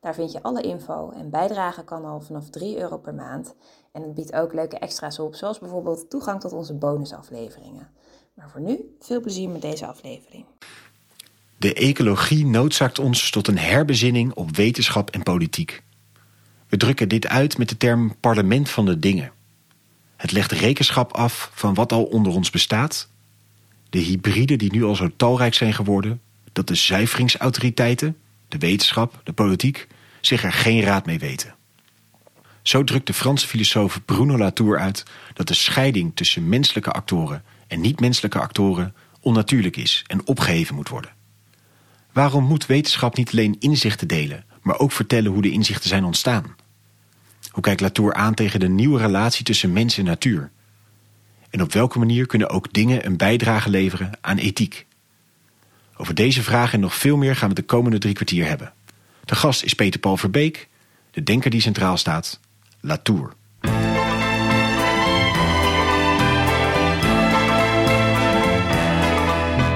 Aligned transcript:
Daar 0.00 0.14
vind 0.14 0.32
je 0.32 0.42
alle 0.42 0.62
info 0.62 1.10
en 1.10 1.30
bijdragen 1.30 1.84
kan 1.84 2.04
al 2.04 2.20
vanaf 2.20 2.50
3 2.50 2.78
euro 2.78 2.98
per 2.98 3.14
maand. 3.14 3.54
En 3.92 4.02
het 4.02 4.14
biedt 4.14 4.32
ook 4.32 4.52
leuke 4.54 4.78
extra's 4.78 5.18
op, 5.18 5.34
zoals 5.34 5.58
bijvoorbeeld 5.58 6.10
toegang 6.10 6.40
tot 6.40 6.52
onze 6.52 6.74
bonusafleveringen. 6.74 7.88
Maar 8.34 8.50
voor 8.50 8.60
nu, 8.60 8.96
veel 9.00 9.20
plezier 9.20 9.48
met 9.48 9.62
deze 9.62 9.86
aflevering. 9.86 10.44
De 11.56 11.74
ecologie 11.74 12.46
noodzaakt 12.46 12.98
ons 12.98 13.30
tot 13.30 13.48
een 13.48 13.58
herbezinning 13.58 14.34
op 14.34 14.56
wetenschap 14.56 15.10
en 15.10 15.22
politiek. 15.22 15.82
We 16.68 16.76
drukken 16.76 17.08
dit 17.08 17.26
uit 17.26 17.58
met 17.58 17.68
de 17.68 17.76
term 17.76 18.16
parlement 18.20 18.70
van 18.70 18.86
de 18.86 18.98
dingen. 18.98 19.32
Het 20.16 20.32
legt 20.32 20.52
rekenschap 20.52 21.12
af 21.12 21.50
van 21.54 21.74
wat 21.74 21.92
al 21.92 22.04
onder 22.04 22.32
ons 22.32 22.50
bestaat. 22.50 23.08
De 23.90 23.98
hybriden 23.98 24.58
die 24.58 24.72
nu 24.72 24.84
al 24.84 24.96
zo 24.96 25.10
talrijk 25.16 25.54
zijn 25.54 25.74
geworden, 25.74 26.20
dat 26.52 26.66
de 26.66 26.74
zuiveringsautoriteiten, 26.74 28.16
de 28.50 28.58
wetenschap, 28.58 29.20
de 29.24 29.32
politiek, 29.32 29.86
zich 30.20 30.44
er 30.44 30.52
geen 30.52 30.82
raad 30.82 31.06
mee 31.06 31.18
weten. 31.18 31.54
Zo 32.62 32.84
drukt 32.84 33.06
de 33.06 33.14
Franse 33.14 33.46
filosoof 33.46 34.04
Bruno 34.04 34.38
Latour 34.38 34.78
uit 34.78 35.04
dat 35.34 35.48
de 35.48 35.54
scheiding 35.54 36.16
tussen 36.16 36.48
menselijke 36.48 36.90
actoren 36.90 37.44
en 37.66 37.80
niet-menselijke 37.80 38.38
actoren 38.38 38.94
onnatuurlijk 39.20 39.76
is 39.76 40.04
en 40.06 40.26
opgeheven 40.26 40.74
moet 40.74 40.88
worden. 40.88 41.12
Waarom 42.12 42.44
moet 42.44 42.66
wetenschap 42.66 43.16
niet 43.16 43.32
alleen 43.32 43.56
inzichten 43.58 44.08
delen, 44.08 44.44
maar 44.62 44.78
ook 44.78 44.92
vertellen 44.92 45.32
hoe 45.32 45.42
de 45.42 45.50
inzichten 45.50 45.88
zijn 45.88 46.04
ontstaan? 46.04 46.56
Hoe 47.50 47.62
kijkt 47.62 47.80
Latour 47.80 48.14
aan 48.14 48.34
tegen 48.34 48.60
de 48.60 48.68
nieuwe 48.68 48.98
relatie 49.00 49.44
tussen 49.44 49.72
mens 49.72 49.98
en 49.98 50.04
natuur? 50.04 50.50
En 51.50 51.62
op 51.62 51.72
welke 51.72 51.98
manier 51.98 52.26
kunnen 52.26 52.50
ook 52.50 52.72
dingen 52.72 53.06
een 53.06 53.16
bijdrage 53.16 53.70
leveren 53.70 54.10
aan 54.20 54.38
ethiek? 54.38 54.86
Over 56.00 56.14
deze 56.14 56.42
vragen 56.42 56.72
en 56.72 56.80
nog 56.80 56.94
veel 56.94 57.16
meer 57.16 57.36
gaan 57.36 57.48
we 57.48 57.54
de 57.54 57.62
komende 57.62 57.98
drie 57.98 58.14
kwartier 58.14 58.46
hebben. 58.46 58.72
De 59.24 59.34
gast 59.34 59.62
is 59.62 59.74
Peter 59.74 60.00
Paul 60.00 60.16
Verbeek, 60.16 60.68
de 61.10 61.22
denker 61.22 61.50
die 61.50 61.60
centraal 61.60 61.96
staat, 61.96 62.40
Latour. 62.80 63.32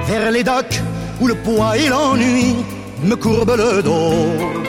Vers 0.04 0.30
les 0.30 0.44
docks 0.44 0.80
où 1.20 1.26
le 1.26 1.36
me 3.02 3.16
le 3.56 3.82
dos. 3.82 4.63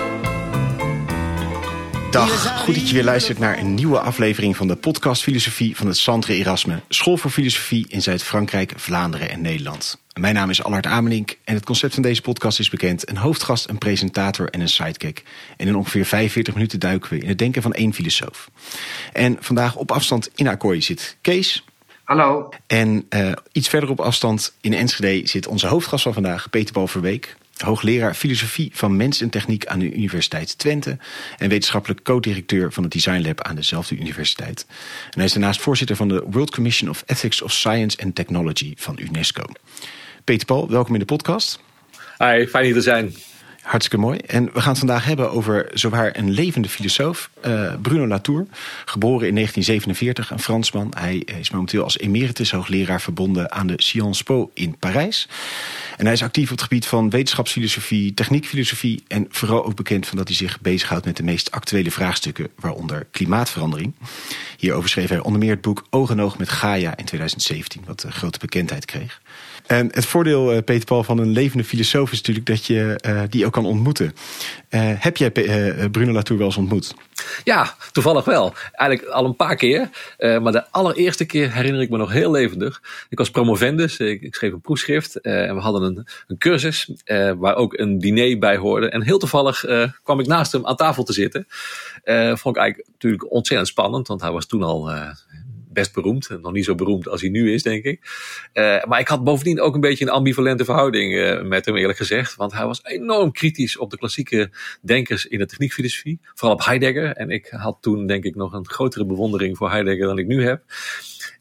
Dag, 2.16 2.64
goed 2.64 2.76
dat 2.76 2.88
je 2.88 2.94
weer 2.94 3.04
luistert 3.04 3.40
naar 3.40 3.58
een 3.58 3.74
nieuwe 3.74 4.00
aflevering 4.00 4.56
van 4.56 4.68
de 4.68 4.76
podcast 4.76 5.24
Filosofie 5.24 5.76
van 5.76 5.88
het 5.88 5.98
Centre 5.98 6.34
Erasme, 6.34 6.82
School 6.90 7.18
voor 7.18 7.32
Filosofie 7.32 7.86
in 7.88 8.02
Zuid-Frankrijk, 8.02 8.74
Vlaanderen 8.76 9.30
en 9.30 9.42
Nederland. 9.42 10.02
Mijn 10.20 10.34
naam 10.34 10.50
is 10.50 10.64
Allard 10.64 10.86
Amelink 10.86 11.38
en 11.44 11.54
het 11.54 11.66
concept 11.66 11.94
van 11.94 12.04
deze 12.04 12.22
podcast 12.22 12.60
is 12.60 12.70
bekend. 12.70 13.10
Een 13.10 13.18
hoofdgast, 13.18 13.70
een 13.70 13.78
presentator 13.78 14.50
en 14.50 14.62
een 14.62 14.70
sidekick. 14.70 15.24
En 15.58 15.68
in 15.68 15.76
ongeveer 15.76 16.06
45 16.06 16.54
minuten 16.54 16.80
duiken 16.80 17.10
we 17.10 17.20
in 17.20 17.28
het 17.28 17.38
denken 17.38 17.62
van 17.62 17.74
één 17.74 17.94
filosoof. 17.94 18.50
En 19.14 19.38
vandaag 19.40 19.76
op 19.76 19.92
afstand 19.92 20.30
in 20.36 20.48
Akkooi 20.48 20.82
zit 20.82 21.18
Kees. 21.22 21.66
Hallo. 22.04 22.50
En 22.68 23.06
uh, 23.10 23.32
iets 23.52 23.70
verder 23.70 23.90
op 23.90 24.00
afstand 24.00 24.56
in 24.62 24.74
Enschede 24.74 25.28
zit 25.28 25.48
onze 25.48 25.68
hoofdgast 25.68 26.04
van 26.04 26.14
vandaag, 26.14 26.50
Peter 26.50 26.74
Paul 26.74 26.88
Verweek 26.88 27.36
hoogleraar 27.64 28.14
filosofie 28.14 28.70
van 28.74 28.96
mens 28.96 29.22
en 29.22 29.30
techniek 29.30 29.66
aan 29.66 29.80
de 29.80 29.94
Universiteit 29.94 30.58
Twente 30.58 30.98
en 31.38 31.50
wetenschappelijk 31.50 32.04
co-directeur 32.04 32.72
van 32.72 32.84
het 32.84 32.92
Design 32.92 33.22
Lab 33.22 33.42
aan 33.42 33.56
dezelfde 33.56 33.96
universiteit. 33.96 34.66
En 35.06 35.12
hij 35.16 35.26
is 35.26 35.34
daarnaast 35.34 35.62
voorzitter 35.62 35.96
van 35.96 36.08
de 36.08 36.24
World 36.30 36.52
Commission 36.52 36.90
of 36.90 37.04
Ethics 37.06 37.42
of 37.42 37.52
Science 37.52 37.98
and 38.04 38.16
Technology 38.16 38.74
van 38.78 38.98
UNESCO. 39.00 39.44
Peter 40.24 40.46
Paul, 40.46 40.70
welkom 40.70 40.94
in 40.94 41.00
de 41.00 41.06
podcast. 41.06 41.60
Hi, 42.18 42.46
fijn 42.48 42.66
hier 42.66 42.74
te 42.74 42.82
zijn. 42.82 43.14
Hartstikke 43.66 44.06
mooi. 44.06 44.18
En 44.18 44.46
we 44.46 44.62
gaan 44.62 44.70
het 44.70 44.78
vandaag 44.78 45.06
hebben 45.06 45.32
over 45.32 45.70
zowaar 45.74 46.18
een 46.18 46.32
levende 46.32 46.70
filosoof, 46.70 47.30
uh, 47.46 47.74
Bruno 47.82 48.08
Latour. 48.08 48.46
Geboren 48.86 49.28
in 49.28 49.34
1947, 49.34 50.32
een 50.32 50.40
Fransman. 50.40 50.94
Hij 50.98 51.18
is 51.18 51.50
momenteel 51.50 51.84
als 51.84 51.98
emeritus 51.98 52.52
hoogleraar 52.52 53.02
verbonden 53.02 53.52
aan 53.52 53.68
de 53.68 53.74
Sciences 53.78 54.24
Po 54.24 54.52
in 54.54 54.78
Parijs. 54.78 55.28
En 55.98 56.06
hij 56.06 56.14
is 56.14 56.24
actief 56.24 56.44
op 56.44 56.50
het 56.52 56.62
gebied 56.62 56.86
van 56.86 57.10
wetenschapsfilosofie, 57.10 58.14
techniekfilosofie 58.14 59.04
en 59.08 59.26
vooral 59.30 59.66
ook 59.66 59.76
bekend 59.76 60.08
van 60.08 60.18
dat 60.18 60.28
hij 60.28 60.38
zich 60.38 60.62
bezighoudt 60.62 61.06
met 61.06 61.18
de 61.18 61.24
meest 61.24 61.52
actuele 61.52 61.92
vraagstukken, 61.92 62.48
waaronder 62.56 63.08
klimaatverandering. 63.12 63.94
Hierover 64.58 64.90
schreef 64.90 65.10
hij 65.10 65.20
onder 65.20 65.40
meer 65.40 65.52
het 65.52 65.62
boek 65.62 65.86
Oog 65.90 66.10
en 66.10 66.22
Oog 66.22 66.38
met 66.38 66.50
Gaia 66.50 66.98
in 66.98 67.06
2017, 67.06 67.82
wat 67.86 68.04
uh, 68.06 68.12
grote 68.12 68.40
bekendheid 68.40 68.86
kreeg. 68.86 69.22
En 69.68 69.90
het 69.92 70.06
voordeel, 70.06 70.54
uh, 70.54 70.64
Peter 70.64 70.86
Paul, 70.86 71.04
van 71.04 71.18
een 71.18 71.32
levende 71.32 71.64
filosoof 71.64 72.12
is 72.12 72.18
natuurlijk 72.18 72.46
dat 72.46 72.66
je 72.66 73.00
uh, 73.08 73.22
die 73.30 73.46
ook 73.46 73.54
kan 73.54 73.66
ontmoeten. 73.66 74.06
Uh, 74.06 74.92
heb 74.98 75.18
jij 75.18 75.32
Bruno 75.92 76.12
Latour 76.12 76.40
wel 76.40 76.48
eens 76.48 76.58
ontmoet? 76.58 76.96
Ja, 77.44 77.76
toevallig 77.92 78.26
wel. 78.26 78.54
Eigenlijk 78.72 79.12
al 79.12 79.26
een 79.26 79.36
paar 79.36 79.56
keer. 79.56 79.90
maar 80.18 80.52
de 80.52 80.72
allereerste 80.72 81.26
keer 81.26 81.54
herinner 81.54 81.82
ik 81.82 81.90
me 81.90 81.98
nog 81.98 82.12
heel 82.12 82.32
levendig. 82.32 82.82
Ik 83.10 83.18
was 83.18 83.32
promovendus, 83.32 83.98
ik, 83.98 84.22
ik 84.22 84.36
schreef 84.36 84.52
een 84.52 84.62
proefschrift. 84.62 85.22
en 85.22 85.56
we 85.56 85.62
hadden 85.62 85.82
een, 85.82 86.08
een 86.28 86.38
cursus 86.38 86.90
waar 87.38 87.56
ook 87.56 87.78
een 87.78 88.00
diner 88.00 88.40
bij 88.40 88.58
hoorde. 88.58 88.90
En 88.90 89.02
heel 89.02 89.20
toevallig 89.20 89.66
kwam 90.04 90.20
ik 90.20 90.28
naast 90.28 90.52
hem 90.52 90.66
aan 90.66 90.76
tafel 90.76 91.04
te 91.04 91.14
zitten. 91.14 91.48
vond 92.38 92.56
ik 92.56 92.62
eigenlijk 92.62 92.90
natuurlijk 92.92 93.32
ontzettend 93.32 93.70
spannend, 93.70 94.08
want 94.08 94.22
hij 94.22 94.32
was 94.32 94.46
toen 94.46 94.64
al 94.64 94.92
best 95.76 95.94
beroemd. 95.94 96.30
Nog 96.42 96.52
niet 96.52 96.66
zo 96.66 96.76
beroemd 96.76 97.08
als 97.08 97.22
hij 97.22 97.30
nu 97.30 97.54
is, 97.54 97.64
denk 97.64 97.84
ik. 97.84 98.00
Uh, 98.54 98.84
maar 98.84 99.00
ik 99.00 99.08
had 99.08 99.24
bovendien 99.24 99.62
ook 99.62 99.76
een 99.76 99.82
beetje 99.82 100.06
een 100.06 100.12
ambivalente 100.12 100.66
verhouding 100.66 101.14
uh, 101.14 101.42
met 101.42 101.66
hem, 101.66 101.76
eerlijk 101.76 101.98
gezegd. 101.98 102.36
Want 102.36 102.54
hij 102.54 102.66
was 102.66 102.84
enorm 102.84 103.32
kritisch 103.32 103.78
op 103.78 103.90
de 103.90 103.98
klassieke 103.98 104.52
denkers 104.82 105.26
in 105.26 105.40
de 105.40 105.46
techniekfilosofie. 105.46 106.20
Vooral 106.34 106.58
op 106.58 106.66
Heidegger. 106.66 107.12
En 107.12 107.30
ik 107.30 107.48
had 107.48 107.78
toen, 107.82 108.08
denk 108.08 108.24
ik, 108.24 108.36
nog 108.36 108.54
een 108.54 108.70
grotere 108.70 109.06
bewondering 109.06 109.58
voor 109.58 109.70
Heidegger 109.72 110.06
dan 110.08 110.18
ik 110.18 110.28
nu 110.28 110.44
heb. 110.44 110.64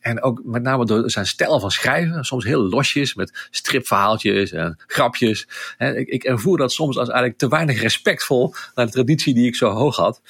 En 0.00 0.22
ook 0.22 0.40
met 0.44 0.62
name 0.62 0.84
door 0.84 1.10
zijn 1.10 1.26
stijl 1.26 1.60
van 1.60 1.70
schrijven. 1.70 2.24
Soms 2.24 2.44
heel 2.44 2.62
losjes 2.62 3.14
met 3.14 3.48
stripverhaaltjes 3.50 4.52
en 4.52 4.82
grapjes. 4.86 5.48
ik, 5.78 6.08
ik 6.08 6.24
ervoer 6.24 6.58
dat 6.58 6.72
soms 6.72 6.96
als 6.96 7.08
eigenlijk 7.08 7.38
te 7.38 7.48
weinig 7.48 7.80
respectvol 7.80 8.54
naar 8.74 8.86
de 8.86 8.92
traditie 8.92 9.34
die 9.34 9.46
ik 9.46 9.56
zo 9.56 9.70
hoog 9.70 9.96
had. 9.96 10.20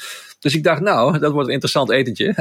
Dus 0.44 0.54
ik 0.54 0.62
dacht, 0.62 0.80
nou, 0.80 1.18
dat 1.18 1.32
wordt 1.32 1.46
een 1.46 1.52
interessant 1.52 1.90
etentje. 1.90 2.34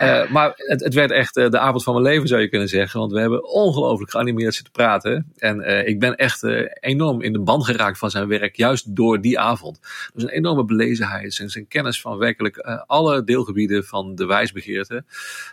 uh, 0.00 0.30
maar 0.34 0.52
het, 0.56 0.84
het, 0.84 0.94
werd 0.94 1.10
echt 1.10 1.36
uh, 1.36 1.50
de 1.50 1.58
avond 1.58 1.82
van 1.82 1.94
mijn 1.94 2.06
leven, 2.06 2.28
zou 2.28 2.40
je 2.40 2.48
kunnen 2.48 2.68
zeggen. 2.68 3.00
Want 3.00 3.12
we 3.12 3.20
hebben 3.20 3.48
ongelooflijk 3.48 4.10
geanimeerd 4.10 4.54
zitten 4.54 4.72
praten. 4.72 5.32
En 5.36 5.60
uh, 5.60 5.86
ik 5.86 6.00
ben 6.00 6.16
echt 6.16 6.42
enorm 6.80 7.20
in 7.22 7.32
de 7.32 7.40
band 7.40 7.64
geraakt 7.64 7.98
van 7.98 8.10
zijn 8.10 8.28
werk, 8.28 8.56
juist 8.56 8.96
door 8.96 9.20
die 9.20 9.38
avond. 9.38 9.80
Dus 10.14 10.22
een 10.22 10.28
enorme 10.28 10.64
belezenheid, 10.64 11.34
zijn, 11.34 11.50
zijn 11.50 11.68
kennis 11.68 12.00
van 12.00 12.18
werkelijk 12.18 12.58
alle 12.86 13.24
deelgebieden 13.24 13.84
van 13.84 14.14
de 14.14 14.26
wijsbegeerte. 14.26 15.04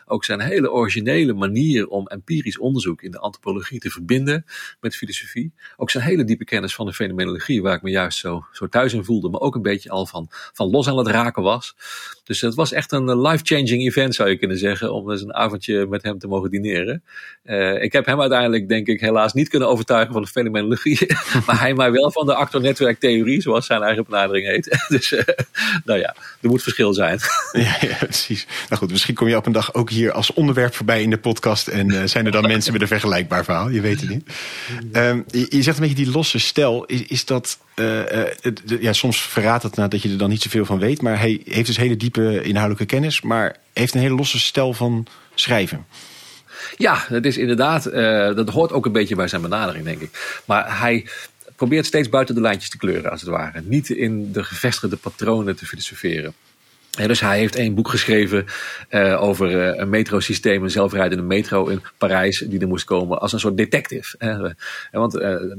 Ook 0.05 0.25
zijn 0.25 0.39
hele 0.39 0.71
originele 0.71 1.33
manier 1.33 1.87
om 1.87 2.07
empirisch 2.07 2.57
onderzoek 2.57 3.01
in 3.01 3.11
de 3.11 3.19
antropologie 3.19 3.79
te 3.79 3.89
verbinden 3.89 4.45
met 4.79 4.95
filosofie. 4.95 5.53
Ook 5.77 5.89
zijn 5.89 6.03
hele 6.03 6.23
diepe 6.23 6.45
kennis 6.45 6.75
van 6.75 6.85
de 6.85 6.93
fenomenologie, 6.93 7.61
waar 7.61 7.75
ik 7.75 7.81
me 7.81 7.89
juist 7.89 8.19
zo, 8.19 8.45
zo 8.51 8.67
thuis 8.67 8.93
in 8.93 9.03
voelde. 9.03 9.29
Maar 9.29 9.41
ook 9.41 9.55
een 9.55 9.61
beetje 9.61 9.89
al 9.89 10.05
van, 10.05 10.27
van 10.29 10.69
los 10.69 10.87
aan 10.87 10.97
het 10.97 11.07
raken 11.07 11.43
was. 11.43 11.57
Dus 12.29 12.41
het 12.41 12.55
was 12.55 12.71
echt 12.71 12.91
een 12.91 13.21
life-changing 13.21 13.85
event, 13.85 14.15
zou 14.15 14.29
je 14.29 14.37
kunnen 14.37 14.57
zeggen, 14.57 14.93
om 14.93 15.11
eens 15.11 15.21
een 15.21 15.33
avondje 15.33 15.87
met 15.87 16.03
hem 16.03 16.19
te 16.19 16.27
mogen 16.27 16.49
dineren. 16.49 17.03
Uh, 17.43 17.83
ik 17.83 17.93
heb 17.93 18.05
hem 18.05 18.21
uiteindelijk, 18.21 18.67
denk 18.67 18.87
ik, 18.87 18.99
helaas 18.99 19.33
niet 19.33 19.49
kunnen 19.49 19.67
overtuigen 19.67 20.13
van 20.13 20.21
de 20.21 20.27
fenomenologie, 20.27 21.07
maar 21.45 21.59
hij 21.59 21.73
mij 21.73 21.91
wel 21.91 22.11
van 22.11 22.25
de 22.25 22.33
actor-netwerktheorie, 22.33 23.41
zoals 23.41 23.65
zijn 23.65 23.81
eigen 23.81 24.03
benadering 24.03 24.47
heet. 24.47 24.77
dus 24.87 25.11
uh, 25.11 25.21
nou 25.85 25.99
ja, 25.99 26.15
er 26.41 26.49
moet 26.49 26.63
verschil 26.63 26.93
zijn. 26.93 27.19
ja, 27.51 27.77
ja, 27.81 27.95
precies. 27.99 28.47
Nou 28.67 28.81
goed, 28.81 28.91
misschien 28.91 29.15
kom 29.15 29.27
je 29.27 29.37
op 29.37 29.45
een 29.45 29.51
dag 29.51 29.73
ook 29.73 29.89
hier 29.89 30.11
als 30.11 30.33
onderwerp 30.33 30.75
voorbij 30.75 31.01
in 31.01 31.09
de 31.09 31.17
podcast 31.17 31.67
en 31.67 31.89
uh, 31.89 32.03
zijn 32.03 32.25
er 32.25 32.31
dan 32.31 32.47
mensen 32.47 32.73
met 32.73 32.81
een 32.81 32.87
vergelijkbaar 32.87 33.43
verhaal, 33.43 33.69
je 33.69 33.81
weet 33.81 34.01
het 34.01 34.09
niet. 34.09 34.29
Um, 34.93 35.23
je, 35.27 35.45
je, 35.49 35.61
zegt 35.61 35.77
een 35.77 35.87
beetje 35.87 36.03
die 36.03 36.13
losse 36.13 36.39
stijl, 36.39 36.85
is, 36.85 37.03
is 37.03 37.25
dat, 37.25 37.59
ja, 38.79 38.93
soms 38.93 39.21
verraadt 39.21 39.63
het 39.63 39.75
nou 39.75 39.89
dat 39.89 40.01
je 40.01 40.09
er 40.09 40.17
dan 40.17 40.29
niet 40.29 40.41
zoveel 40.41 40.65
van 40.65 40.79
weet, 40.79 41.01
maar 41.01 41.19
hij 41.19 41.41
heeft 41.49 41.67
dus 41.67 41.77
hele 41.77 41.97
diepe 41.97 42.41
inhoudelijke 42.41 42.85
kennis, 42.85 43.21
maar 43.21 43.55
heeft 43.73 43.93
een 43.93 44.01
hele 44.01 44.15
losse 44.15 44.39
stijl 44.39 44.73
van 44.73 45.05
schrijven. 45.35 45.85
Ja, 46.77 47.05
dat 47.09 47.25
is 47.25 47.37
inderdaad, 47.37 47.87
uh, 47.87 47.93
dat 48.35 48.49
hoort 48.49 48.71
ook 48.71 48.85
een 48.85 48.91
beetje 48.91 49.15
bij 49.15 49.27
zijn 49.27 49.41
benadering, 49.41 49.85
denk 49.85 50.01
ik. 50.01 50.41
Maar 50.45 50.79
hij 50.79 51.05
probeert 51.55 51.85
steeds 51.85 52.09
buiten 52.09 52.35
de 52.35 52.41
lijntjes 52.41 52.69
te 52.69 52.77
kleuren, 52.77 53.11
als 53.11 53.21
het 53.21 53.29
ware. 53.29 53.61
Niet 53.65 53.89
in 53.89 54.31
de 54.31 54.43
gevestigde 54.43 54.95
patronen 54.95 55.55
te 55.55 55.65
filosoferen. 55.65 56.33
Dus 56.89 57.19
hij 57.19 57.37
heeft 57.37 57.55
één 57.55 57.75
boek 57.75 57.89
geschreven 57.89 58.45
uh, 58.89 59.23
over 59.23 59.51
uh, 59.51 59.79
een 59.79 59.89
metrosysteem, 59.89 60.63
een 60.63 60.71
zelfrijdende 60.71 61.23
metro 61.23 61.67
in 61.67 61.81
Parijs, 61.97 62.43
die 62.47 62.59
er 62.59 62.67
moest 62.67 62.85
komen 62.85 63.19
als 63.19 63.33
een 63.33 63.39
soort 63.39 63.57
detective. 63.57 64.15
Uh, 64.19 64.51
want 64.91 65.11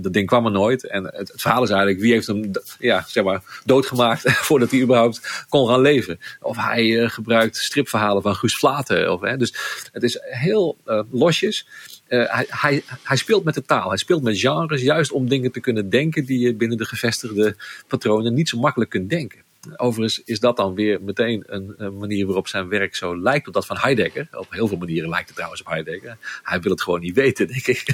dat 0.03 0.13
ding 0.13 0.27
kwam 0.27 0.45
er 0.45 0.51
nooit. 0.51 0.87
En 0.87 1.05
het, 1.05 1.33
verhaal 1.37 1.63
is 1.63 1.71
eigenlijk, 1.71 2.01
wie 2.01 2.13
heeft 2.13 2.27
hem 2.27 2.51
ja, 2.79 3.05
zeg 3.07 3.25
maar, 3.25 3.43
doodgemaakt 3.65 4.33
voordat 4.47 4.71
hij 4.71 4.81
überhaupt 4.81 5.45
kon 5.49 5.69
gaan 5.69 5.81
leven. 5.81 6.21
Of 6.41 6.57
hij 6.57 7.09
gebruikt 7.09 7.57
stripverhalen 7.57 8.23
van 8.23 8.35
Guus 8.35 8.59
Vlaten. 8.59 9.13
Of, 9.13 9.21
dus 9.21 9.55
het 9.93 10.03
is 10.03 10.19
heel 10.23 10.77
losjes. 11.11 11.67
Hij, 12.09 12.83
hij, 13.03 13.17
speelt 13.17 13.45
met 13.45 13.55
de 13.55 13.63
taal, 13.63 13.89
hij 13.89 13.99
speelt 13.99 14.23
met 14.23 14.39
genres, 14.39 14.83
juist 14.83 15.13
om 15.13 15.29
dingen 15.29 15.53
te 15.53 15.61
kunnen 15.61 15.91
denken 15.91 16.25
die 16.25 16.39
je 16.39 16.55
binnen 16.55 16.79
de 16.79 16.85
gevestigde 16.85 17.57
patronen 17.87 18.35
niet 18.35 18.49
zo 18.49 18.59
makkelijk 18.59 18.91
kunt 18.91 19.11
denken. 19.11 19.49
Overigens 19.77 20.23
is 20.25 20.41
dat 20.41 20.57
dan 20.57 20.75
weer 20.75 21.03
meteen 21.03 21.45
een, 21.47 21.75
een, 21.77 21.97
manier 21.97 22.27
waarop 22.27 22.49
zijn 22.49 22.69
werk 22.69 22.97
zo 22.97 23.21
lijkt 23.21 23.47
op 23.47 23.55
dat 23.55 23.67
van 23.67 23.77
Heidegger. 23.77 24.29
Op 24.33 24.47
heel 24.51 24.69
veel 24.69 24.77
manieren 24.77 25.09
lijkt 25.09 25.27
het 25.27 25.35
trouwens 25.35 25.61
op 25.61 25.67
Heidegger. 25.67 26.17
Hij 26.43 26.61
wil 26.61 26.71
het 26.71 26.83
gewoon 26.83 27.01
niet 27.01 27.15
weten, 27.15 27.47
denk 27.47 27.67
ik. 27.67 27.85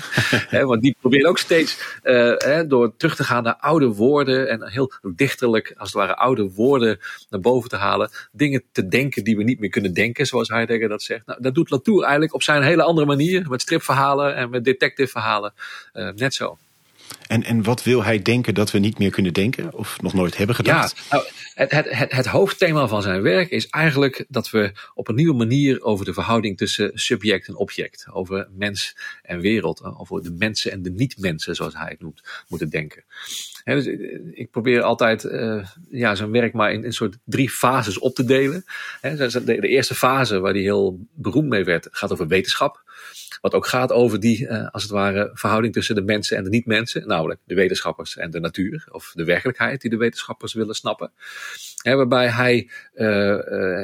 want 0.50 0.82
die 0.82 0.96
probeert 1.00 1.24
ook 1.24 1.38
steeds 1.38 1.98
uh, 2.04 2.60
door 2.68 2.96
terug 2.96 3.16
te 3.16 3.24
gaan 3.24 3.42
naar 3.42 3.56
oude 3.56 3.86
woorden 3.86 4.48
en 4.48 4.70
heel 4.70 4.92
dichterlijk, 5.02 5.74
als 5.76 5.88
het 5.88 5.98
ware, 5.98 6.16
oude 6.16 6.50
woorden 6.52 6.98
naar 7.30 7.40
boven 7.40 7.68
te 7.70 7.76
halen. 7.76 8.10
Dingen 8.32 8.62
te 8.72 8.88
denken 8.88 9.24
die 9.24 9.36
we 9.36 9.42
niet 9.42 9.60
meer 9.60 9.70
kunnen 9.70 9.94
denken, 9.94 10.26
zoals 10.26 10.48
Heidegger 10.48 10.88
dat 10.88 11.02
zegt. 11.02 11.26
Nou, 11.26 11.42
dat 11.42 11.54
doet 11.54 11.70
Latour 11.70 12.02
eigenlijk 12.02 12.34
op 12.34 12.42
zijn 12.42 12.62
hele 12.62 12.82
andere 12.82 13.06
manier, 13.06 13.46
met 13.48 13.62
stripverhalen 13.62 14.34
en 14.34 14.50
met 14.50 14.64
detectiveverhalen. 14.64 15.52
Uh, 15.94 16.12
net 16.12 16.34
zo. 16.34 16.58
En, 17.26 17.42
en 17.42 17.62
wat 17.62 17.82
wil 17.82 18.04
hij 18.04 18.22
denken 18.22 18.54
dat 18.54 18.70
we 18.70 18.78
niet 18.78 18.98
meer 18.98 19.10
kunnen 19.10 19.32
denken? 19.32 19.74
Of 19.74 20.00
nog 20.00 20.14
nooit 20.14 20.36
hebben 20.36 20.56
gedacht? 20.56 20.96
Ja, 20.96 21.16
nou, 21.16 21.28
het, 21.54 21.70
het, 21.70 22.12
het, 22.12 22.26
hoofdthema 22.26 22.88
van 22.88 23.02
zijn 23.02 23.22
werk 23.22 23.50
is 23.50 23.66
eigenlijk 23.68 24.24
dat 24.28 24.50
we 24.50 24.72
op 24.94 25.08
een 25.08 25.14
nieuwe 25.14 25.34
manier 25.34 25.82
over 25.82 26.04
de 26.04 26.12
verhouding 26.12 26.56
tussen 26.56 26.90
subject 26.94 27.48
en 27.48 27.56
object, 27.56 28.06
over 28.12 28.48
mens 28.50 28.96
en 29.22 29.40
wereld, 29.40 29.84
over 29.98 30.22
de 30.22 30.30
mensen 30.30 30.72
en 30.72 30.82
de 30.82 30.90
niet-mensen, 30.90 31.54
zoals 31.54 31.74
hij 31.74 31.88
het 31.88 32.00
noemt, 32.00 32.22
moeten 32.48 32.70
denken. 32.70 33.04
dus 33.64 33.86
ik 34.32 34.50
probeer 34.50 34.82
altijd 34.82 35.24
uh, 35.24 35.66
ja, 35.90 36.14
zijn 36.14 36.30
werk 36.30 36.52
maar 36.52 36.72
in 36.72 36.84
een 36.84 36.92
soort 36.92 37.16
drie 37.24 37.50
fases 37.50 37.98
op 37.98 38.14
te 38.14 38.24
delen. 38.24 38.64
de, 39.00 39.42
de 39.44 39.68
eerste 39.68 39.94
fase, 39.94 40.38
waar 40.38 40.52
hij 40.52 40.62
heel 40.62 41.06
beroemd 41.14 41.48
mee 41.48 41.64
werd, 41.64 41.88
gaat 41.90 42.12
over 42.12 42.26
wetenschap. 42.26 42.84
Wat 43.40 43.54
ook 43.54 43.66
gaat 43.66 43.92
over 43.92 44.20
die, 44.20 44.40
uh, 44.40 44.68
als 44.70 44.82
het 44.82 44.92
ware, 44.92 45.30
verhouding 45.34 45.72
tussen 45.72 45.94
de 45.94 46.02
mensen 46.02 46.36
en 46.36 46.44
de 46.44 46.50
niet-mensen. 46.50 47.06
Namelijk 47.06 47.40
de 47.44 47.54
wetenschappers 47.54 48.16
en 48.16 48.30
de 48.30 48.40
natuur. 48.40 48.86
Of 48.90 49.12
de 49.14 49.24
werkelijkheid 49.24 49.80
die 49.80 49.90
de 49.90 49.96
wetenschappers 49.96 50.52
willen 50.54 50.74
snappen. 50.74 51.12
waarbij 51.82 52.28
hij 52.28 52.70
uh, 52.94 53.08
uh, 53.08 53.38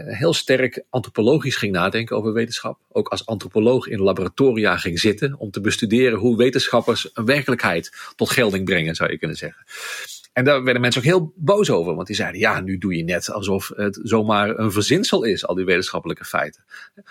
heel 0.06 0.32
sterk 0.32 0.84
antropologisch 0.90 1.56
ging 1.56 1.72
nadenken 1.72 2.16
over 2.16 2.32
wetenschap. 2.32 2.78
Ook 2.88 3.08
als 3.08 3.26
antropoloog 3.26 3.86
in 3.86 4.00
laboratoria 4.00 4.76
ging 4.76 4.98
zitten 4.98 5.38
om 5.38 5.50
te 5.50 5.60
bestuderen 5.60 6.18
hoe 6.18 6.36
wetenschappers 6.36 7.10
een 7.14 7.24
werkelijkheid 7.24 8.12
tot 8.16 8.30
gelding 8.30 8.64
brengen, 8.64 8.94
zou 8.94 9.10
je 9.10 9.18
kunnen 9.18 9.36
zeggen. 9.36 9.64
En 10.32 10.44
daar 10.44 10.62
werden 10.62 10.82
mensen 10.82 11.00
ook 11.00 11.06
heel 11.06 11.32
boos 11.36 11.70
over, 11.70 11.94
want 11.94 12.06
die 12.06 12.16
zeiden: 12.16 12.40
ja, 12.40 12.60
nu 12.60 12.78
doe 12.78 12.96
je 12.96 13.04
net 13.04 13.30
alsof 13.30 13.70
het 13.76 14.00
zomaar 14.02 14.58
een 14.58 14.72
verzinsel 14.72 15.24
is, 15.24 15.46
al 15.46 15.54
die 15.54 15.64
wetenschappelijke 15.64 16.24
feiten. 16.24 16.64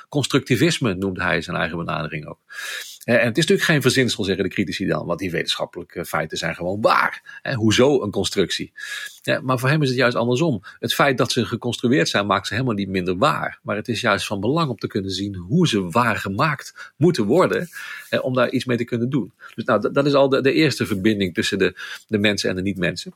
Constructivisme 0.10 0.94
noemde 0.94 1.24
hij 1.24 1.42
zijn 1.42 1.58
eigen 1.58 1.78
benadering 1.78 2.26
ook. 2.28 2.40
En 3.04 3.14
het 3.14 3.38
is 3.38 3.46
natuurlijk 3.46 3.64
geen 3.64 3.82
verzinsel, 3.82 4.24
zeggen 4.24 4.44
de 4.44 4.50
critici 4.50 4.86
dan, 4.86 5.06
want 5.06 5.20
die 5.20 5.32
wetenschappelijke 5.32 6.06
feiten 6.06 6.38
zijn 6.38 6.56
gewoon 6.56 6.82
waar. 6.82 7.42
Hoezo 7.56 8.02
een 8.02 8.12
constructie? 8.12 8.72
Maar 9.42 9.60
voor 9.60 9.70
hem 9.70 9.82
is 9.82 9.88
het 9.88 9.98
juist 9.98 10.16
andersom. 10.16 10.64
Het 10.80 10.94
feit 10.94 11.18
dat 11.18 11.32
ze 11.32 11.46
geconstrueerd 11.46 12.10
zijn 12.10 12.26
maakt 12.26 12.48
ze 12.48 12.54
helemaal 12.54 12.76
niet 12.76 12.90
minder 12.90 13.18
waar. 13.18 13.60
Maar 13.64 13.76
het 13.76 13.88
is 13.88 14.02
juist 14.02 14.26
van 14.26 14.40
belang 14.40 14.70
om 14.70 14.78
te 14.78 14.88
kunnen 14.88 15.12
zien 15.12 15.36
hoe 15.36 15.68
ze 15.68 15.90
waar 15.90 16.16
gemaakt 16.16 16.94
moeten 16.98 17.26
worden. 17.26 17.70
om 18.22 18.34
daar 18.34 18.50
iets 18.50 18.66
mee 18.66 18.78
te 18.78 18.84
kunnen 18.84 19.10
doen. 19.10 19.34
Dus 19.56 19.66
nou, 19.66 19.92
dat 19.92 20.06
is 20.06 20.14
al 20.14 20.30
de, 20.30 20.42
de 20.42 20.54
eerste 20.54 20.86
verbinding 20.86 21.34
tussen 21.34 21.58
de, 21.58 21.76
de 22.08 22.18
mensen 22.18 22.50
en 22.50 22.56
de 22.56 22.62
niet-mensen. 22.62 23.14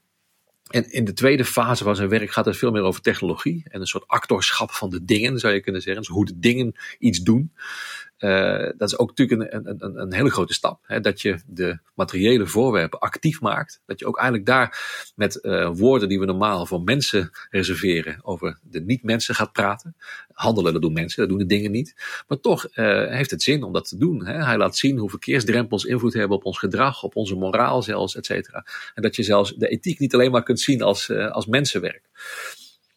En 0.69 0.91
in 0.91 1.05
de 1.05 1.13
tweede 1.13 1.45
fase 1.45 1.83
van 1.83 1.95
zijn 1.95 2.09
werk 2.09 2.31
gaat 2.31 2.45
het 2.45 2.57
veel 2.57 2.71
meer 2.71 2.81
over 2.81 3.01
technologie 3.01 3.63
en 3.67 3.81
een 3.81 3.87
soort 3.87 4.07
actorschap 4.07 4.71
van 4.71 4.89
de 4.89 5.05
dingen, 5.05 5.39
zou 5.39 5.53
je 5.53 5.61
kunnen 5.61 5.81
zeggen. 5.81 6.01
Dus 6.01 6.11
hoe 6.11 6.25
de 6.25 6.39
dingen 6.39 6.75
iets 6.99 7.19
doen. 7.19 7.51
Uh, 8.19 8.71
dat 8.77 8.91
is 8.91 8.97
ook 8.97 9.07
natuurlijk 9.07 9.53
een, 9.53 9.67
een, 9.67 9.99
een 9.99 10.13
hele 10.13 10.29
grote 10.29 10.53
stap. 10.53 10.79
Hè? 10.85 10.99
Dat 10.99 11.21
je 11.21 11.39
de 11.45 11.79
materiële 11.95 12.47
voorwerpen 12.47 12.99
actief 12.99 13.41
maakt. 13.41 13.81
Dat 13.85 13.99
je 13.99 14.05
ook 14.05 14.17
eigenlijk 14.17 14.47
daar 14.47 14.79
met 15.15 15.39
uh, 15.41 15.69
woorden 15.73 16.09
die 16.09 16.19
we 16.19 16.25
normaal 16.25 16.65
voor 16.65 16.81
mensen 16.81 17.31
reserveren 17.49 18.19
over 18.21 18.59
de 18.61 18.81
niet-mensen 18.81 19.35
gaat 19.35 19.51
praten. 19.51 19.95
Handelen, 20.33 20.73
dat 20.73 20.81
doen 20.81 20.93
mensen, 20.93 21.19
dat 21.19 21.29
doen 21.29 21.37
de 21.37 21.45
dingen 21.45 21.71
niet. 21.71 21.95
Maar 22.27 22.39
toch 22.39 22.67
uh, 22.75 23.07
heeft 23.07 23.31
het 23.31 23.43
zin 23.43 23.63
om 23.63 23.73
dat 23.73 23.87
te 23.89 23.97
doen. 23.97 24.25
Hè? 24.25 24.43
Hij 24.43 24.57
laat 24.57 24.77
zien 24.77 24.97
hoe 24.97 25.09
verkeersdrempels 25.09 25.83
invloed 25.83 26.13
hebben 26.13 26.37
op 26.37 26.45
ons 26.45 26.57
gedrag, 26.57 27.03
op 27.03 27.15
onze 27.15 27.35
moraal 27.35 27.81
zelfs, 27.81 28.15
et 28.15 28.25
cetera. 28.25 28.65
En 28.93 29.01
dat 29.01 29.15
je 29.15 29.23
zelfs 29.23 29.53
de 29.55 29.67
ethiek 29.67 29.99
niet 29.99 30.13
alleen 30.13 30.31
maar 30.31 30.43
kunt 30.43 30.59
zien 30.59 30.81
als, 30.81 31.11
als 31.11 31.45
mensenwerk. 31.45 32.03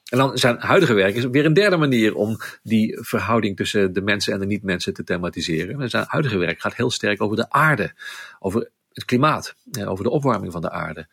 En 0.09 0.19
dan 0.19 0.39
zijn 0.39 0.57
huidige 0.59 0.95
werk 0.95 1.15
is 1.15 1.25
weer 1.25 1.45
een 1.45 1.53
derde 1.53 1.77
manier 1.77 2.15
om 2.15 2.39
die 2.63 2.99
verhouding 3.01 3.57
tussen 3.57 3.93
de 3.93 4.01
mensen 4.01 4.33
en 4.33 4.41
de 4.41 4.47
niet-mensen 4.47 4.95
te 4.95 5.05
thematiseren. 5.05 5.91
Zijn 5.91 6.05
huidige 6.09 6.39
werk 6.39 6.61
gaat 6.61 6.75
heel 6.75 6.91
sterk 6.91 7.23
over 7.23 7.37
de 7.37 7.51
aarde, 7.51 7.93
over 8.39 8.71
het 8.93 9.05
klimaat, 9.05 9.55
over 9.85 10.05
de 10.05 10.11
opwarming 10.11 10.53
van 10.53 10.63
de 10.63 10.71
aarde. 10.71 11.07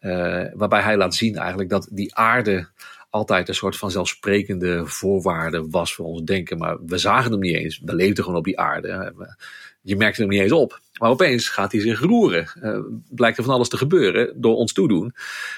Uh, 0.00 0.44
waarbij 0.54 0.80
hij 0.80 0.96
laat 0.96 1.14
zien 1.14 1.36
eigenlijk 1.36 1.70
dat 1.70 1.88
die 1.90 2.14
aarde 2.14 2.68
altijd 3.10 3.48
een 3.48 3.54
soort 3.54 3.76
van 3.76 3.90
zelfsprekende 3.90 4.86
voorwaarde 4.86 5.68
was 5.70 5.94
voor 5.94 6.06
ons 6.06 6.22
denken. 6.22 6.58
Maar 6.58 6.84
we 6.86 6.98
zagen 6.98 7.30
hem 7.30 7.40
niet 7.40 7.56
eens. 7.56 7.80
We 7.84 7.94
leefden 7.94 8.24
gewoon 8.24 8.38
op 8.38 8.44
die 8.44 8.58
aarde. 8.58 9.14
Je 9.80 9.96
merkte 9.96 10.20
hem 10.20 10.30
niet 10.30 10.40
eens 10.40 10.52
op. 10.52 10.80
Maar 10.98 11.10
opeens 11.10 11.48
gaat 11.48 11.72
hij 11.72 11.80
zich 11.80 12.00
roeren. 12.00 12.52
Uh, 12.62 12.78
blijkt 13.08 13.38
er 13.38 13.44
van 13.44 13.54
alles 13.54 13.68
te 13.68 13.76
gebeuren 13.76 14.40
door 14.40 14.56
ons 14.56 14.72
toedoen. 14.72 15.14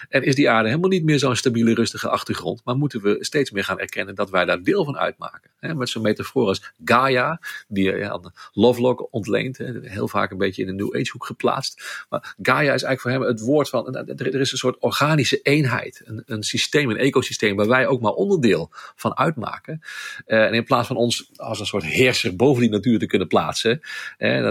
En 0.08 0.22
is 0.22 0.34
die 0.34 0.50
aarde 0.50 0.68
helemaal 0.68 0.90
niet 0.90 1.04
meer 1.04 1.18
zo'n 1.18 1.36
stabiele, 1.36 1.74
rustige 1.74 2.08
achtergrond. 2.08 2.60
Maar 2.64 2.76
moeten 2.76 3.02
we 3.02 3.16
steeds 3.20 3.50
meer 3.50 3.64
gaan 3.64 3.78
erkennen 3.78 4.14
dat 4.14 4.30
wij 4.30 4.44
daar 4.44 4.62
deel 4.62 4.84
van 4.84 4.96
uitmaken. 4.96 5.50
Met 5.60 5.88
zo'n 5.88 6.02
metafoor 6.02 6.46
als 6.46 6.72
Gaia, 6.84 7.40
die 7.68 7.84
je 7.84 8.10
aan 8.10 8.32
Lovelock 8.52 9.08
ontleent. 9.10 9.58
He, 9.58 9.72
heel 9.82 10.08
vaak 10.08 10.30
een 10.30 10.38
beetje 10.38 10.62
in 10.62 10.76
de 10.76 10.84
New 10.84 10.96
Age 10.96 11.10
hoek 11.12 11.26
geplaatst. 11.26 12.04
Maar 12.08 12.34
Gaia 12.42 12.72
is 12.74 12.82
eigenlijk 12.82 13.00
voor 13.00 13.10
hem 13.10 13.22
het 13.22 13.40
woord 13.40 13.68
van. 13.68 13.94
Er 13.94 14.40
is 14.40 14.52
een 14.52 14.58
soort 14.58 14.78
organische 14.78 15.40
eenheid. 15.42 16.02
Een, 16.04 16.22
een 16.26 16.42
systeem, 16.42 16.90
een 16.90 16.96
ecosysteem 16.96 17.56
waar 17.56 17.68
wij 17.68 17.86
ook 17.86 18.00
maar 18.00 18.12
onderdeel 18.12 18.68
van 18.72 19.16
uitmaken. 19.16 19.80
En 20.26 20.52
in 20.52 20.64
plaats 20.64 20.86
van 20.86 20.96
ons 20.96 21.30
als 21.36 21.60
een 21.60 21.66
soort 21.66 21.84
heerser 21.84 22.36
boven 22.36 22.60
die 22.60 22.70
natuur 22.70 22.98
te 22.98 23.06
kunnen 23.06 23.28
plaatsen. 23.28 23.80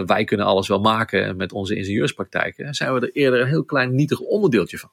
wij 0.05 0.23
kunnen 0.23 0.45
alles 0.45 0.67
maken 0.79 1.35
met 1.35 1.51
onze 1.51 1.75
ingenieurspraktijken, 1.75 2.73
zijn 2.73 2.93
we 2.93 2.99
er 2.99 3.11
eerder 3.11 3.41
een 3.41 3.47
heel 3.47 3.63
klein 3.63 3.95
nietig 3.95 4.19
onderdeeltje 4.19 4.77
van. 4.77 4.91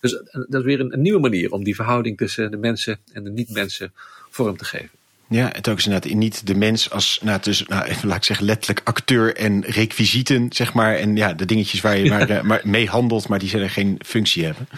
Dus 0.00 0.22
eh, 0.22 0.32
dat 0.32 0.60
is 0.60 0.62
weer 0.62 0.80
een 0.80 1.00
nieuwe 1.00 1.20
manier 1.20 1.52
om 1.52 1.64
die 1.64 1.74
verhouding 1.74 2.16
tussen 2.16 2.50
de 2.50 2.56
mensen 2.56 3.00
en 3.12 3.24
de 3.24 3.30
niet-mensen 3.30 3.92
vorm 4.30 4.56
te 4.56 4.64
geven. 4.64 4.99
Ja, 5.32 5.48
het 5.52 5.68
ook 5.68 5.78
is 5.78 5.86
inderdaad 5.86 6.12
niet 6.12 6.46
de 6.46 6.54
mens 6.54 6.90
als, 6.90 7.20
nou, 7.22 7.40
dus, 7.42 7.66
nou, 7.66 7.84
even 7.84 8.08
laat 8.08 8.16
ik 8.16 8.24
zeggen, 8.24 8.46
letterlijk 8.46 8.80
acteur 8.84 9.36
en 9.36 9.64
requisieten, 9.64 10.46
zeg 10.52 10.72
maar. 10.72 10.94
En 10.94 11.16
ja, 11.16 11.32
de 11.32 11.44
dingetjes 11.44 11.80
waar 11.80 11.98
je 11.98 12.08
maar, 12.08 12.30
uh, 12.30 12.42
maar 12.42 12.60
mee 12.64 12.88
handelt, 12.88 13.28
maar 13.28 13.38
die 13.38 13.48
zullen 13.48 13.70
geen 13.70 14.00
functie 14.04 14.44
hebben. 14.44 14.68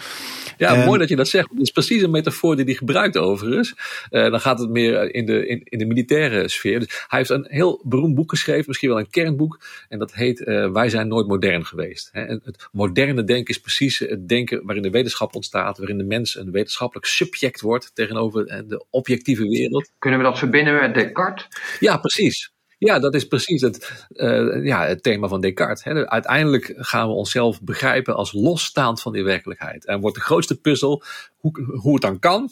Ja, 0.57 0.79
um, 0.79 0.85
mooi 0.85 0.99
dat 0.99 1.09
je 1.09 1.15
dat 1.15 1.27
zegt. 1.27 1.49
Het 1.49 1.59
is 1.59 1.71
precies 1.71 2.01
een 2.01 2.11
metafoor 2.11 2.55
die 2.55 2.65
hij 2.65 2.73
gebruikt 2.73 3.17
overigens. 3.17 3.73
Uh, 4.11 4.31
dan 4.31 4.39
gaat 4.39 4.59
het 4.59 4.69
meer 4.69 5.13
in 5.13 5.25
de, 5.25 5.47
in, 5.47 5.61
in 5.63 5.77
de 5.77 5.85
militaire 5.85 6.47
sfeer. 6.49 6.79
Dus 6.79 7.05
hij 7.07 7.19
heeft 7.19 7.31
een 7.31 7.45
heel 7.49 7.81
beroemd 7.83 8.15
boek 8.15 8.29
geschreven, 8.29 8.63
misschien 8.67 8.89
wel 8.89 8.99
een 8.99 9.09
kernboek. 9.09 9.59
En 9.89 9.99
dat 9.99 10.13
heet 10.13 10.39
uh, 10.39 10.71
Wij 10.71 10.89
zijn 10.89 11.07
nooit 11.07 11.27
modern 11.27 11.65
geweest. 11.65 12.09
Hè. 12.11 12.23
En 12.23 12.41
het 12.43 12.67
moderne 12.71 13.23
denken 13.23 13.53
is 13.53 13.59
precies 13.59 13.99
het 13.99 14.27
denken 14.27 14.65
waarin 14.65 14.83
de 14.83 14.89
wetenschap 14.89 15.35
ontstaat. 15.35 15.77
Waarin 15.77 15.97
de 15.97 16.03
mens 16.03 16.37
een 16.37 16.51
wetenschappelijk 16.51 17.05
subject 17.07 17.61
wordt 17.61 17.91
tegenover 17.93 18.63
de 18.67 18.85
objectieve 18.89 19.47
wereld. 19.47 19.91
Kunnen 19.99 20.19
we 20.19 20.25
dat 20.25 20.37
verbinden 20.43 20.73
met 20.73 20.93
Descartes? 20.93 21.47
Ja, 21.79 21.97
precies. 21.97 22.51
Ja, 22.77 22.99
dat 22.99 23.13
is 23.15 23.27
precies 23.27 23.61
het, 23.61 24.07
uh, 24.09 24.65
ja, 24.65 24.85
het 24.85 25.03
thema 25.03 25.27
van 25.27 25.41
Descartes. 25.41 25.83
Hè. 25.83 26.07
Uiteindelijk 26.07 26.73
gaan 26.77 27.07
we 27.07 27.13
onszelf 27.13 27.61
begrijpen 27.61 28.15
als 28.15 28.33
losstaand 28.33 29.01
van 29.01 29.11
die 29.11 29.23
werkelijkheid. 29.23 29.85
En 29.85 30.01
wordt 30.01 30.15
de 30.15 30.23
grootste 30.23 30.59
puzzel 30.59 31.03
hoe, 31.37 31.63
hoe 31.81 31.93
het 31.93 32.01
dan 32.01 32.19
kan 32.19 32.51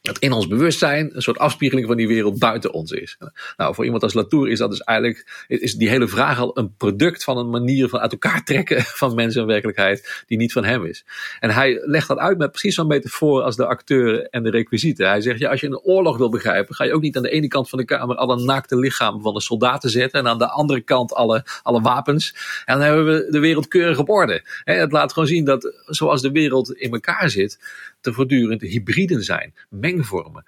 dat 0.00 0.18
in 0.18 0.32
ons 0.32 0.46
bewustzijn 0.46 1.10
een 1.14 1.22
soort 1.22 1.38
afspiegeling 1.38 1.86
van 1.86 1.96
die 1.96 2.08
wereld 2.08 2.38
buiten 2.38 2.72
ons 2.72 2.90
is. 2.90 3.18
Nou, 3.56 3.74
voor 3.74 3.84
iemand 3.84 4.02
als 4.02 4.14
Latour 4.14 4.48
is 4.48 4.58
dat 4.58 4.70
dus 4.70 4.80
eigenlijk, 4.80 5.44
is 5.46 5.74
die 5.74 5.88
hele 5.88 6.08
vraag 6.08 6.38
al 6.38 6.58
een 6.58 6.74
product 6.76 7.24
van 7.24 7.38
een 7.38 7.50
manier 7.50 7.88
van 7.88 8.00
uit 8.00 8.12
elkaar 8.12 8.44
trekken 8.44 8.82
van 9.02 9.14
mensen 9.14 9.40
en 9.40 9.46
werkelijkheid 9.46 10.24
die 10.26 10.38
niet 10.38 10.52
van 10.52 10.64
hem 10.64 10.84
is. 10.84 11.04
En 11.40 11.50
hij 11.50 11.82
legt 11.84 12.08
dat 12.08 12.18
uit 12.18 12.38
met 12.38 12.50
precies 12.50 12.74
zo'n 12.74 12.86
metafoor 12.86 13.42
als 13.42 13.56
de 13.56 13.66
acteur 13.66 14.26
en 14.30 14.42
de 14.42 14.50
requisieten. 14.50 15.08
Hij 15.08 15.20
zegt, 15.20 15.38
ja, 15.38 15.50
als 15.50 15.60
je 15.60 15.66
een 15.66 15.78
oorlog 15.78 16.16
wil 16.16 16.30
begrijpen, 16.30 16.74
ga 16.74 16.84
je 16.84 16.94
ook 16.94 17.02
niet 17.02 17.16
aan 17.16 17.22
de 17.22 17.30
ene 17.30 17.48
kant 17.48 17.68
van 17.68 17.78
de 17.78 17.84
kamer 17.84 18.16
alle 18.16 18.44
naakte 18.44 18.76
lichamen 18.76 19.22
van 19.22 19.34
de 19.34 19.40
soldaten 19.40 19.90
zetten 19.90 20.20
en 20.20 20.28
aan 20.28 20.38
de 20.38 20.48
andere 20.48 20.80
kant 20.80 21.14
alle, 21.14 21.44
alle 21.62 21.80
wapens. 21.80 22.34
En 22.64 22.78
dan 22.78 22.86
hebben 22.86 23.04
we 23.04 23.26
de 23.30 23.38
wereld 23.38 23.68
keurig 23.68 23.98
op 23.98 24.08
orde. 24.08 24.42
Het 24.64 24.92
laat 24.92 25.12
gewoon 25.12 25.28
zien 25.28 25.44
dat 25.44 25.72
zoals 25.86 26.22
de 26.22 26.30
wereld 26.30 26.72
in 26.72 26.92
elkaar 26.92 27.30
zit, 27.30 27.58
te 28.00 28.12
voortdurend 28.12 28.60
hybriden 28.60 29.24
zijn, 29.24 29.54
mengvormen. 29.68 30.44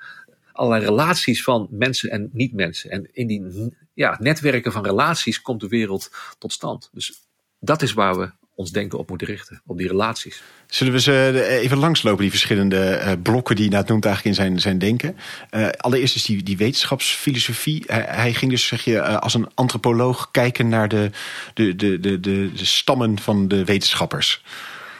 allerlei 0.53 0.85
relaties 0.85 1.43
van 1.43 1.69
mensen 1.71 2.11
en 2.11 2.31
niet-mensen. 2.33 2.91
En 2.91 3.09
in 3.13 3.27
die 3.27 3.73
ja, 3.95 4.17
netwerken 4.21 4.73
van 4.73 4.85
relaties 4.85 5.43
komt 5.43 5.61
de 5.61 5.69
wereld 5.69 6.11
tot 6.39 6.53
stand. 6.53 6.91
Dus 6.93 7.23
dat 7.59 7.83
is 7.83 7.93
waar 7.93 8.19
we 8.19 8.31
ons 8.61 8.73
denken 8.73 8.99
op 8.99 9.09
moeten 9.09 9.27
richten, 9.27 9.63
op 9.67 9.79
die 9.79 9.89
relaties. 9.89 10.43
Zullen 10.67 10.93
we 10.93 11.01
ze 11.01 11.47
even 11.49 11.79
langslopen, 11.79 12.21
die 12.21 12.31
verschillende 12.31 13.01
uh, 13.05 13.13
blokken 13.23 13.57
die 13.57 13.71
je 13.71 13.85
noemt 13.87 14.05
eigenlijk 14.05 14.25
in 14.25 14.35
zijn, 14.35 14.61
zijn 14.61 14.79
denken? 14.79 15.17
Uh, 15.51 15.69
allereerst 15.69 16.15
is 16.15 16.25
die, 16.25 16.43
die 16.43 16.57
wetenschapsfilosofie. 16.57 17.83
Hij, 17.87 18.05
hij, 18.09 18.35
ging 18.35 18.51
dus, 18.51 18.67
zeg 18.67 18.85
je, 18.85 19.19
als 19.21 19.35
een 19.35 19.49
antropoloog 19.55 20.31
kijken 20.31 20.69
naar 20.69 20.89
de, 20.89 21.11
de, 21.55 21.77
de, 21.77 22.01
de, 22.01 22.21
de, 22.21 22.51
de 22.55 22.65
stammen 22.65 23.19
van 23.19 23.49
de 23.49 23.65
wetenschappers. 23.65 24.43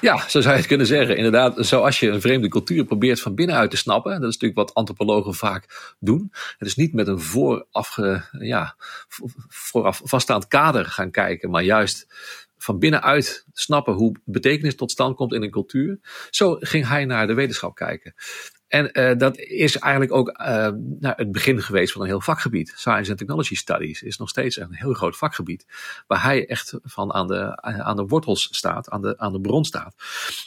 Ja, 0.01 0.29
zo 0.29 0.41
zou 0.41 0.53
je 0.53 0.59
het 0.59 0.67
kunnen 0.67 0.87
zeggen. 0.87 1.17
Inderdaad, 1.17 1.55
zoals 1.57 2.01
je 2.01 2.09
een 2.09 2.21
vreemde 2.21 2.49
cultuur 2.49 2.85
probeert 2.85 3.21
van 3.21 3.35
binnenuit 3.35 3.71
te 3.71 3.77
snappen. 3.77 4.13
Dat 4.13 4.29
is 4.29 4.39
natuurlijk 4.39 4.69
wat 4.69 4.75
antropologen 4.75 5.35
vaak 5.35 5.95
doen. 5.99 6.29
Het 6.59 6.69
is 6.69 6.75
niet 6.75 6.93
met 6.93 7.07
een 7.07 7.21
vooraf, 7.21 7.99
ja, 8.39 8.77
vooraf 9.49 10.01
vaststaand 10.05 10.47
kader 10.47 10.85
gaan 10.85 11.11
kijken, 11.11 11.51
maar 11.51 11.63
juist 11.63 12.07
van 12.59 12.79
binnenuit 12.79 13.47
snappen 13.53 13.95
hoe 13.95 14.17
betekenis 14.25 14.77
tot 14.77 14.91
stand 14.91 15.17
komt 15.17 15.33
in 15.33 15.43
een 15.43 15.51
cultuur. 15.51 15.99
Zo 16.31 16.57
ging 16.61 16.89
hij 16.89 17.05
naar 17.05 17.27
de 17.27 17.35
wetenschap 17.35 17.75
kijken. 17.75 18.15
En 18.71 18.91
uh, 18.93 19.19
dat 19.19 19.39
is 19.39 19.79
eigenlijk 19.79 20.13
ook 20.13 20.29
uh, 20.29 20.47
nou, 21.01 21.15
het 21.17 21.33
begin 21.33 21.63
geweest 21.63 21.93
van 21.93 22.01
een 22.03 22.07
heel 22.07 22.21
vakgebied. 22.21 22.73
Science 22.77 23.11
and 23.11 23.19
Technology 23.19 23.55
Studies 23.55 24.03
is 24.03 24.17
nog 24.17 24.29
steeds 24.29 24.57
een 24.57 24.75
heel 24.75 24.93
groot 24.93 25.17
vakgebied. 25.17 25.67
Waar 26.07 26.23
hij 26.23 26.47
echt 26.47 26.79
van 26.83 27.13
aan 27.13 27.27
de, 27.27 27.63
aan 27.63 27.97
de 27.97 28.07
wortels 28.07 28.49
staat, 28.51 28.91
aan 28.91 29.03
de, 29.03 29.19
aan 29.19 29.33
de 29.33 29.41
bron 29.41 29.65
staat. 29.65 29.95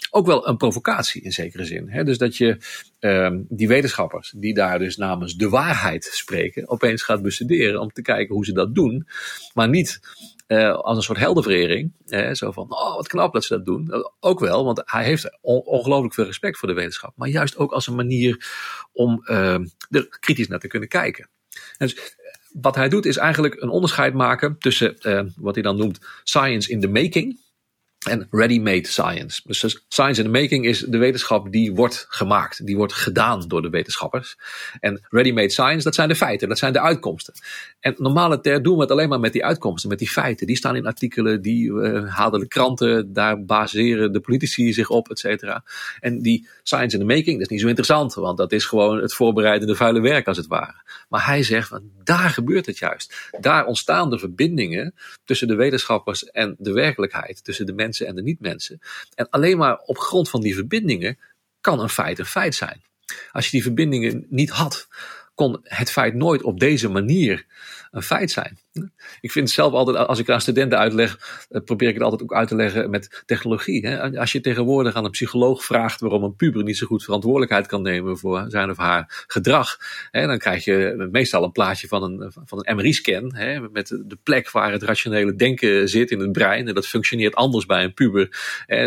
Ook 0.09 0.25
wel 0.25 0.47
een 0.47 0.57
provocatie 0.57 1.21
in 1.21 1.31
zekere 1.31 1.65
zin. 1.65 1.89
Hè? 1.89 2.03
Dus 2.03 2.17
dat 2.17 2.37
je 2.37 2.57
uh, 2.99 3.29
die 3.49 3.67
wetenschappers, 3.67 4.33
die 4.35 4.53
daar 4.53 4.79
dus 4.79 4.97
namens 4.97 5.35
de 5.35 5.49
waarheid 5.49 6.03
spreken, 6.03 6.69
opeens 6.69 7.03
gaat 7.03 7.21
bestuderen 7.21 7.81
om 7.81 7.91
te 7.91 8.01
kijken 8.01 8.35
hoe 8.35 8.45
ze 8.45 8.53
dat 8.53 8.75
doen. 8.75 9.07
Maar 9.53 9.69
niet 9.69 9.99
uh, 10.47 10.73
als 10.73 10.97
een 10.97 11.03
soort 11.03 11.17
heldenverering. 11.17 11.93
Zo 12.31 12.51
van, 12.51 12.71
oh 12.71 12.95
wat 12.95 13.07
knap 13.07 13.33
dat 13.33 13.43
ze 13.43 13.55
dat 13.55 13.65
doen. 13.65 13.91
Ook 14.19 14.39
wel, 14.39 14.65
want 14.65 14.81
hij 14.85 15.03
heeft 15.03 15.37
on 15.41 15.61
ongelooflijk 15.61 16.13
veel 16.13 16.25
respect 16.25 16.57
voor 16.57 16.67
de 16.67 16.73
wetenschap. 16.73 17.13
Maar 17.15 17.29
juist 17.29 17.57
ook 17.57 17.71
als 17.71 17.87
een 17.87 17.95
manier 17.95 18.47
om 18.91 19.21
er 19.25 20.17
kritisch 20.19 20.47
naar 20.47 20.59
te 20.59 20.67
kunnen 20.67 20.89
kijken. 20.89 21.29
Dus 21.77 22.17
wat 22.51 22.75
hij 22.75 22.89
doet 22.89 23.05
is 23.05 23.17
eigenlijk 23.17 23.61
een 23.61 23.69
onderscheid 23.69 24.13
maken 24.13 24.57
tussen 24.59 24.97
wat 25.35 25.53
hij 25.53 25.63
dan 25.63 25.77
noemt 25.77 25.99
science 26.23 26.71
in 26.71 26.81
the 26.81 26.87
making 26.87 27.39
en 28.03 28.27
ready-made 28.31 28.87
science. 28.87 29.41
Dus 29.45 29.83
science 29.87 30.21
in 30.21 30.31
the 30.31 30.39
making 30.41 30.65
is 30.65 30.79
de 30.79 30.97
wetenschap 30.97 31.51
die 31.51 31.73
wordt 31.73 32.05
gemaakt, 32.09 32.65
die 32.65 32.75
wordt 32.75 32.93
gedaan 32.93 33.47
door 33.47 33.61
de 33.61 33.69
wetenschappers. 33.69 34.37
En 34.79 35.01
ready-made 35.09 35.49
science, 35.49 35.83
dat 35.83 35.95
zijn 35.95 36.07
de 36.07 36.15
feiten, 36.15 36.47
dat 36.49 36.57
zijn 36.57 36.73
de 36.73 36.81
uitkomsten. 36.81 37.33
En 37.79 37.95
ter 38.41 38.63
doen 38.63 38.75
we 38.75 38.81
het 38.81 38.91
alleen 38.91 39.09
maar 39.09 39.19
met 39.19 39.33
die 39.33 39.45
uitkomsten, 39.45 39.89
met 39.89 39.99
die 39.99 40.09
feiten. 40.09 40.47
Die 40.47 40.55
staan 40.55 40.75
in 40.75 40.85
artikelen, 40.85 41.41
die 41.41 41.71
uh, 41.71 42.13
halen 42.15 42.39
de 42.39 42.47
kranten, 42.47 43.13
daar 43.13 43.45
baseren 43.45 44.13
de 44.13 44.19
politici 44.19 44.73
zich 44.73 44.89
op, 44.89 45.09
et 45.09 45.19
cetera. 45.19 45.63
En 45.99 46.21
die 46.21 46.47
science 46.63 46.97
in 46.97 47.07
the 47.07 47.13
making, 47.13 47.31
dat 47.31 47.41
is 47.41 47.47
niet 47.47 47.61
zo 47.61 47.67
interessant, 47.67 48.13
want 48.13 48.37
dat 48.37 48.51
is 48.51 48.65
gewoon 48.65 49.01
het 49.01 49.13
voorbereidende 49.13 49.75
vuile 49.75 50.01
werk 50.01 50.27
als 50.27 50.37
het 50.37 50.47
ware. 50.47 50.81
Maar 51.09 51.25
hij 51.25 51.43
zegt, 51.43 51.79
daar 52.03 52.29
gebeurt 52.29 52.65
het 52.65 52.77
juist. 52.77 53.29
Daar 53.39 53.65
ontstaan 53.65 54.09
de 54.09 54.19
verbindingen 54.19 54.93
tussen 55.25 55.47
de 55.47 55.55
wetenschappers 55.55 56.23
en 56.23 56.55
de 56.57 56.71
werkelijkheid, 56.71 57.43
tussen 57.43 57.65
de 57.65 57.73
mensen 57.73 57.91
en 58.01 58.15
de 58.15 58.21
niet-mensen. 58.21 58.79
En 59.15 59.29
alleen 59.29 59.57
maar 59.57 59.77
op 59.77 59.97
grond 59.97 60.29
van 60.29 60.41
die 60.41 60.55
verbindingen 60.55 61.17
kan 61.61 61.79
een 61.79 61.89
feit 61.89 62.19
een 62.19 62.25
feit 62.25 62.55
zijn. 62.55 62.81
Als 63.31 63.45
je 63.45 63.51
die 63.51 63.63
verbindingen 63.63 64.25
niet 64.29 64.49
had, 64.49 64.87
kon 65.35 65.59
het 65.63 65.91
feit 65.91 66.13
nooit 66.13 66.43
op 66.43 66.59
deze 66.59 66.89
manier 66.89 67.45
een 67.93 68.01
feit 68.01 68.31
zijn. 68.31 68.57
Ik 69.21 69.31
vind 69.31 69.49
zelf 69.49 69.73
altijd, 69.73 69.97
als 69.97 70.19
ik 70.19 70.29
aan 70.29 70.41
studenten 70.41 70.77
uitleg, 70.77 71.45
eh, 71.49 71.61
probeer 71.63 71.87
ik 71.87 71.93
het 71.93 72.03
altijd 72.03 72.21
ook 72.21 72.33
uit 72.33 72.47
te 72.47 72.55
leggen 72.55 72.89
met 72.89 73.23
technologie. 73.25 73.97
Als 74.19 74.31
je 74.31 74.41
tegenwoordig 74.41 74.95
aan 74.95 75.05
een 75.05 75.11
psycholoog 75.11 75.65
vraagt 75.65 75.99
waarom 75.99 76.23
een 76.23 76.35
puber 76.35 76.63
niet 76.63 76.77
zo 76.77 76.87
goed 76.87 77.03
verantwoordelijkheid 77.03 77.67
kan 77.67 77.81
nemen 77.81 78.17
voor 78.17 78.45
zijn 78.47 78.69
of 78.69 78.77
haar 78.77 79.25
gedrag, 79.27 79.77
dan 80.11 80.37
krijg 80.37 80.65
je 80.65 81.07
meestal 81.11 81.43
een 81.43 81.51
plaatje 81.51 81.87
van 81.87 82.03
een, 82.03 82.31
van 82.45 82.57
een 82.61 82.75
MRI-scan 82.75 83.35
met 83.71 83.87
de 83.87 84.17
plek 84.23 84.51
waar 84.51 84.71
het 84.71 84.83
rationele 84.83 85.35
denken 85.35 85.89
zit 85.89 86.11
in 86.11 86.19
het 86.19 86.31
brein. 86.31 86.67
En 86.67 86.73
dat 86.73 86.87
functioneert 86.87 87.35
anders 87.35 87.65
bij 87.65 87.83
een 87.83 87.93
puber 87.93 88.29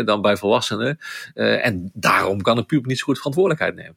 dan 0.05 0.21
bij 0.21 0.37
volwassenen. 0.37 0.99
Eh, 1.33 1.65
en 1.65 1.91
daarom 1.93 2.41
kan 2.41 2.57
een 2.57 2.65
puber 2.65 2.87
niet 2.87 2.97
zo 2.97 3.05
goed 3.05 3.17
verantwoordelijkheid 3.17 3.75
nemen. 3.75 3.95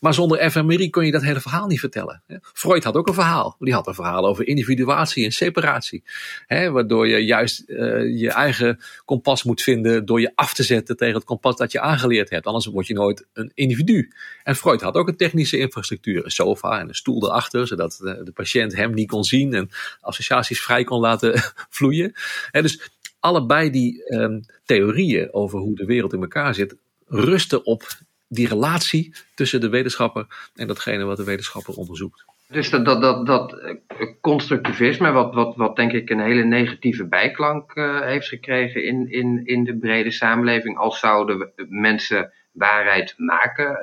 Maar 0.00 0.14
zonder 0.14 0.50
fMRI 0.50 0.90
kun 0.90 1.04
je 1.04 1.12
dat 1.12 1.22
hele 1.22 1.40
verhaal 1.40 1.66
niet 1.66 1.80
vertellen. 1.80 2.22
Freud 2.42 2.84
had 2.84 2.94
ook 2.94 3.08
een 3.08 3.14
verhaal. 3.14 3.56
Die 3.58 3.72
had 3.72 3.86
een 3.86 3.94
verhaal 3.94 4.26
over 4.26 4.46
individuatie 4.46 5.24
en 5.24 5.32
separatie. 5.32 6.02
Hè, 6.46 6.70
waardoor 6.70 7.08
je 7.08 7.24
juist 7.24 7.64
uh, 7.66 8.20
je 8.20 8.30
eigen 8.30 8.80
kompas 9.04 9.44
moet 9.44 9.62
vinden 9.62 10.06
door 10.06 10.20
je 10.20 10.32
af 10.34 10.54
te 10.54 10.62
zetten 10.62 10.96
tegen 10.96 11.14
het 11.14 11.24
kompas 11.24 11.56
dat 11.56 11.72
je 11.72 11.80
aangeleerd 11.80 12.30
hebt. 12.30 12.46
Anders 12.46 12.66
word 12.66 12.86
je 12.86 12.94
nooit 12.94 13.26
een 13.32 13.50
individu. 13.54 14.12
En 14.44 14.56
Freud 14.56 14.80
had 14.80 14.94
ook 14.94 15.08
een 15.08 15.16
technische 15.16 15.58
infrastructuur. 15.58 16.24
Een 16.24 16.30
sofa 16.30 16.80
en 16.80 16.88
een 16.88 16.94
stoel 16.94 17.24
erachter, 17.24 17.66
zodat 17.66 17.98
de, 18.00 18.20
de 18.24 18.32
patiënt 18.32 18.76
hem 18.76 18.94
niet 18.94 19.08
kon 19.08 19.24
zien 19.24 19.54
en 19.54 19.70
associaties 20.00 20.62
vrij 20.62 20.84
kon 20.84 21.00
laten 21.00 21.42
vloeien. 21.76 22.12
Hè, 22.50 22.62
dus 22.62 22.90
allebei 23.18 23.70
die 23.70 24.14
um, 24.14 24.44
theorieën 24.64 25.32
over 25.32 25.58
hoe 25.58 25.76
de 25.76 25.84
wereld 25.84 26.12
in 26.12 26.20
elkaar 26.20 26.54
zit, 26.54 26.76
rusten 27.06 27.64
op 27.64 27.88
die 28.32 28.48
relatie 28.48 29.14
tussen 29.34 29.60
de 29.60 29.68
wetenschapper 29.68 30.26
en 30.54 30.66
datgene 30.66 31.04
wat 31.04 31.16
de 31.16 31.24
wetenschapper 31.24 31.74
onderzoekt. 31.74 32.24
Dus 32.48 32.70
dat, 32.70 32.84
dat, 32.84 33.00
dat, 33.00 33.26
dat 33.26 33.52
eh, 33.52 33.74
constructivisme, 34.20 35.10
wat, 35.10 35.34
wat, 35.34 35.56
wat 35.56 35.76
denk 35.76 35.92
ik 35.92 36.10
een 36.10 36.20
hele 36.20 36.44
negatieve 36.44 37.04
bijklank 37.04 37.74
uh, 37.74 38.00
heeft 38.00 38.28
gekregen 38.28 38.84
in, 38.84 39.10
in, 39.10 39.46
in 39.46 39.64
de 39.64 39.76
brede 39.76 40.10
samenleving, 40.10 40.78
als 40.78 40.98
zouden 40.98 41.52
mensen 41.68 42.32
waarheid 42.52 43.14
maken, 43.16 43.78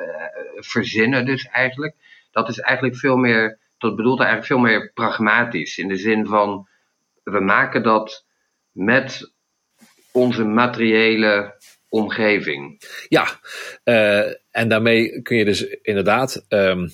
verzinnen 0.55 1.25
dus 1.25 1.47
eigenlijk. 1.47 1.95
Dat 2.31 2.49
is 2.49 2.59
eigenlijk 2.59 2.97
veel 2.97 3.17
meer, 3.17 3.57
dat 3.77 3.95
bedoelt 3.95 4.19
eigenlijk 4.19 4.47
veel 4.47 4.59
meer 4.59 4.91
pragmatisch, 4.93 5.77
in 5.77 5.87
de 5.87 5.97
zin 5.97 6.25
van 6.25 6.67
we 7.23 7.39
maken 7.39 7.83
dat 7.83 8.25
met 8.71 9.31
onze 10.11 10.43
materiële 10.43 11.55
omgeving. 11.89 12.81
Ja, 13.07 13.39
uh, 13.83 14.33
en 14.51 14.69
daarmee 14.69 15.21
kun 15.21 15.37
je 15.37 15.45
dus 15.45 15.61
inderdaad 15.81 16.45
um, 16.49 16.89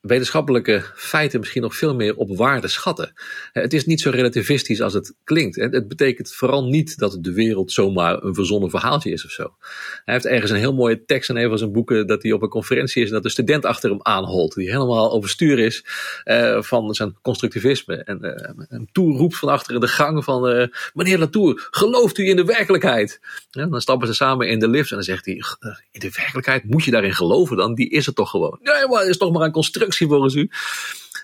wetenschappelijke 0.00 0.84
feiten 0.94 1.40
misschien 1.40 1.62
nog 1.62 1.76
veel 1.76 1.94
meer 1.94 2.16
op 2.16 2.36
waarde 2.36 2.68
schatten. 2.68 3.12
Het 3.52 3.72
is 3.72 3.86
niet 3.86 4.00
zo 4.00 4.10
relativistisch 4.10 4.80
als 4.80 4.92
het 4.92 5.14
klinkt. 5.24 5.56
Het 5.56 5.88
betekent 5.88 6.32
vooral 6.32 6.64
niet 6.64 6.98
dat 6.98 7.18
de 7.20 7.32
wereld 7.32 7.72
zomaar 7.72 8.22
een 8.22 8.34
verzonnen 8.34 8.70
verhaaltje 8.70 9.10
is 9.10 9.24
of 9.24 9.30
zo. 9.30 9.54
Hij 10.04 10.14
heeft 10.14 10.26
ergens 10.26 10.50
een 10.50 10.56
heel 10.56 10.74
mooie 10.74 11.04
tekst 11.04 11.30
in 11.30 11.36
een 11.36 11.48
van 11.48 11.58
zijn 11.58 11.72
boeken 11.72 12.06
dat 12.06 12.22
hij 12.22 12.32
op 12.32 12.42
een 12.42 12.48
conferentie 12.48 13.02
is 13.02 13.08
en 13.08 13.14
dat 13.14 13.22
de 13.22 13.28
student 13.28 13.64
achter 13.64 13.90
hem 13.90 14.02
aanholt, 14.02 14.54
die 14.54 14.70
helemaal 14.70 15.12
overstuur 15.12 15.58
is 15.58 15.84
uh, 16.24 16.62
van 16.62 16.94
zijn 16.94 17.16
constructivisme 17.22 17.96
en 17.96 18.18
uh, 18.20 18.66
hem 18.68 18.88
toeroept 18.92 19.38
van 19.38 19.48
achter 19.48 19.74
in 19.74 19.80
de 19.80 19.88
gang 19.88 20.24
van 20.24 20.50
uh, 20.50 20.66
meneer 20.94 21.18
Latour, 21.18 21.68
gelooft 21.70 22.18
u 22.18 22.28
in 22.28 22.36
de 22.36 22.44
werkelijkheid? 22.44 23.20
Ja, 23.50 23.66
dan 23.66 23.80
stappen 23.80 24.06
ze 24.06 24.14
samen 24.14 24.48
in 24.48 24.58
de 24.58 24.68
lift 24.68 24.90
en 24.90 24.96
dan 24.96 25.04
zegt 25.04 25.24
hij, 25.24 25.34
in 25.90 26.00
de 26.00 26.10
werkelijkheid 26.16 26.64
moet 26.64 26.84
je 26.84 26.90
daarin 26.90 27.14
geloven 27.14 27.56
dan? 27.56 27.74
Die 27.74 27.90
is 27.90 28.06
er 28.06 28.14
toch 28.14 28.30
gewoon? 28.30 28.58
Nee, 28.62 28.88
maar 28.88 29.00
het 29.00 29.08
is 29.08 29.16
toch 29.16 29.32
maar 29.32 29.42
een 29.42 29.52
constructie 29.52 29.86
volgens 29.96 30.34
u. 30.34 30.50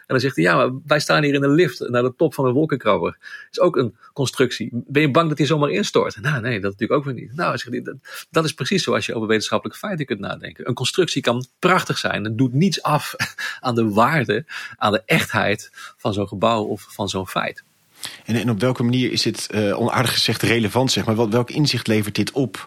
En 0.06 0.14
dan 0.14 0.20
zegt 0.20 0.36
hij, 0.36 0.44
ja, 0.44 0.56
maar 0.56 0.70
wij 0.86 1.00
staan 1.00 1.22
hier 1.22 1.34
in 1.34 1.42
een 1.42 1.54
lift 1.54 1.88
naar 1.88 2.02
de 2.02 2.14
top 2.16 2.34
van 2.34 2.46
een 2.46 2.52
wolkenkrabber. 2.52 3.18
Is 3.50 3.60
ook 3.60 3.76
een 3.76 3.96
constructie. 4.12 4.68
Ben 4.72 5.02
je 5.02 5.10
bang 5.10 5.28
dat 5.28 5.38
hij 5.38 5.46
zomaar 5.46 5.70
instort? 5.70 6.20
Nou, 6.20 6.40
nee, 6.40 6.60
dat 6.60 6.70
natuurlijk 6.70 7.00
ook 7.00 7.04
weer 7.04 7.14
niet. 7.14 7.34
Nou, 7.34 7.58
zegt 7.58 7.70
hij, 7.70 7.82
dat, 7.82 8.26
dat 8.30 8.44
is 8.44 8.52
precies 8.52 8.82
zoals 8.82 9.06
je 9.06 9.14
over 9.14 9.28
wetenschappelijke 9.28 9.80
feiten 9.86 10.06
kunt 10.06 10.20
nadenken. 10.20 10.68
Een 10.68 10.74
constructie 10.74 11.22
kan 11.22 11.46
prachtig 11.58 11.98
zijn. 11.98 12.24
Het 12.24 12.38
doet 12.38 12.52
niets 12.52 12.82
af 12.82 13.14
aan 13.60 13.74
de 13.74 13.88
waarde, 13.88 14.44
aan 14.76 14.92
de 14.92 15.02
echtheid 15.06 15.70
van 15.96 16.12
zo'n 16.12 16.28
gebouw 16.28 16.62
of 16.62 16.86
van 16.88 17.08
zo'n 17.08 17.28
feit. 17.28 17.62
En, 18.24 18.34
en, 18.34 18.50
op 18.50 18.60
welke 18.60 18.82
manier 18.82 19.12
is 19.12 19.22
dit, 19.22 19.48
uh, 19.54 19.80
onaardig 19.80 20.12
gezegd, 20.12 20.42
relevant? 20.42 20.92
Zeg 20.92 21.04
maar? 21.04 21.30
Welk 21.30 21.50
inzicht 21.50 21.86
levert 21.86 22.14
dit 22.14 22.32
op? 22.32 22.66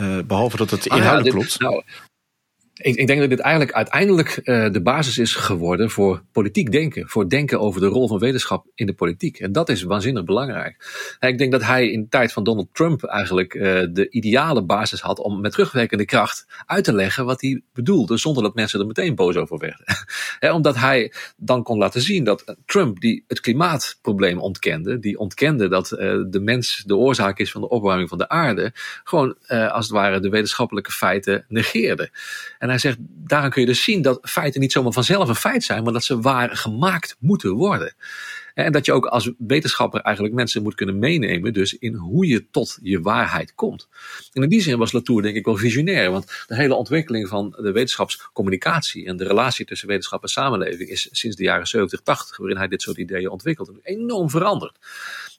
Uh, 0.00 0.18
behalve 0.26 0.56
dat 0.56 0.70
het 0.70 0.86
inhoudelijk 0.86 1.36
ah, 1.36 1.40
ja, 1.40 1.46
dit, 1.46 1.58
klopt. 1.58 1.60
Nou, 1.60 1.84
ik, 2.80 2.96
ik, 2.96 3.06
denk 3.06 3.20
dat 3.20 3.30
dit 3.30 3.38
eigenlijk 3.38 3.72
uiteindelijk 3.72 4.40
uh, 4.44 4.70
de 4.70 4.82
basis 4.82 5.18
is 5.18 5.34
geworden 5.34 5.90
voor 5.90 6.22
politiek 6.32 6.72
denken. 6.72 7.08
Voor 7.08 7.28
denken 7.28 7.60
over 7.60 7.80
de 7.80 7.86
rol 7.86 8.08
van 8.08 8.18
wetenschap 8.18 8.66
in 8.74 8.86
de 8.86 8.92
politiek. 8.92 9.38
En 9.38 9.52
dat 9.52 9.68
is 9.68 9.82
waanzinnig 9.82 10.24
belangrijk. 10.24 10.76
Ik 11.20 11.38
denk 11.38 11.52
dat 11.52 11.62
hij 11.62 11.90
in 11.90 12.00
de 12.00 12.08
tijd 12.08 12.32
van 12.32 12.44
Donald 12.44 12.68
Trump 12.72 13.04
eigenlijk 13.04 13.54
uh, 13.54 13.62
de 13.92 14.10
ideale 14.10 14.62
basis 14.62 15.00
had 15.00 15.18
om 15.18 15.40
met 15.40 15.52
terugwerkende 15.52 16.04
kracht 16.04 16.46
uit 16.66 16.84
te 16.84 16.92
leggen 16.92 17.24
wat 17.24 17.40
hij 17.40 17.62
bedoelde. 17.72 18.16
Zonder 18.16 18.42
dat 18.42 18.54
mensen 18.54 18.80
er 18.80 18.86
meteen 18.86 19.14
boos 19.14 19.36
over 19.36 19.58
werden. 19.58 19.84
omdat 20.60 20.76
hij 20.76 21.12
dan 21.36 21.62
kon 21.62 21.78
laten 21.78 22.00
zien 22.00 22.24
dat 22.24 22.56
Trump, 22.66 23.00
die 23.00 23.24
het 23.26 23.40
klimaatprobleem 23.40 24.38
ontkende, 24.38 24.98
die 24.98 25.18
ontkende 25.18 25.68
dat 25.68 25.92
uh, 25.92 25.98
de 26.28 26.40
mens 26.40 26.82
de 26.86 26.96
oorzaak 26.96 27.38
is 27.38 27.52
van 27.52 27.60
de 27.60 27.68
opwarming 27.68 28.08
van 28.08 28.18
de 28.18 28.28
aarde, 28.28 28.72
gewoon 29.04 29.36
als 29.48 29.86
het 29.86 29.94
ware 29.94 30.20
de 30.20 30.28
wetenschappelijke 30.28 30.92
feiten 30.92 31.44
negeerde. 31.48 32.10
En 32.58 32.69
hij 32.70 32.78
zegt, 32.78 32.96
daaraan 33.00 33.50
kun 33.50 33.60
je 33.60 33.66
dus 33.66 33.84
zien 33.84 34.02
dat 34.02 34.18
feiten 34.22 34.60
niet 34.60 34.72
zomaar 34.72 34.92
vanzelf 34.92 35.28
een 35.28 35.34
feit 35.34 35.62
zijn, 35.62 35.84
maar 35.84 35.92
dat 35.92 36.04
ze 36.04 36.20
waar 36.20 36.56
gemaakt 36.56 37.16
moeten 37.18 37.50
worden. 37.50 37.94
En 38.54 38.72
dat 38.72 38.86
je 38.86 38.92
ook 38.92 39.06
als 39.06 39.30
wetenschapper 39.38 40.00
eigenlijk 40.00 40.34
mensen 40.34 40.62
moet 40.62 40.74
kunnen 40.74 40.98
meenemen, 40.98 41.52
dus 41.52 41.78
in 41.78 41.94
hoe 41.94 42.26
je 42.26 42.50
tot 42.50 42.78
je 42.82 43.00
waarheid 43.00 43.54
komt. 43.54 43.88
En 44.32 44.42
in 44.42 44.48
die 44.48 44.60
zin 44.60 44.78
was 44.78 44.92
Latour 44.92 45.22
denk 45.22 45.36
ik 45.36 45.44
wel 45.44 45.56
visionair, 45.56 46.10
want 46.10 46.44
de 46.46 46.56
hele 46.56 46.74
ontwikkeling 46.74 47.28
van 47.28 47.56
de 47.60 47.72
wetenschapscommunicatie 47.72 49.06
en 49.06 49.16
de 49.16 49.24
relatie 49.24 49.66
tussen 49.66 49.88
wetenschap 49.88 50.22
en 50.22 50.28
samenleving 50.28 50.88
is 50.88 51.08
sinds 51.10 51.36
de 51.36 51.42
jaren 51.42 51.66
70, 51.66 52.00
80, 52.00 52.36
waarin 52.36 52.56
hij 52.56 52.68
dit 52.68 52.82
soort 52.82 52.96
ideeën 52.96 53.30
ontwikkelt, 53.30 53.70
enorm 53.82 54.30
veranderd. 54.30 54.78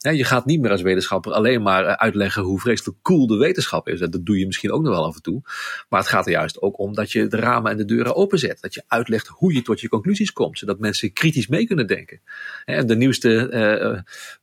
Je 0.09 0.23
gaat 0.23 0.45
niet 0.45 0.61
meer 0.61 0.71
als 0.71 0.81
wetenschapper 0.81 1.31
alleen 1.31 1.61
maar 1.61 1.85
eh, 1.85 1.93
uitleggen 1.93 2.43
hoe 2.43 2.59
vreselijk 2.59 2.97
cool 3.01 3.27
de 3.27 3.37
wetenschap 3.37 3.87
is. 3.87 3.99
Dat 3.99 4.25
doe 4.25 4.39
je 4.39 4.45
misschien 4.45 4.71
ook 4.71 4.81
nog 4.81 4.93
wel 4.93 5.05
af 5.05 5.15
en 5.15 5.21
toe. 5.21 5.41
Maar 5.89 5.99
het 5.99 6.09
gaat 6.09 6.25
er 6.25 6.31
juist 6.31 6.61
ook 6.61 6.79
om 6.79 6.93
dat 6.93 7.11
je 7.11 7.27
de 7.27 7.37
ramen 7.37 7.71
en 7.71 7.77
de 7.77 7.85
deuren 7.85 8.15
openzet. 8.15 8.61
Dat 8.61 8.73
je 8.73 8.83
uitlegt 8.87 9.27
hoe 9.27 9.53
je 9.53 9.61
tot 9.61 9.81
je 9.81 9.89
conclusies 9.89 10.33
komt. 10.33 10.57
Zodat 10.57 10.79
mensen 10.79 11.13
kritisch 11.13 11.47
mee 11.47 11.65
kunnen 11.65 11.87
denken. 11.87 12.21
En 12.65 12.87
de 12.87 12.95
nieuwste 12.95 13.49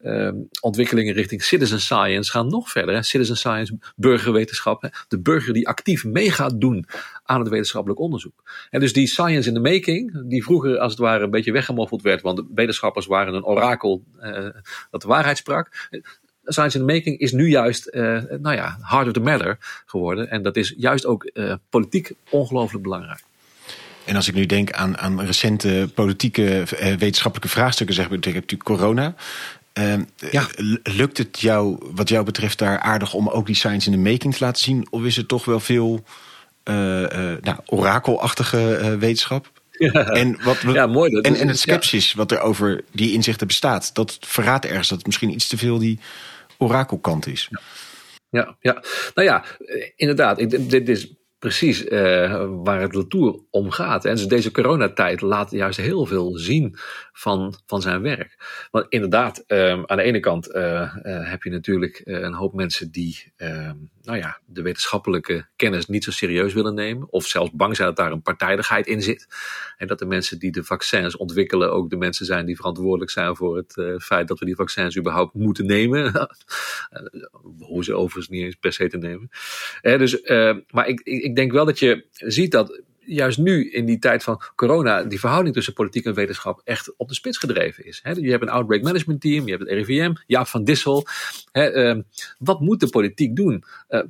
uh, 0.03 0.13
uh, 0.13 0.33
ontwikkelingen 0.61 1.15
richting 1.15 1.43
citizen 1.43 1.81
science 1.81 2.31
gaan 2.31 2.49
nog 2.49 2.71
verder. 2.71 3.05
Citizen 3.05 3.37
science, 3.37 3.79
burgerwetenschap. 3.97 5.05
De 5.09 5.21
burger 5.21 5.53
die 5.53 5.69
actief 5.69 6.05
mee 6.05 6.31
gaat 6.31 6.61
doen 6.61 6.87
aan 7.25 7.41
het 7.41 7.49
wetenschappelijk 7.49 8.01
onderzoek. 8.01 8.43
En 8.71 8.81
dus 8.81 8.93
die 8.93 9.07
science 9.07 9.49
in 9.49 9.55
the 9.55 9.61
making, 9.61 10.29
die 10.29 10.45
vroeger 10.45 10.79
als 10.79 10.91
het 10.91 11.01
ware 11.01 11.25
een 11.25 11.31
beetje 11.31 11.53
weggemoffeld 11.53 12.03
werd. 12.03 12.23
Want 12.23 12.37
de 12.37 12.47
wetenschappers 12.55 13.07
waren 13.07 13.35
een 13.35 13.45
orakel 13.45 14.05
dat 14.91 15.03
de 15.03 15.09
waarheid 15.09 15.39
sprak. 15.49 15.89
Science 16.45 16.79
in 16.79 16.87
the 16.87 16.93
making 16.93 17.19
is 17.19 17.33
nu 17.33 17.49
juist, 17.49 17.91
uh, 17.95 18.23
nou 18.41 18.57
ja, 18.57 18.79
of 19.07 19.13
the 19.13 19.21
matter 19.21 19.59
geworden. 19.87 20.31
En 20.31 20.43
dat 20.43 20.57
is 20.57 20.75
juist 20.77 21.07
ook 21.07 21.31
uh, 21.35 21.55
politiek 21.71 22.13
ongelooflijk 22.31 22.83
belangrijk. 22.83 23.23
En 24.05 24.17
als 24.17 24.29
ik 24.29 24.35
nu 24.35 24.47
denk 24.47 24.73
aan, 24.73 24.99
aan 24.99 25.21
recente 25.21 25.91
politieke 25.95 26.43
uh, 26.43 26.95
wetenschappelijke 26.95 27.55
vraagstukken, 27.55 27.95
zeg 27.95 28.05
ik, 28.05 28.11
natuurlijk 28.11 28.63
corona. 28.63 29.15
ja. 30.31 30.47
Lukt 30.83 31.19
het 31.19 31.41
jou, 31.41 31.79
wat 31.95 32.09
jou 32.09 32.25
betreft, 32.25 32.59
daar 32.59 32.79
aardig 32.79 33.15
om 33.15 33.29
ook 33.29 33.47
die 33.47 33.55
science 33.55 33.91
in 33.91 34.03
the 34.03 34.11
making 34.11 34.35
te 34.35 34.45
laten 34.45 34.65
zien? 34.65 34.87
Of 34.91 35.05
is 35.05 35.17
het 35.17 35.29
toch 35.29 35.45
wel 35.45 35.61
veel 35.61 36.05
nou, 37.43 37.59
orakelachtige 37.67 38.97
wetenschap? 38.99 39.58
En, 39.79 40.43
wat 40.43 40.61
we, 40.61 40.73
ja, 40.73 40.87
mooi. 40.87 41.11
Dat 41.11 41.25
en, 41.25 41.35
en 41.35 41.49
het 41.49 41.59
skepsis 41.59 42.13
wat 42.13 42.33
er 42.33 42.41
over 42.41 42.85
die 42.93 43.13
inzichten 43.13 43.47
bestaat, 43.47 43.95
dat 43.95 44.19
verraadt 44.21 44.65
ergens 44.65 44.89
dat 44.89 44.99
het 44.99 45.07
misschien 45.07 45.31
iets 45.31 45.49
te 45.49 45.59
veel 45.59 45.79
die 45.79 45.99
orakelkant 46.57 47.27
is. 47.27 47.49
Ja, 48.31 48.57
ja. 48.61 48.83
nou 49.15 49.29
ja, 49.29 49.45
inderdaad. 49.97 50.41
Ik, 50.41 50.71
dit 50.71 50.89
is 50.89 51.13
precies 51.39 51.85
uh, 51.85 52.45
waar 52.49 52.81
het 52.81 52.95
Latour 52.95 53.41
om 53.51 53.71
gaat. 53.71 54.05
En 54.05 54.15
dus 54.15 54.27
deze 54.27 54.51
coronatijd 54.51 55.21
laat 55.21 55.51
juist 55.51 55.81
heel 55.81 56.07
veel 56.07 56.37
zien 56.37 56.77
van, 57.19 57.55
van 57.67 57.83
zijn 57.83 58.03
werk. 58.03 58.37
Want 58.71 58.87
inderdaad, 58.89 59.45
um, 59.47 59.83
aan 59.87 59.97
de 59.97 60.03
ene 60.03 60.21
kant 60.21 60.55
uh, 60.55 60.63
uh, 60.63 61.31
heb 61.31 61.43
je 61.43 61.51
natuurlijk 61.51 62.01
een 62.05 62.35
hoop 62.35 62.55
mensen 62.55 62.91
die 62.91 63.33
um, 63.37 63.91
nou 64.03 64.19
ja, 64.19 64.41
de 64.47 64.63
wetenschappelijke 64.63 65.47
kennis 65.57 65.87
niet 65.87 66.05
zo 66.05 66.11
serieus 66.11 66.53
willen 66.53 66.75
nemen. 66.75 67.13
Of 67.13 67.27
zelfs 67.27 67.51
bang 67.53 67.77
zijn 67.77 67.89
dat 67.89 67.97
daar 67.97 68.13
een 68.13 68.23
partijdigheid 68.23 68.87
in 68.87 69.03
zit. 69.03 69.27
En 69.77 69.87
dat 69.87 69.99
de 69.99 70.07
mensen 70.07 70.39
die 70.39 70.51
de 70.51 70.65
vaccins 70.65 71.17
ontwikkelen 71.17 71.73
ook 71.73 71.91
de 71.91 71.97
mensen 71.97 72.27
zijn 72.27 72.47
die 72.47 72.57
verantwoordelijk 72.57 73.11
zijn 73.11 73.37
voor 73.37 73.57
het 73.57 74.03
feit 74.03 74.29
dat 74.29 74.39
we 74.39 74.45
die 74.45 74.55
vaccins 74.55 74.97
überhaupt 74.97 75.35
moeten 75.35 75.67
nemen. 75.67 76.13
Hoe 77.59 77.85
ze 77.85 77.95
overigens 77.95 78.29
niet 78.29 78.45
eens 78.45 78.55
per 78.55 78.73
se 78.73 78.89
te 78.89 78.99
nemen. 78.99 79.29
dus, 79.83 80.23
maar 80.71 80.89
ik, 80.89 81.01
ik 81.01 81.23
ik 81.23 81.37
denk 81.37 81.53
wel 81.53 81.65
dat 81.65 81.79
je 81.79 82.07
ziet 82.11 82.53
dat 82.53 82.83
juist 83.09 83.39
nu 83.39 83.71
in 83.71 83.85
die 83.87 83.99
tijd 83.99 84.23
van 84.23 84.43
corona 84.55 85.03
die 85.03 85.21
verhouding 85.21 85.55
tussen 85.55 85.73
politiek 85.73 86.05
en 86.05 86.15
wetenschap 86.15 86.61
echt 86.65 86.97
op 86.97 87.09
de 87.09 87.15
spits 87.15 87.39
gedreven 87.39 87.85
is. 87.85 88.01
je 88.03 88.31
hebt 88.31 88.43
een 88.43 88.49
outbreak 88.49 88.83
management 88.83 89.21
team, 89.21 89.45
je 89.45 89.51
hebt 89.51 89.69
het 89.69 89.73
RIVM, 89.73 90.13
Jaap 90.27 90.47
van 90.47 90.65
Dissel. 90.65 91.07
Ehm, 91.53 92.03
wat 92.39 92.61
moet 92.61 92.81
de 92.81 92.89
politiek 92.89 93.37
doen? 93.37 93.65
Uh, 93.89 94.01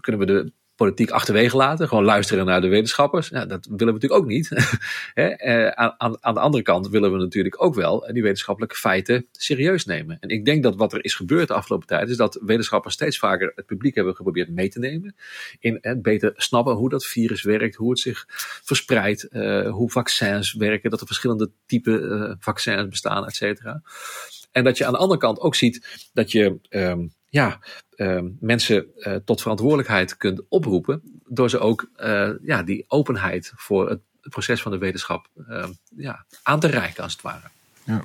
kunnen 0.00 0.20
we 0.20 0.26
de 0.26 0.52
politiek 0.80 1.10
achterwege 1.10 1.56
laten. 1.56 1.88
Gewoon 1.88 2.04
luisteren 2.04 2.44
naar 2.44 2.60
de 2.60 2.68
wetenschappers. 2.68 3.28
Ja, 3.28 3.46
dat 3.46 3.66
willen 3.66 3.86
we 3.86 3.92
natuurlijk 3.92 4.20
ook 4.20 4.26
niet. 4.26 4.48
Eh, 5.14 5.68
aan, 5.68 6.16
aan, 6.20 6.34
de 6.34 6.40
andere 6.40 6.62
kant 6.62 6.88
willen 6.88 7.12
we 7.12 7.18
natuurlijk 7.18 7.62
ook 7.62 7.74
wel 7.74 8.08
die 8.12 8.22
wetenschappelijke 8.22 8.76
feiten 8.76 9.26
serieus 9.32 9.84
nemen. 9.84 10.16
En 10.20 10.28
ik 10.28 10.44
denk 10.44 10.62
dat 10.62 10.76
wat 10.76 10.92
er 10.92 11.04
is 11.04 11.14
gebeurd 11.14 11.48
de 11.48 11.54
afgelopen 11.54 11.86
tijd 11.86 12.08
is 12.08 12.16
dat 12.16 12.38
wetenschappers 12.42 12.94
steeds 12.94 13.18
vaker 13.18 13.52
het 13.54 13.66
publiek 13.66 13.94
hebben 13.94 14.14
geprobeerd 14.14 14.50
mee 14.50 14.68
te 14.68 14.78
nemen. 14.78 15.14
In 15.58 15.78
het 15.80 16.02
beter 16.02 16.32
snappen 16.36 16.74
hoe 16.74 16.88
dat 16.88 17.06
virus 17.06 17.42
werkt, 17.42 17.74
hoe 17.74 17.90
het 17.90 17.98
zich 17.98 18.24
verspreidt, 18.64 19.28
hoe 19.70 19.90
vaccins 19.90 20.52
werken, 20.52 20.90
dat 20.90 21.00
er 21.00 21.06
verschillende 21.06 21.50
typen 21.66 22.36
vaccins 22.40 22.88
bestaan, 22.88 23.26
et 23.26 23.34
cetera. 23.34 23.82
En 24.52 24.64
dat 24.64 24.78
je 24.78 24.86
aan 24.86 24.92
de 24.92 24.98
andere 24.98 25.20
kant 25.20 25.40
ook 25.40 25.54
ziet 25.54 26.08
dat 26.12 26.32
je 26.32 26.58
um, 26.70 27.12
ja, 27.30 27.60
uh, 28.00 28.20
mensen 28.40 28.86
uh, 28.96 29.14
tot 29.24 29.40
verantwoordelijkheid 29.40 30.16
kunt 30.16 30.42
oproepen. 30.48 31.02
Door 31.26 31.50
ze 31.50 31.58
ook 31.58 31.90
uh, 31.96 32.30
ja, 32.42 32.62
die 32.62 32.84
openheid 32.88 33.52
voor 33.56 33.88
het 33.88 34.00
proces 34.20 34.62
van 34.62 34.72
de 34.72 34.78
wetenschap 34.78 35.28
ehm, 35.48 35.70
ja, 35.96 36.24
aan 36.42 36.60
te 36.60 36.66
reiken, 36.66 37.02
als 37.02 37.12
het 37.12 37.22
ware. 37.22 37.48
Ja. 37.84 38.04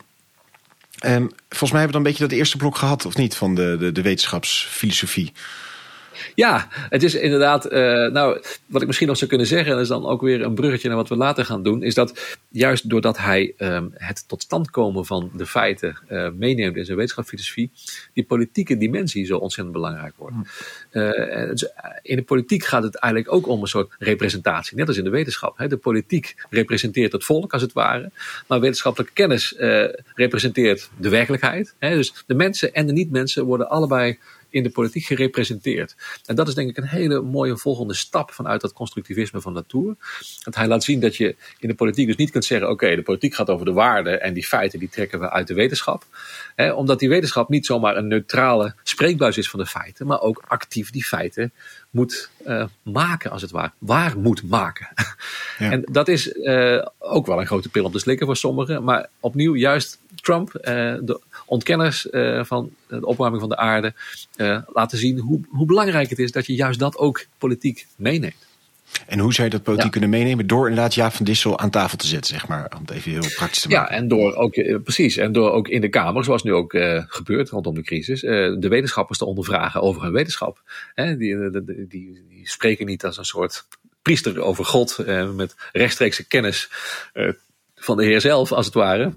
Um, 1.06 1.30
volgens 1.50 1.72
mij 1.72 1.80
hebben 1.80 1.86
we 1.86 1.92
dan 1.92 1.96
een 1.96 2.04
beetje 2.04 2.28
dat 2.28 2.38
eerste 2.38 2.58
blok 2.58 2.78
gehad, 2.78 3.06
of 3.06 3.16
niet, 3.16 3.36
van 3.36 3.56
de, 3.56 3.76
de, 3.80 3.92
de 3.92 4.02
wetenschapsfilosofie. 4.02 5.34
Ja, 6.36 6.68
het 6.72 7.04
is 7.04 7.16
inderdaad, 7.16 7.72
uh, 7.72 7.72
nou, 8.12 8.42
wat 8.66 8.82
ik 8.82 8.88
misschien 8.88 9.08
nog 9.08 9.18
zou 9.18 9.30
kunnen 9.30 9.48
zeggen, 9.48 9.74
en 9.74 9.80
is 9.80 9.88
dan 9.88 10.06
ook 10.06 10.22
weer 10.22 10.42
een 10.42 10.54
bruggetje 10.56 10.88
naar 10.88 10.98
wat 10.98 11.10
we 11.10 11.16
later 11.16 11.46
gaan 11.46 11.64
doen, 11.64 11.84
is 11.84 11.94
dat 11.94 12.38
juist 12.50 12.90
doordat 12.90 13.18
hij 13.18 13.54
um, 13.58 13.92
het 13.94 14.28
tot 14.28 14.42
stand 14.42 14.70
komen 14.70 15.06
van 15.06 15.32
de 15.34 15.46
feiten 15.46 15.98
uh, 16.10 16.30
meeneemt 16.30 16.76
in 16.76 16.86
zijn 16.86 16.98
wetenschapsfilosofie, 16.98 17.72
die 18.14 18.24
politieke 18.24 18.78
dimensie 18.78 19.26
zo 19.26 19.38
ontzettend 19.38 19.76
belangrijk 19.76 20.14
wordt. 20.18 20.36
Uh, 20.92 21.12
dus 21.50 21.70
in 22.02 22.16
de 22.16 22.24
politiek 22.24 22.64
gaat 22.64 22.84
het 22.84 22.96
eigenlijk 22.96 23.34
ook 23.34 23.48
om 23.48 23.62
een 23.62 23.68
soort 23.68 23.96
representatie, 24.00 24.78
net 24.78 24.88
als 24.88 24.98
in 24.98 25.04
de 25.04 25.10
wetenschap. 25.10 25.58
Hè. 25.58 25.68
De 25.68 25.78
politiek 25.78 26.36
representeert 26.50 27.12
het 27.12 27.24
volk 27.24 27.54
als 27.54 27.62
het 27.62 27.74
ware, 27.74 28.12
maar 28.48 28.60
wetenschappelijke 28.60 29.14
kennis 29.14 29.56
representeert 30.16 30.90
de 30.98 31.10
werkelijkheid. 31.10 31.74
Hè. 31.80 31.96
Dus 31.96 32.24
de 32.28 32.34
mensen 32.34 32.74
en 32.74 32.86
de 32.86 32.94
niet-mensen 32.94 33.46
worden 33.46 33.70
allebei 33.70 34.18
in 34.56 34.64
de 34.64 34.70
politiek 34.70 35.06
gerepresenteerd. 35.06 35.96
En 36.26 36.36
dat 36.36 36.48
is 36.48 36.54
denk 36.54 36.70
ik 36.70 36.78
een 36.78 36.88
hele 36.88 37.22
mooie 37.22 37.58
volgende 37.58 37.94
stap 37.94 38.32
vanuit 38.32 38.62
dat 38.62 38.74
constructivisme 38.74 39.42
van 39.42 39.54
Latour. 39.54 39.96
Dat 40.44 40.56
hij 40.56 40.68
laat 40.68 40.84
zien 40.84 41.00
dat 41.00 41.16
je 41.16 41.36
in 41.60 41.68
de 41.68 41.76
politiek 41.76 42.08
dus 42.08 42.16
niet 42.16 42.32
kunt 42.32 42.46
zeggen: 42.46 42.70
oké, 42.70 42.96
de 42.96 43.02
politiek 43.02 43.34
gaat 43.34 43.50
over 43.50 43.66
de 43.66 43.74
waarden 43.74 44.22
en 44.22 44.34
die 44.34 44.46
feiten 44.46 44.80
die 44.80 44.90
trekken 44.90 45.20
we 45.20 45.30
uit 45.30 45.48
de 45.48 45.54
wetenschap. 45.54 46.06
omdat 46.76 47.00
die 47.00 47.10
wetenschap 47.10 47.50
niet 47.50 47.66
zomaar 47.66 47.98
een 47.98 48.08
neutrale 48.08 48.76
spreekbuis 48.84 49.38
is 49.38 49.50
van 49.50 49.60
de 49.60 49.66
feiten, 49.66 50.08
maar 50.08 50.22
ook 50.22 50.44
actief 50.48 50.90
die 50.90 51.06
feiten 51.06 51.54
moet 51.90 52.30
uh, 52.48 52.66
maken, 52.84 53.32
als 53.32 53.42
het 53.42 53.52
ware. 53.52 53.72
Waar 53.78 54.20
moet 54.20 54.44
maken. 54.50 54.88
Ja. 55.58 55.72
En 55.72 55.82
dat 55.92 56.08
is 56.08 56.34
uh, 56.34 56.86
ook 57.00 57.26
wel 57.26 57.40
een 57.40 57.46
grote 57.46 57.70
pil 57.70 57.86
om 57.86 57.92
te 57.92 58.00
slikken 58.00 58.26
voor 58.26 58.36
sommigen. 58.36 58.84
Maar 58.84 59.10
opnieuw, 59.20 59.56
juist 59.56 60.00
Trump, 60.26 60.50
uh, 60.54 60.64
de 61.02 61.22
ontkenners 61.46 62.08
van 62.42 62.70
de 62.88 63.06
opwarming 63.06 63.42
van 63.42 63.50
de 63.50 63.58
aarde, 63.58 63.94
laten 64.74 64.98
zien 64.98 65.20
hoe, 65.20 65.40
hoe 65.50 65.66
belangrijk 65.66 66.10
het 66.10 66.20
is 66.20 66.32
dat 66.32 66.46
je 66.46 66.56
juist 66.56 66.80
dat 66.80 66.98
ook 66.98 67.26
politiek 67.38 67.88
meeneemt. 67.96 68.46
En 69.08 69.20
hoe 69.20 69.34
zou 69.34 69.48
je 69.48 69.54
dat 69.54 69.64
politiek 69.64 69.86
ja. 69.86 69.92
kunnen 69.92 70.10
meenemen? 70.10 70.48
Door 70.48 70.70
inderdaad 70.70 70.94
Jaap 70.94 71.14
van 71.14 71.26
Dissel 71.26 71.60
aan 71.60 71.70
tafel 71.70 71.98
te 71.98 72.08
zetten, 72.08 72.34
zeg 72.34 72.48
maar. 72.48 72.72
Om 72.76 72.82
het 72.82 72.92
even 72.92 73.12
heel 73.12 73.30
praktisch 73.36 73.62
te 73.62 73.68
maken. 73.68 73.94
Ja, 73.94 74.00
en 74.02 74.08
door 74.08 74.36
ook, 74.36 74.56
eh, 74.56 74.76
precies. 74.84 75.18
En 75.18 75.32
door 75.32 75.52
ook 75.52 75.68
in 75.68 75.82
de 75.82 75.90
Kamer, 75.90 76.24
zoals 76.24 76.44
nu 76.44 76.54
ook 76.54 76.72
gebeurt 77.08 77.50
rondom 77.50 77.76
de 77.76 77.82
crisis, 77.84 78.22
de 78.22 78.68
wetenschappers 78.70 79.18
te 79.18 79.26
ondervragen 79.26 79.82
over 79.82 80.02
hun 80.02 80.12
wetenschap. 80.12 80.62
Hè, 80.94 81.18
die, 81.18 81.50
die, 81.50 81.64
die, 81.66 81.88
die, 82.30 82.42
spreken 82.44 82.86
niet 82.86 83.06
als 83.06 83.18
een 83.18 83.26
soort 83.26 83.68
priester 84.02 84.42
over 84.42 84.66
God 84.66 84.98
met 85.36 85.56
rechtstreekse 85.72 86.28
kennis 86.28 86.70
van 87.76 87.98
de 87.98 88.04
Heer 88.04 88.22
zelf, 88.22 88.52
als 88.52 88.66
het 88.66 88.76
ware. 88.76 89.14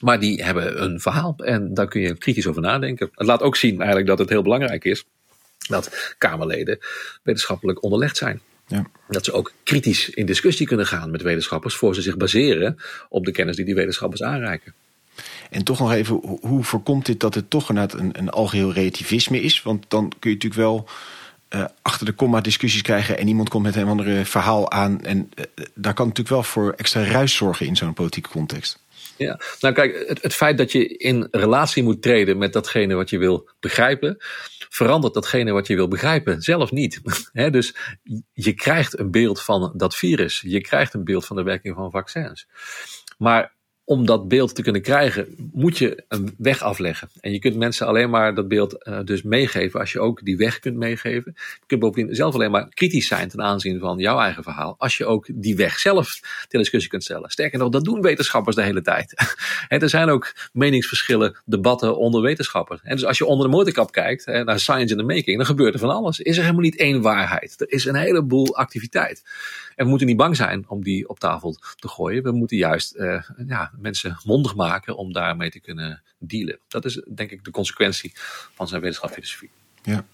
Maar 0.00 0.20
die 0.20 0.44
hebben 0.44 0.82
een 0.82 1.00
verhaal 1.00 1.34
en 1.36 1.74
daar 1.74 1.88
kun 1.88 2.00
je 2.00 2.14
kritisch 2.14 2.46
over 2.46 2.62
nadenken. 2.62 3.10
Het 3.14 3.26
laat 3.26 3.42
ook 3.42 3.56
zien 3.56 3.76
eigenlijk 3.76 4.06
dat 4.08 4.18
het 4.18 4.28
heel 4.28 4.42
belangrijk 4.42 4.84
is 4.84 5.04
dat 5.68 6.14
Kamerleden 6.18 6.78
wetenschappelijk 7.22 7.82
onderlegd 7.82 8.16
zijn. 8.16 8.40
Ja. 8.66 8.86
Dat 9.08 9.24
ze 9.24 9.32
ook 9.32 9.52
kritisch 9.62 10.10
in 10.10 10.26
discussie 10.26 10.66
kunnen 10.66 10.86
gaan 10.86 11.10
met 11.10 11.22
wetenschappers 11.22 11.74
voor 11.74 11.94
ze 11.94 12.02
zich 12.02 12.16
baseren 12.16 12.78
op 13.08 13.24
de 13.24 13.30
kennis 13.30 13.56
die 13.56 13.64
die 13.64 13.74
wetenschappers 13.74 14.22
aanreiken. 14.22 14.74
En 15.50 15.64
toch 15.64 15.78
nog 15.78 15.92
even, 15.92 16.38
hoe 16.40 16.64
voorkomt 16.64 17.06
dit 17.06 17.20
dat 17.20 17.34
het 17.34 17.50
toch 17.50 17.68
een, 17.68 17.76
een, 17.76 18.18
een 18.18 18.30
algeheel 18.30 18.72
relativisme 18.72 19.40
is? 19.40 19.62
Want 19.62 19.84
dan 19.88 20.12
kun 20.18 20.30
je 20.30 20.36
natuurlijk 20.36 20.62
wel 20.62 20.88
uh, 21.54 21.64
achter 21.82 22.06
de 22.06 22.12
komma 22.12 22.40
discussies 22.40 22.82
krijgen 22.82 23.18
en 23.18 23.28
iemand 23.28 23.48
komt 23.48 23.64
met 23.64 23.76
een 23.76 23.86
andere 23.86 24.24
verhaal 24.24 24.70
aan. 24.70 25.00
En 25.04 25.30
uh, 25.34 25.44
daar 25.74 25.94
kan 25.94 26.06
natuurlijk 26.06 26.34
wel 26.34 26.42
voor 26.42 26.72
extra 26.76 27.04
ruis 27.04 27.34
zorgen 27.34 27.66
in 27.66 27.76
zo'n 27.76 27.94
politieke 27.94 28.28
context. 28.28 28.78
Ja, 29.18 29.40
nou 29.60 29.74
kijk, 29.74 30.08
het, 30.08 30.22
het, 30.22 30.34
feit 30.34 30.58
dat 30.58 30.72
je 30.72 30.96
in 30.96 31.28
relatie 31.30 31.82
moet 31.82 32.02
treden 32.02 32.38
met 32.38 32.52
datgene 32.52 32.94
wat 32.94 33.10
je 33.10 33.18
wil 33.18 33.50
begrijpen, 33.60 34.16
verandert 34.68 35.14
datgene 35.14 35.52
wat 35.52 35.66
je 35.66 35.74
wil 35.74 35.88
begrijpen 35.88 36.42
zelf 36.42 36.70
niet. 36.70 37.00
He, 37.32 37.50
dus 37.50 37.76
je 38.32 38.52
krijgt 38.52 38.98
een 38.98 39.10
beeld 39.10 39.42
van 39.42 39.72
dat 39.76 39.96
virus, 39.96 40.40
je 40.46 40.60
krijgt 40.60 40.94
een 40.94 41.04
beeld 41.04 41.26
van 41.26 41.36
de 41.36 41.42
werking 41.42 41.74
van 41.74 41.90
vaccins. 41.90 42.46
Maar 43.18 43.56
om 43.88 44.06
dat 44.06 44.28
beeld 44.28 44.54
te 44.54 44.62
kunnen 44.62 44.82
krijgen, 44.82 45.34
moet 45.52 45.78
je 45.78 46.04
een 46.08 46.34
weg 46.38 46.62
afleggen. 46.62 47.08
En 47.20 47.32
je 47.32 47.38
kunt 47.38 47.56
mensen 47.56 47.86
alleen 47.86 48.10
maar 48.10 48.34
dat 48.34 48.48
beeld 48.48 48.76
uh, 48.88 48.98
dus 49.04 49.22
meegeven 49.22 49.80
als 49.80 49.92
je 49.92 50.00
ook 50.00 50.24
die 50.24 50.36
weg 50.36 50.58
kunt 50.58 50.76
meegeven. 50.76 51.32
Je 51.36 51.66
kunt 51.66 51.80
bovendien 51.80 52.14
zelf 52.14 52.34
alleen 52.34 52.50
maar 52.50 52.68
kritisch 52.68 53.06
zijn 53.06 53.28
ten 53.28 53.42
aanzien 53.42 53.78
van 53.78 53.98
jouw 53.98 54.18
eigen 54.18 54.42
verhaal, 54.42 54.74
als 54.78 54.96
je 54.96 55.06
ook 55.06 55.26
die 55.32 55.56
weg 55.56 55.78
zelf 55.78 56.20
ter 56.48 56.58
discussie 56.58 56.90
kunt 56.90 57.02
stellen. 57.02 57.30
Sterker 57.30 57.58
nog, 57.58 57.68
dat 57.68 57.84
doen 57.84 58.00
wetenschappers 58.00 58.56
de 58.56 58.62
hele 58.62 58.82
tijd. 58.82 59.14
en 59.68 59.80
er 59.80 59.88
zijn 59.88 60.08
ook 60.08 60.34
meningsverschillen, 60.52 61.36
debatten 61.44 61.96
onder 61.96 62.22
wetenschappers. 62.22 62.80
En 62.82 62.96
dus 62.96 63.04
als 63.04 63.18
je 63.18 63.26
onder 63.26 63.46
de 63.46 63.56
motorkap 63.56 63.92
kijkt 63.92 64.26
naar 64.26 64.60
science 64.60 64.94
in 64.94 65.00
the 65.00 65.14
making, 65.14 65.36
dan 65.36 65.46
gebeurt 65.46 65.74
er 65.74 65.80
van 65.80 65.90
alles. 65.90 66.20
Is 66.20 66.36
er 66.36 66.42
helemaal 66.42 66.62
niet 66.62 66.78
één 66.78 67.02
waarheid. 67.02 67.60
Er 67.60 67.72
is 67.72 67.84
een 67.84 67.96
heleboel 67.96 68.56
activiteit. 68.56 69.22
En 69.78 69.84
we 69.84 69.90
moeten 69.90 70.06
niet 70.06 70.16
bang 70.16 70.36
zijn 70.36 70.64
om 70.68 70.82
die 70.82 71.08
op 71.08 71.18
tafel 71.18 71.56
te 71.76 71.88
gooien. 71.88 72.22
We 72.22 72.32
moeten 72.32 72.56
juist 72.56 72.96
uh, 72.96 73.22
ja, 73.46 73.70
mensen 73.80 74.20
mondig 74.24 74.54
maken 74.54 74.96
om 74.96 75.12
daarmee 75.12 75.50
te 75.50 75.60
kunnen 75.60 76.02
dealen. 76.18 76.58
Dat 76.68 76.84
is 76.84 77.02
denk 77.14 77.30
ik 77.30 77.44
de 77.44 77.50
consequentie 77.50 78.12
van 78.54 78.68
zijn 78.68 78.80
wetenschapsfilosofie. 78.80 79.50
Ja. 79.82 80.04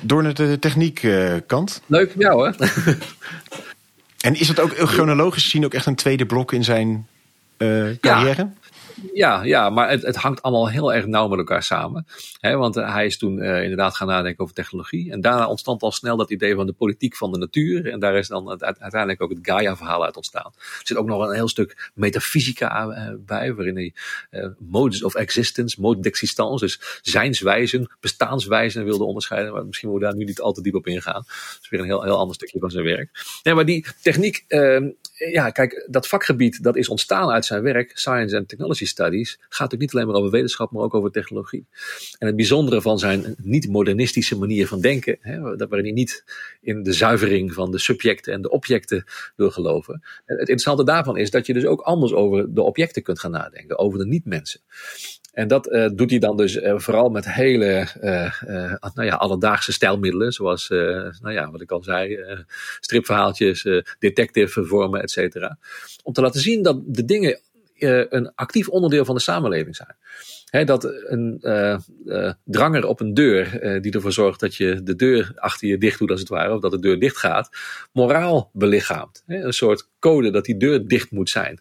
Door 0.00 0.22
naar 0.22 0.34
de 0.34 0.58
techniekkant. 0.58 1.80
Uh, 1.82 1.90
Leuk, 1.90 2.14
ja 2.18 2.32
hoor. 2.32 2.54
en 4.26 4.34
is 4.34 4.46
dat 4.46 4.60
ook 4.60 4.72
chronologisch 4.76 5.42
gezien 5.42 5.64
ook 5.64 5.74
echt 5.74 5.86
een 5.86 5.94
tweede 5.94 6.26
blok 6.26 6.52
in 6.52 6.64
zijn 6.64 7.06
uh, 7.58 7.90
carrière? 8.00 8.42
Ja. 8.42 8.52
Ja, 9.12 9.42
ja 9.42 9.70
maar 9.70 9.90
het, 9.90 10.02
het 10.02 10.16
hangt 10.16 10.42
allemaal 10.42 10.68
heel 10.68 10.94
erg 10.94 11.06
nauw 11.06 11.28
met 11.28 11.38
elkaar 11.38 11.62
samen. 11.62 12.06
Hè, 12.40 12.56
want 12.56 12.76
uh, 12.76 12.94
hij 12.94 13.06
is 13.06 13.18
toen 13.18 13.38
uh, 13.38 13.62
inderdaad 13.62 13.96
gaan 13.96 14.06
nadenken 14.06 14.42
over 14.42 14.54
technologie. 14.54 15.12
En 15.12 15.20
daarna 15.20 15.48
ontstond 15.48 15.82
al 15.82 15.92
snel 15.92 16.16
dat 16.16 16.30
idee 16.30 16.54
van 16.54 16.66
de 16.66 16.72
politiek 16.72 17.16
van 17.16 17.32
de 17.32 17.38
natuur. 17.38 17.90
En 17.90 18.00
daar 18.00 18.16
is 18.16 18.28
dan 18.28 18.50
het, 18.50 18.62
uiteindelijk 18.62 19.22
ook 19.22 19.30
het 19.30 19.38
Gaia-verhaal 19.42 20.04
uit 20.04 20.16
ontstaan. 20.16 20.52
Er 20.56 20.80
zit 20.82 20.96
ook 20.96 21.06
nog 21.06 21.26
een 21.26 21.34
heel 21.34 21.48
stuk 21.48 21.90
metafysica 21.94 22.86
uh, 22.86 23.14
bij, 23.18 23.54
waarin 23.54 23.76
hij 23.76 23.94
modes 24.58 25.02
of 25.02 25.14
existence, 25.14 25.80
mode 25.80 26.00
d'existence, 26.00 26.64
dus 26.64 27.00
zijnswijzen, 27.02 27.90
bestaanswijzen 28.00 28.84
wilde 28.84 29.04
onderscheiden. 29.04 29.52
Maar 29.52 29.66
misschien 29.66 29.88
moeten 29.88 30.08
we 30.08 30.14
daar 30.14 30.22
nu 30.22 30.28
niet 30.28 30.40
al 30.40 30.52
te 30.52 30.62
diep 30.62 30.74
op 30.74 30.86
ingaan. 30.86 31.22
Dat 31.22 31.58
is 31.62 31.68
weer 31.68 31.80
een 31.80 31.86
heel, 31.86 32.02
heel 32.02 32.18
ander 32.18 32.34
stukje 32.34 32.58
van 32.58 32.70
zijn 32.70 32.84
werk. 32.84 33.10
Ja, 33.42 33.54
maar 33.54 33.64
die 33.64 33.86
techniek 34.02 34.44
ehm, 34.48 34.88
ja, 35.30 35.50
kijk, 35.50 35.86
dat 35.90 36.08
vakgebied 36.08 36.62
dat 36.62 36.76
is 36.76 36.88
ontstaan 36.88 37.30
uit 37.30 37.44
zijn 37.44 37.62
werk, 37.62 37.90
Science 37.94 38.36
and 38.36 38.48
Technology 38.48 38.81
Studies, 38.86 39.38
gaat 39.48 39.74
ook 39.74 39.80
niet 39.80 39.94
alleen 39.94 40.06
maar 40.06 40.16
over 40.16 40.30
wetenschap, 40.30 40.70
maar 40.70 40.82
ook 40.82 40.94
over 40.94 41.10
technologie. 41.10 41.66
En 42.18 42.26
het 42.26 42.36
bijzondere 42.36 42.82
van 42.82 42.98
zijn 42.98 43.34
niet-modernistische 43.42 44.38
manier 44.38 44.66
van 44.66 44.80
denken, 44.80 45.18
hè, 45.20 45.40
waarin 45.40 45.84
hij 45.84 45.92
niet 45.92 46.24
in 46.60 46.82
de 46.82 46.92
zuivering 46.92 47.52
van 47.52 47.70
de 47.70 47.78
subjecten 47.78 48.32
en 48.32 48.42
de 48.42 48.50
objecten 48.50 49.04
wil 49.36 49.50
geloven. 49.50 50.02
Het 50.24 50.38
interessante 50.38 50.84
daarvan 50.84 51.16
is 51.16 51.30
dat 51.30 51.46
je 51.46 51.52
dus 51.52 51.66
ook 51.66 51.80
anders 51.80 52.12
over 52.12 52.54
de 52.54 52.62
objecten 52.62 53.02
kunt 53.02 53.20
gaan 53.20 53.30
nadenken, 53.30 53.78
over 53.78 53.98
de 53.98 54.06
niet-mensen. 54.06 54.60
En 55.32 55.48
dat 55.48 55.72
uh, 55.72 55.88
doet 55.94 56.10
hij 56.10 56.18
dan 56.18 56.36
dus 56.36 56.56
uh, 56.56 56.78
vooral 56.78 57.08
met 57.08 57.32
hele 57.32 57.88
uh, 58.02 58.74
nou 58.94 59.06
ja, 59.08 59.14
alledaagse 59.14 59.72
stijlmiddelen. 59.72 60.32
Zoals, 60.32 60.68
nou 60.68 61.32
ja, 61.32 61.50
wat 61.50 61.60
ik 61.60 61.70
al 61.70 61.82
zei, 61.82 62.18
stripverhaaltjes, 62.80 63.62
detective 63.98 64.64
vormen, 64.64 65.02
et 65.02 65.10
cetera. 65.10 65.58
Om 66.02 66.12
te 66.12 66.20
laten 66.20 66.40
zien 66.40 66.62
dat 66.62 66.80
de 66.86 67.04
dingen 67.04 67.40
een 67.82 68.32
actief 68.34 68.68
onderdeel 68.68 69.04
van 69.04 69.14
de 69.14 69.20
samenleving 69.20 69.76
zijn. 69.76 69.96
Dat 70.66 70.84
een 70.84 71.38
uh, 71.40 71.78
uh, 72.04 72.32
dranger 72.44 72.86
op 72.86 73.00
een 73.00 73.14
deur, 73.14 73.78
die 73.80 73.92
ervoor 73.92 74.12
zorgt 74.12 74.40
dat 74.40 74.54
je 74.54 74.82
de 74.82 74.96
deur 74.96 75.32
achter 75.36 75.68
je 75.68 75.78
dicht 75.78 75.98
doet 75.98 76.10
als 76.10 76.20
het 76.20 76.28
ware, 76.28 76.54
of 76.54 76.60
dat 76.60 76.70
de 76.70 76.78
deur 76.78 77.00
dicht 77.00 77.16
gaat, 77.16 77.56
moraal 77.92 78.50
belichaamt. 78.52 79.22
Een 79.26 79.52
soort 79.52 79.88
code 79.98 80.30
dat 80.30 80.44
die 80.44 80.56
deur 80.56 80.86
dicht 80.88 81.10
moet 81.10 81.30
zijn. 81.30 81.60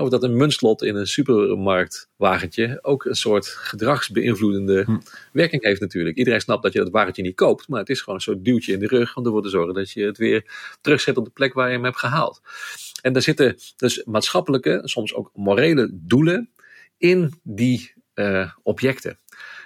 Of 0.00 0.08
dat 0.08 0.22
een 0.22 0.36
muntslot 0.36 0.82
in 0.82 0.96
een 0.96 1.06
supermarktwagentje 1.06 2.78
ook 2.82 3.04
een 3.04 3.14
soort 3.14 3.46
gedragsbeïnvloedende 3.46 4.82
hm. 4.84 4.98
werking 5.32 5.62
heeft 5.62 5.80
natuurlijk. 5.80 6.16
Iedereen 6.16 6.40
snapt 6.40 6.62
dat 6.62 6.72
je 6.72 6.78
dat 6.78 6.90
wagentje 6.90 7.22
niet 7.22 7.34
koopt, 7.34 7.68
maar 7.68 7.80
het 7.80 7.88
is 7.88 7.98
gewoon 8.00 8.14
een 8.14 8.20
soort 8.20 8.44
duwtje 8.44 8.72
in 8.72 8.78
de 8.78 8.86
rug 8.86 9.16
om 9.16 9.24
ervoor 9.24 9.42
te 9.42 9.48
zorgen 9.48 9.74
dat 9.74 9.90
je 9.90 10.04
het 10.04 10.18
weer 10.18 10.44
terugzet 10.80 11.16
op 11.16 11.24
de 11.24 11.30
plek 11.30 11.52
waar 11.52 11.68
je 11.68 11.74
hem 11.74 11.84
hebt 11.84 11.98
gehaald. 11.98 12.40
En 13.02 13.12
daar 13.12 13.22
zitten 13.22 13.56
dus 13.76 14.04
maatschappelijke, 14.04 14.80
soms 14.84 15.14
ook 15.14 15.30
morele 15.34 15.88
doelen 15.92 16.50
in 16.98 17.40
die 17.42 17.92
uh, 18.14 18.50
objecten. 18.62 19.18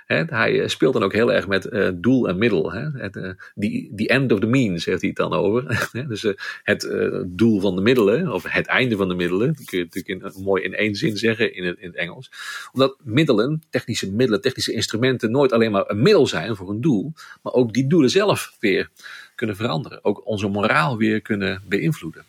He, 0.08 0.24
hij 0.26 0.68
speelt 0.68 0.92
dan 0.92 1.02
ook 1.02 1.12
heel 1.12 1.32
erg 1.32 1.46
met 1.46 1.66
uh, 1.66 1.88
doel 1.94 2.28
en 2.28 2.38
middel. 2.38 2.72
Het, 2.72 3.16
uh, 3.16 3.30
the, 3.54 3.92
the 3.96 4.08
end 4.08 4.32
of 4.32 4.40
the 4.40 4.46
means 4.46 4.84
heeft 4.84 5.00
hij 5.00 5.08
het 5.08 5.18
dan 5.18 5.32
over. 5.32 5.88
dus 6.08 6.24
uh, 6.24 6.32
het 6.62 6.88
doel 7.26 7.60
van 7.60 7.76
de 7.76 7.82
middelen, 7.82 8.32
of 8.32 8.44
het 8.48 8.66
einde 8.66 8.96
van 8.96 9.08
de 9.08 9.14
middelen. 9.14 9.46
Dat 9.46 9.64
kun 9.64 9.78
je 9.78 9.84
natuurlijk 9.84 10.36
in, 10.36 10.42
mooi 10.44 10.62
in 10.62 10.74
één 10.74 10.94
zin 10.94 11.16
zeggen 11.16 11.54
in 11.54 11.64
het, 11.64 11.78
in 11.78 11.86
het 11.86 11.96
Engels. 11.96 12.30
Omdat 12.72 12.96
middelen, 13.02 13.62
technische 13.70 14.10
middelen, 14.10 14.40
technische 14.40 14.72
instrumenten 14.72 15.30
nooit 15.30 15.52
alleen 15.52 15.70
maar 15.70 15.84
een 15.86 16.02
middel 16.02 16.26
zijn 16.26 16.56
voor 16.56 16.70
een 16.70 16.80
doel. 16.80 17.12
Maar 17.42 17.52
ook 17.52 17.72
die 17.72 17.86
doelen 17.86 18.10
zelf 18.10 18.56
weer 18.60 18.88
kunnen 19.34 19.56
veranderen. 19.56 20.04
Ook 20.04 20.26
onze 20.26 20.48
moraal 20.48 20.96
weer 20.96 21.20
kunnen 21.20 21.62
beïnvloeden. 21.66 22.24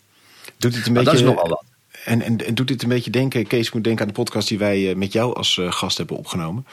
Doet 0.58 0.76
het 0.76 0.88
een 0.88 0.94
beetje, 0.94 1.10
dat 1.10 1.20
is 1.20 1.26
nogal 1.26 1.50
wat. 1.50 1.64
En, 2.06 2.22
en, 2.22 2.46
en 2.46 2.56
doet 2.56 2.68
dit 2.68 2.84
een 2.84 2.90
beetje 2.90 3.12
denken, 3.12 3.48
Kees 3.48 3.72
moet 3.72 3.84
denken 3.84 4.02
aan 4.02 4.08
de 4.08 4.22
podcast 4.22 4.48
die 4.48 4.58
wij 4.58 4.96
met 4.96 5.14
jou 5.14 5.36
als 5.36 5.60
gast 5.70 5.98
hebben 5.98 6.18
opgenomen. 6.18 6.66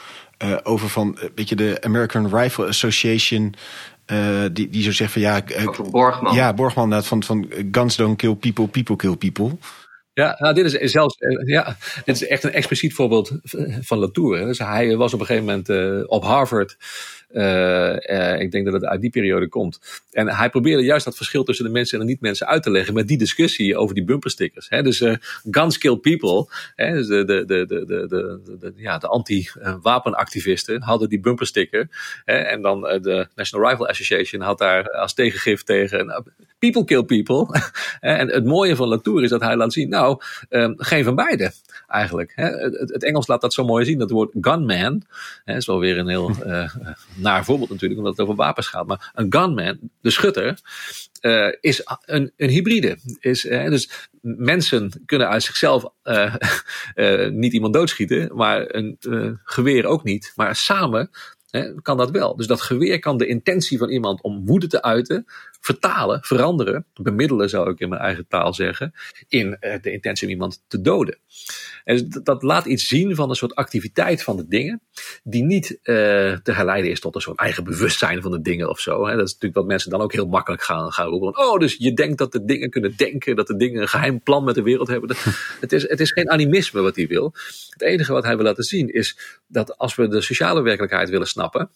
Uh, 0.43 0.57
over 0.63 0.89
van, 0.89 1.17
weet 1.35 1.49
je, 1.49 1.55
de 1.55 1.77
American 1.81 2.35
Rifle 2.37 2.67
Association. 2.67 3.53
Uh, 4.11 4.43
die, 4.51 4.69
die 4.69 4.83
zo 4.83 4.91
zegt 4.91 5.11
van 5.11 5.21
ja. 5.21 5.43
Borgman. 5.89 6.35
Ja, 6.35 6.53
Borgman, 6.53 7.03
van, 7.03 7.23
van 7.23 7.47
guns 7.71 7.95
don't 7.95 8.17
kill 8.17 8.35
people, 8.35 8.67
people 8.67 8.95
kill 8.95 9.15
people. 9.15 9.57
Ja, 10.13 10.35
nou, 10.39 10.53
dit 10.53 10.73
is 10.73 10.91
zelfs, 10.91 11.15
ja, 11.45 11.77
dit 12.05 12.15
is 12.15 12.27
echt 12.27 12.43
een 12.43 12.53
expliciet 12.53 12.93
voorbeeld 12.93 13.31
van 13.81 13.97
Latour. 13.97 14.45
Dus 14.45 14.57
hij 14.57 14.95
was 14.95 15.13
op 15.13 15.19
een 15.19 15.25
gegeven 15.25 15.47
moment 15.47 15.69
uh, 15.69 16.03
op 16.05 16.23
Harvard. 16.23 16.77
Uh, 17.31 17.95
uh, 17.95 18.39
ik 18.39 18.51
denk 18.51 18.65
dat 18.65 18.73
het 18.73 18.85
uit 18.85 19.01
die 19.01 19.09
periode 19.09 19.47
komt. 19.47 19.79
En 20.11 20.29
hij 20.29 20.49
probeerde 20.49 20.83
juist 20.83 21.05
dat 21.05 21.15
verschil 21.15 21.43
tussen 21.43 21.65
de 21.65 21.71
mensen 21.71 21.99
en 21.99 22.05
de 22.05 22.11
niet-mensen 22.11 22.47
uit 22.47 22.63
te 22.63 22.71
leggen 22.71 22.93
met 22.93 23.07
die 23.07 23.17
discussie 23.17 23.77
over 23.77 23.95
die 23.95 24.03
bumperstickers. 24.03 24.69
Hè? 24.69 24.83
Dus 24.83 25.01
uh, 25.01 25.15
guns 25.51 25.77
kill 25.77 25.95
people. 25.95 26.47
Hè? 26.75 26.93
Dus 26.93 27.07
de, 27.07 27.25
de, 27.25 27.45
de, 27.45 27.65
de, 27.65 27.85
de, 27.85 28.57
de, 28.59 28.73
ja, 28.75 28.97
de 28.97 29.07
anti-wapenactivisten 29.07 30.81
hadden 30.81 31.09
die 31.09 31.19
bumpersticker. 31.19 31.89
Hè? 32.25 32.35
En 32.35 32.61
dan 32.61 32.81
de 32.81 33.27
National 33.35 33.69
Rifle 33.69 33.87
Association 33.87 34.41
had 34.41 34.57
daar 34.57 34.89
als 34.89 35.13
tegengif 35.13 35.63
tegen 35.63 36.23
people 36.59 36.83
kill 36.83 37.03
people. 37.03 37.61
en 37.99 38.27
het 38.29 38.45
mooie 38.45 38.75
van 38.75 38.87
Latour 38.87 39.23
is 39.23 39.29
dat 39.29 39.41
hij 39.41 39.55
laat 39.55 39.73
zien, 39.73 39.89
nou, 39.89 40.21
um, 40.49 40.73
geen 40.77 41.03
van 41.03 41.15
beide 41.15 41.51
eigenlijk. 41.87 42.31
Het, 42.35 42.89
het, 42.89 43.03
Engels 43.03 43.27
laat 43.27 43.41
dat 43.41 43.53
zo 43.53 43.65
mooi 43.65 43.85
zien, 43.85 43.99
dat 43.99 44.09
woord 44.09 44.31
gunman. 44.41 45.03
Hè, 45.43 45.55
is 45.55 45.65
wel 45.65 45.79
weer 45.79 45.97
een 45.97 46.07
heel 46.07 46.31
uh, 46.45 46.75
naar 47.15 47.45
voorbeeld 47.45 47.69
natuurlijk, 47.69 47.99
omdat 47.99 48.17
het 48.17 48.25
over 48.25 48.35
wapens 48.35 48.67
gaat. 48.67 48.87
Maar 48.87 49.11
een 49.15 49.27
gunman, 49.29 49.77
de 50.01 50.09
schutter, 50.09 50.59
uh, 51.21 51.53
is 51.61 51.81
een, 52.05 52.31
een 52.35 52.49
hybride. 52.49 52.97
Is, 53.19 53.45
uh, 53.45 53.69
dus 53.69 54.09
mensen 54.21 54.91
kunnen 55.05 55.29
uit 55.29 55.43
zichzelf 55.43 55.85
niet 57.29 57.53
iemand 57.53 57.73
doodschieten, 57.73 58.35
maar 58.35 58.75
een 58.75 58.97
geweer 59.43 59.85
ook 59.85 60.03
niet. 60.03 60.33
Maar 60.35 60.55
samen 60.55 61.09
kan 61.81 61.97
dat 61.97 62.11
wel. 62.11 62.35
Dus 62.35 62.47
dat 62.47 62.61
geweer 62.61 62.99
kan 62.99 63.17
de 63.17 63.27
intentie 63.27 63.77
van 63.77 63.89
iemand 63.89 64.21
om 64.21 64.45
woede 64.45 64.67
te 64.67 64.81
uiten 64.81 65.25
vertalen, 65.59 66.19
veranderen, 66.23 66.85
bemiddelen 66.93 67.49
zou 67.49 67.69
ik 67.69 67.79
in 67.79 67.89
mijn 67.89 68.01
eigen 68.01 68.27
taal 68.27 68.53
zeggen, 68.53 68.93
in 69.27 69.57
uh, 69.61 69.73
de 69.81 69.91
intentie 69.91 70.27
om 70.27 70.33
iemand 70.33 70.63
te 70.67 70.81
doden. 70.81 71.17
En 71.87 72.09
dat 72.23 72.43
laat 72.43 72.65
iets 72.65 72.87
zien 72.87 73.15
van 73.15 73.29
een 73.29 73.35
soort 73.35 73.55
activiteit 73.55 74.23
van 74.23 74.37
de 74.37 74.47
dingen, 74.47 74.81
die 75.23 75.43
niet 75.43 75.69
uh, 75.69 75.77
te 76.37 76.53
geleiden 76.53 76.91
is 76.91 76.99
tot 76.99 77.15
een 77.15 77.21
soort 77.21 77.39
eigen 77.39 77.63
bewustzijn 77.63 78.21
van 78.21 78.31
de 78.31 78.41
dingen 78.41 78.69
of 78.69 78.79
zo. 78.79 79.05
Hè. 79.05 79.15
Dat 79.15 79.25
is 79.25 79.31
natuurlijk 79.31 79.55
wat 79.55 79.65
mensen 79.65 79.89
dan 79.89 80.01
ook 80.01 80.13
heel 80.13 80.27
makkelijk 80.27 80.63
gaan, 80.63 80.91
gaan 80.91 81.07
roepen. 81.07 81.37
Oh, 81.37 81.59
dus 81.59 81.75
je 81.79 81.93
denkt 81.93 82.17
dat 82.17 82.31
de 82.31 82.45
dingen 82.45 82.69
kunnen 82.69 82.93
denken, 82.97 83.35
dat 83.35 83.47
de 83.47 83.55
dingen 83.55 83.81
een 83.81 83.87
geheim 83.87 84.21
plan 84.21 84.43
met 84.43 84.55
de 84.55 84.61
wereld 84.61 84.87
hebben. 84.87 85.15
het, 85.59 85.71
is, 85.71 85.89
het 85.89 85.99
is 85.99 86.11
geen 86.11 86.29
animisme 86.29 86.81
wat 86.81 86.95
hij 86.95 87.07
wil. 87.07 87.33
Het 87.69 87.81
enige 87.81 88.13
wat 88.13 88.23
hij 88.23 88.35
wil 88.35 88.45
laten 88.45 88.63
zien 88.63 88.93
is 88.93 89.17
dat 89.47 89.77
als 89.77 89.95
we 89.95 90.07
de 90.07 90.21
sociale 90.21 90.61
werkelijkheid 90.61 91.09
willen 91.09 91.27
snappen, 91.27 91.69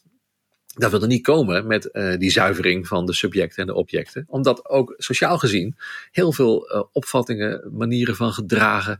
dat 0.73 0.91
wil 0.91 1.01
er 1.01 1.07
niet 1.07 1.23
komen 1.23 1.67
met 1.67 1.89
uh, 1.93 2.17
die 2.17 2.31
zuivering 2.31 2.87
van 2.87 3.05
de 3.05 3.13
subjecten 3.13 3.61
en 3.61 3.67
de 3.67 3.73
objecten. 3.73 4.25
Omdat 4.27 4.69
ook 4.69 4.93
sociaal 4.97 5.37
gezien 5.37 5.75
heel 6.11 6.31
veel 6.31 6.73
uh, 6.73 6.83
opvattingen, 6.91 7.77
manieren 7.77 8.15
van 8.15 8.31
gedragen, 8.31 8.97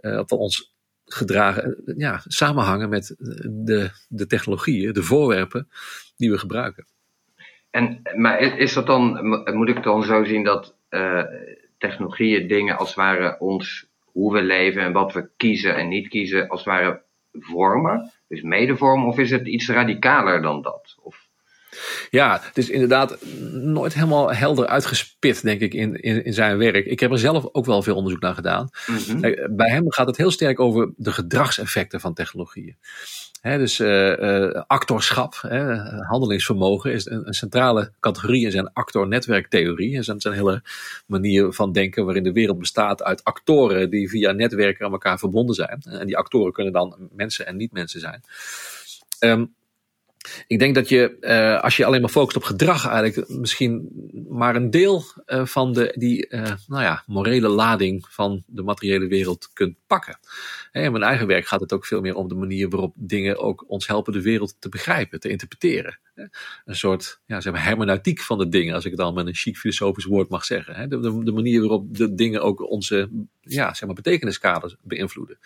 uh, 0.00 0.22
ons 0.26 0.72
gedragen, 1.04 1.82
ja, 1.96 2.20
samenhangen 2.26 2.88
met 2.88 3.14
de, 3.18 3.90
de 4.08 4.26
technologieën, 4.26 4.92
de 4.92 5.02
voorwerpen 5.02 5.68
die 6.16 6.30
we 6.30 6.38
gebruiken. 6.38 6.86
en, 7.70 8.00
maar 8.16 8.40
is, 8.40 8.72
dat 8.72 8.86
dan, 8.86 9.28
mo- 9.28 9.52
moet 9.52 9.68
ik 9.68 9.82
dan 9.82 10.04
zo 10.04 10.24
zien 10.24 10.44
dat 10.44 10.74
eh, 10.88 11.22
technologieën 11.78 12.48
dingen 12.48 12.76
als 12.76 12.88
het 12.88 12.96
ware 12.96 13.36
ons, 13.38 13.86
hoe 14.04 14.32
we 14.32 14.42
leven 14.42 14.82
en 14.82 14.92
wat 14.92 15.12
we 15.12 15.28
kiezen 15.36 15.76
en 15.76 15.88
niet 15.88 16.08
kiezen, 16.08 16.48
als 16.48 16.64
het 16.64 16.68
ware 16.68 17.02
vormen? 17.32 18.12
Dus 18.32 18.42
medevormen, 18.42 19.08
of 19.08 19.18
is 19.18 19.30
het 19.30 19.46
iets 19.46 19.68
radicaler 19.68 20.42
dan 20.42 20.62
dat? 20.62 20.96
Of, 21.02 21.21
Ja, 22.10 22.40
het 22.42 22.58
is 22.58 22.70
inderdaad 22.70 23.16
nooit 23.52 23.94
helemaal 23.94 24.32
helder 24.32 24.66
uitgespit, 24.66 25.42
denk 25.42 25.60
ik, 25.60 25.74
in, 25.74 25.94
in, 26.02 26.24
in 26.24 26.32
zijn 26.32 26.58
werk. 26.58 26.86
Ik 26.86 27.00
heb 27.00 27.10
er 27.10 27.18
zelf 27.18 27.48
ook 27.52 27.66
wel 27.66 27.82
veel 27.82 27.96
onderzoek 27.96 28.20
naar 28.20 28.34
gedaan. 28.34 28.68
Mhm. 28.86 29.20
Bij 29.56 29.70
hem 29.70 29.92
gaat 29.92 30.06
het 30.06 30.16
heel 30.16 30.30
sterk 30.30 30.60
over 30.60 30.92
de 30.96 31.12
gedragseffecten 31.12 32.00
van 32.00 32.14
technologieën. 32.14 32.76
Dus 33.42 33.80
eh, 33.80 34.44
eh, 34.44 34.62
actorschap, 34.66 35.38
hè, 35.40 35.76
handelingsvermogen, 36.02 36.92
is 36.92 37.06
een, 37.06 37.26
een 37.26 37.34
centrale 37.34 37.92
categorie 38.00 38.44
in 38.44 38.50
zijn 38.50 38.72
actor-netwerktheorie. 38.72 40.02
Dat 40.02 40.16
is 40.16 40.24
een 40.24 40.32
hele 40.32 40.62
manier 41.06 41.52
van 41.52 41.72
denken 41.72 42.04
waarin 42.04 42.22
de 42.22 42.32
wereld 42.32 42.58
bestaat 42.58 43.02
uit 43.02 43.24
actoren 43.24 43.90
die 43.90 44.08
via 44.08 44.32
netwerken 44.32 44.86
aan 44.86 44.92
elkaar 44.92 45.18
verbonden 45.18 45.54
zijn. 45.54 45.82
En 45.82 46.06
die 46.06 46.16
actoren 46.16 46.52
kunnen 46.52 46.72
dan 46.72 47.08
mensen 47.12 47.46
en 47.46 47.56
niet-mensen 47.56 48.00
zijn. 48.00 48.22
Ehm, 49.18 49.44
ik 50.46 50.58
denk 50.58 50.74
dat 50.74 50.88
je, 50.88 51.18
eh, 51.20 51.62
als 51.62 51.76
je 51.76 51.84
alleen 51.84 52.00
maar 52.00 52.10
focust 52.10 52.36
op 52.36 52.42
gedrag, 52.42 52.88
eigenlijk 52.88 53.28
misschien 53.28 53.88
maar 54.28 54.56
een 54.56 54.70
deel 54.70 55.04
eh, 55.24 55.46
van 55.46 55.72
de, 55.72 55.94
die 55.98 56.26
eh, 56.26 56.52
nou 56.66 56.82
ja, 56.82 57.02
morele 57.06 57.48
lading 57.48 58.06
van 58.08 58.42
de 58.46 58.62
materiële 58.62 59.06
wereld 59.06 59.50
kunt 59.52 59.76
pakken. 59.86 60.18
In 60.72 60.92
mijn 60.92 61.04
eigen 61.04 61.26
werk 61.26 61.46
gaat 61.46 61.60
het 61.60 61.72
ook 61.72 61.86
veel 61.86 62.00
meer 62.00 62.14
om 62.14 62.28
de 62.28 62.34
manier 62.34 62.68
waarop 62.68 62.92
dingen 62.96 63.38
ook 63.38 63.64
ons 63.68 63.86
helpen 63.86 64.12
de 64.12 64.22
wereld 64.22 64.56
te 64.58 64.68
begrijpen, 64.68 65.20
te 65.20 65.28
interpreteren. 65.28 65.98
Een 66.64 66.76
soort 66.76 67.20
ja, 67.26 67.40
zeg 67.40 67.52
maar 67.52 67.64
hermeneutiek 67.64 68.20
van 68.20 68.38
de 68.38 68.48
dingen, 68.48 68.74
als 68.74 68.84
ik 68.84 68.90
het 68.90 69.00
dan 69.00 69.14
met 69.14 69.26
een 69.26 69.34
chic 69.34 69.56
filosofisch 69.56 70.04
woord 70.04 70.28
mag 70.28 70.44
zeggen. 70.44 70.74
Hè. 70.74 70.88
De, 70.88 71.00
de, 71.00 71.24
de 71.24 71.32
manier 71.32 71.60
waarop 71.60 71.96
de 71.96 72.14
dingen 72.14 72.42
ook 72.42 72.70
onze 72.70 73.10
ja, 73.40 73.74
zeg 73.74 73.86
maar 73.86 73.94
betekeniskaders 73.94 74.76
beïnvloeden. 74.82 75.38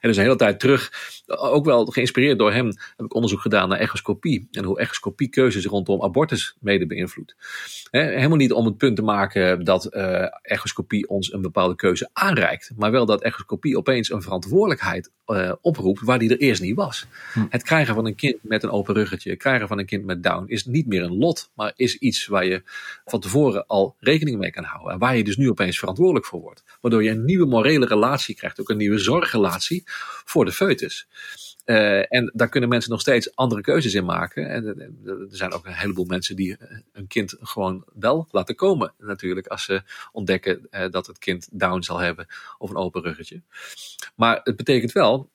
En 0.00 0.08
dus 0.08 0.16
een 0.16 0.22
hele 0.22 0.36
tijd 0.36 0.60
terug, 0.60 0.92
ook 1.26 1.64
wel 1.64 1.86
geïnspireerd 1.86 2.38
door 2.38 2.52
hem, 2.52 2.66
heb 2.66 3.06
ik 3.06 3.14
onderzoek 3.14 3.40
gedaan 3.40 3.68
naar 3.68 3.78
echoscopie. 3.78 4.48
En 4.50 4.64
hoe 4.64 4.78
echoscopie 4.78 5.28
keuzes 5.28 5.64
rondom 5.64 6.02
abortus 6.02 6.56
mede 6.60 6.86
beïnvloedt. 6.86 7.36
Helemaal 7.90 8.36
niet 8.36 8.52
om 8.52 8.66
het 8.66 8.76
punt 8.76 8.96
te 8.96 9.02
maken 9.02 9.64
dat 9.64 9.84
eh 9.84 10.26
echoscopie 10.42 11.08
ons 11.08 11.32
een 11.32 11.42
bepaalde 11.42 11.74
keuze 11.74 12.10
aanreikt. 12.12 12.72
Maar 12.76 12.90
wel 12.90 13.06
dat 13.06 13.22
echoscopie 13.22 13.76
opeens 13.76 14.10
een 14.10 14.22
verantwoordelijkheid 14.22 15.10
eh, 15.24 15.52
oproept 15.60 16.00
waar 16.00 16.18
die 16.18 16.30
er 16.30 16.38
eerst 16.38 16.62
niet 16.62 16.76
was. 16.76 17.06
Het 17.48 17.62
krijgen 17.62 17.94
van 17.94 18.06
een 18.06 18.14
kind 18.14 18.36
met 18.42 18.62
een 18.62 18.70
open 18.70 18.94
ruggetje, 18.94 19.30
het 19.30 19.38
krijgen 19.38 19.68
van 19.68 19.78
een 19.78 19.86
kind 19.86 20.04
met 20.06 20.22
Down 20.22 20.44
is 20.46 20.64
niet 20.64 20.86
meer 20.86 21.02
een 21.02 21.16
lot. 21.16 21.50
Maar 21.54 21.72
is 21.76 21.98
iets 21.98 22.26
waar 22.26 22.46
je 22.46 22.62
van 23.04 23.20
tevoren 23.20 23.66
al 23.66 23.96
rekening 23.98 24.38
mee 24.38 24.50
kan 24.50 24.64
houden. 24.64 24.92
En 24.92 24.98
waar 24.98 25.16
je 25.16 25.24
dus 25.24 25.36
nu 25.36 25.50
opeens 25.50 25.78
verantwoordelijk 25.78 26.26
voor 26.26 26.40
wordt. 26.40 26.64
Waardoor 26.80 27.02
je 27.02 27.10
een 27.10 27.24
nieuwe 27.24 27.46
morele 27.46 27.86
relatie 27.86 28.34
krijgt. 28.34 28.60
Ook 28.60 28.68
een 28.68 28.76
nieuwe 28.76 28.98
zorgrelatie 28.98 29.82
voor 30.24 30.44
de 30.44 30.52
foetus. 30.52 31.08
Eh, 31.66 32.12
en 32.12 32.30
daar 32.34 32.48
kunnen 32.48 32.68
mensen 32.68 32.90
nog 32.90 33.00
steeds 33.00 33.34
andere 33.34 33.60
keuzes 33.60 33.94
in 33.94 34.04
maken. 34.04 34.48
En 34.50 34.80
eh, 34.80 35.10
er 35.10 35.26
zijn 35.28 35.52
ook 35.52 35.66
een 35.66 35.72
heleboel 35.72 36.04
mensen 36.04 36.36
die 36.36 36.56
eh, 36.56 36.78
een 36.92 37.06
kind 37.06 37.36
gewoon 37.40 37.84
wel 37.94 38.28
laten 38.30 38.54
komen. 38.54 38.92
Natuurlijk, 38.98 39.46
als 39.46 39.64
ze 39.64 39.82
ontdekken 40.12 40.66
eh, 40.70 40.90
dat 40.90 41.06
het 41.06 41.18
kind 41.18 41.48
Down 41.52 41.82
zal 41.82 41.98
hebben 41.98 42.26
of 42.58 42.70
een 42.70 42.76
open 42.76 43.02
ruggetje. 43.02 43.42
Maar 44.14 44.40
het 44.42 44.56
betekent 44.56 44.92
wel 44.92 45.30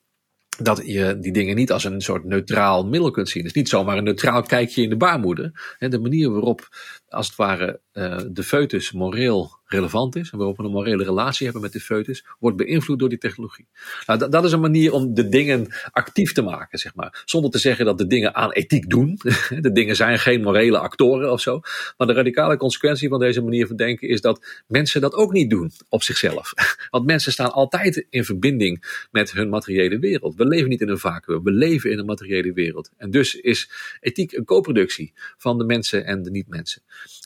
dat 0.64 0.82
je 0.86 1.18
die 1.20 1.34
dingen 1.34 1.56
niet 1.56 1.72
als 1.72 1.84
een 1.84 2.02
soort 2.02 2.24
neutraal 2.24 2.86
middel 2.86 3.12
kunt 3.12 3.30
zien. 3.30 3.44
Het 3.44 3.52
is 3.52 3.58
niet 3.58 3.70
zomaar 3.70 3.98
een 3.98 4.04
neutraal 4.04 4.42
kijkje 4.42 4.82
in 4.82 4.90
de 4.90 4.98
baarmoeder. 4.98 5.76
De 5.80 6.00
manier 6.00 6.32
waarop, 6.32 6.68
als 7.08 7.28
het 7.28 7.36
ware, 7.36 7.82
eh, 7.92 8.20
de 8.32 8.44
foetus 8.44 8.92
moreel 8.92 9.60
relevant 9.74 10.16
is 10.16 10.30
en 10.32 10.38
waarop 10.38 10.58
we 10.58 10.64
een 10.64 10.72
morele 10.72 11.04
relatie 11.04 11.44
hebben 11.44 11.62
met 11.62 11.74
de 11.74 11.80
foetus, 11.80 12.26
wordt 12.40 12.58
beïnvloed 12.58 13.00
door 13.00 13.10
die 13.10 13.18
technologie. 13.18 13.68
Nou, 14.06 14.30
dat, 14.30 14.44
is 14.44 14.52
een 14.52 14.60
manier 14.60 14.94
om 14.94 15.14
de 15.14 15.30
dingen 15.30 15.68
actief 15.92 16.34
te 16.34 16.42
maken, 16.42 16.80
zeg 16.80 16.96
maar. 16.96 17.24
Zonder 17.26 17.52
te 17.52 17.58
zeggen 17.58 17.86
dat 17.86 17.98
de 17.98 18.08
dingen 18.08 18.36
aan 18.36 18.52
ethiek 18.52 18.90
doen. 18.90 19.20
De 19.62 19.72
dingen 19.72 19.96
zijn 19.96 20.20
geen 20.20 20.42
morele 20.42 20.78
actoren 20.78 21.32
of 21.32 21.42
zo. 21.42 21.62
Maar 21.98 22.08
de 22.08 22.14
radicale 22.14 22.58
consequentie 22.58 23.10
van 23.10 23.20
deze 23.20 23.42
manier 23.42 23.68
van 23.68 23.76
denken 23.76 24.08
is 24.08 24.22
dat 24.22 24.64
mensen 24.68 25.02
dat 25.02 25.14
ook 25.14 25.32
niet 25.32 25.50
doen 25.50 25.72
op 25.90 26.04
zichzelf. 26.04 26.54
Want 26.90 27.06
mensen 27.06 27.32
staan 27.32 27.52
altijd 27.52 28.06
in 28.10 28.26
verbinding 28.26 29.06
met 29.12 29.32
hun 29.32 29.50
materiële 29.50 30.00
wereld. 30.00 30.36
We 30.36 30.48
leven 30.48 30.70
niet 30.70 30.82
in 30.82 30.90
een 30.90 30.98
vacuüm, 30.98 31.44
we 31.44 31.52
leven 31.52 31.92
in 31.92 32.00
een 32.00 32.06
materiële 32.06 32.54
wereld. 32.54 32.92
En 32.98 33.12
dus 33.12 33.36
is 33.36 33.72
ethiek 34.00 34.32
een 34.32 34.46
co-productie 34.46 35.14
van 35.38 35.58
de 35.58 35.64
mensen 35.64 36.06
en 36.06 36.24
de 36.24 36.32
niet-mensen. 36.32 36.82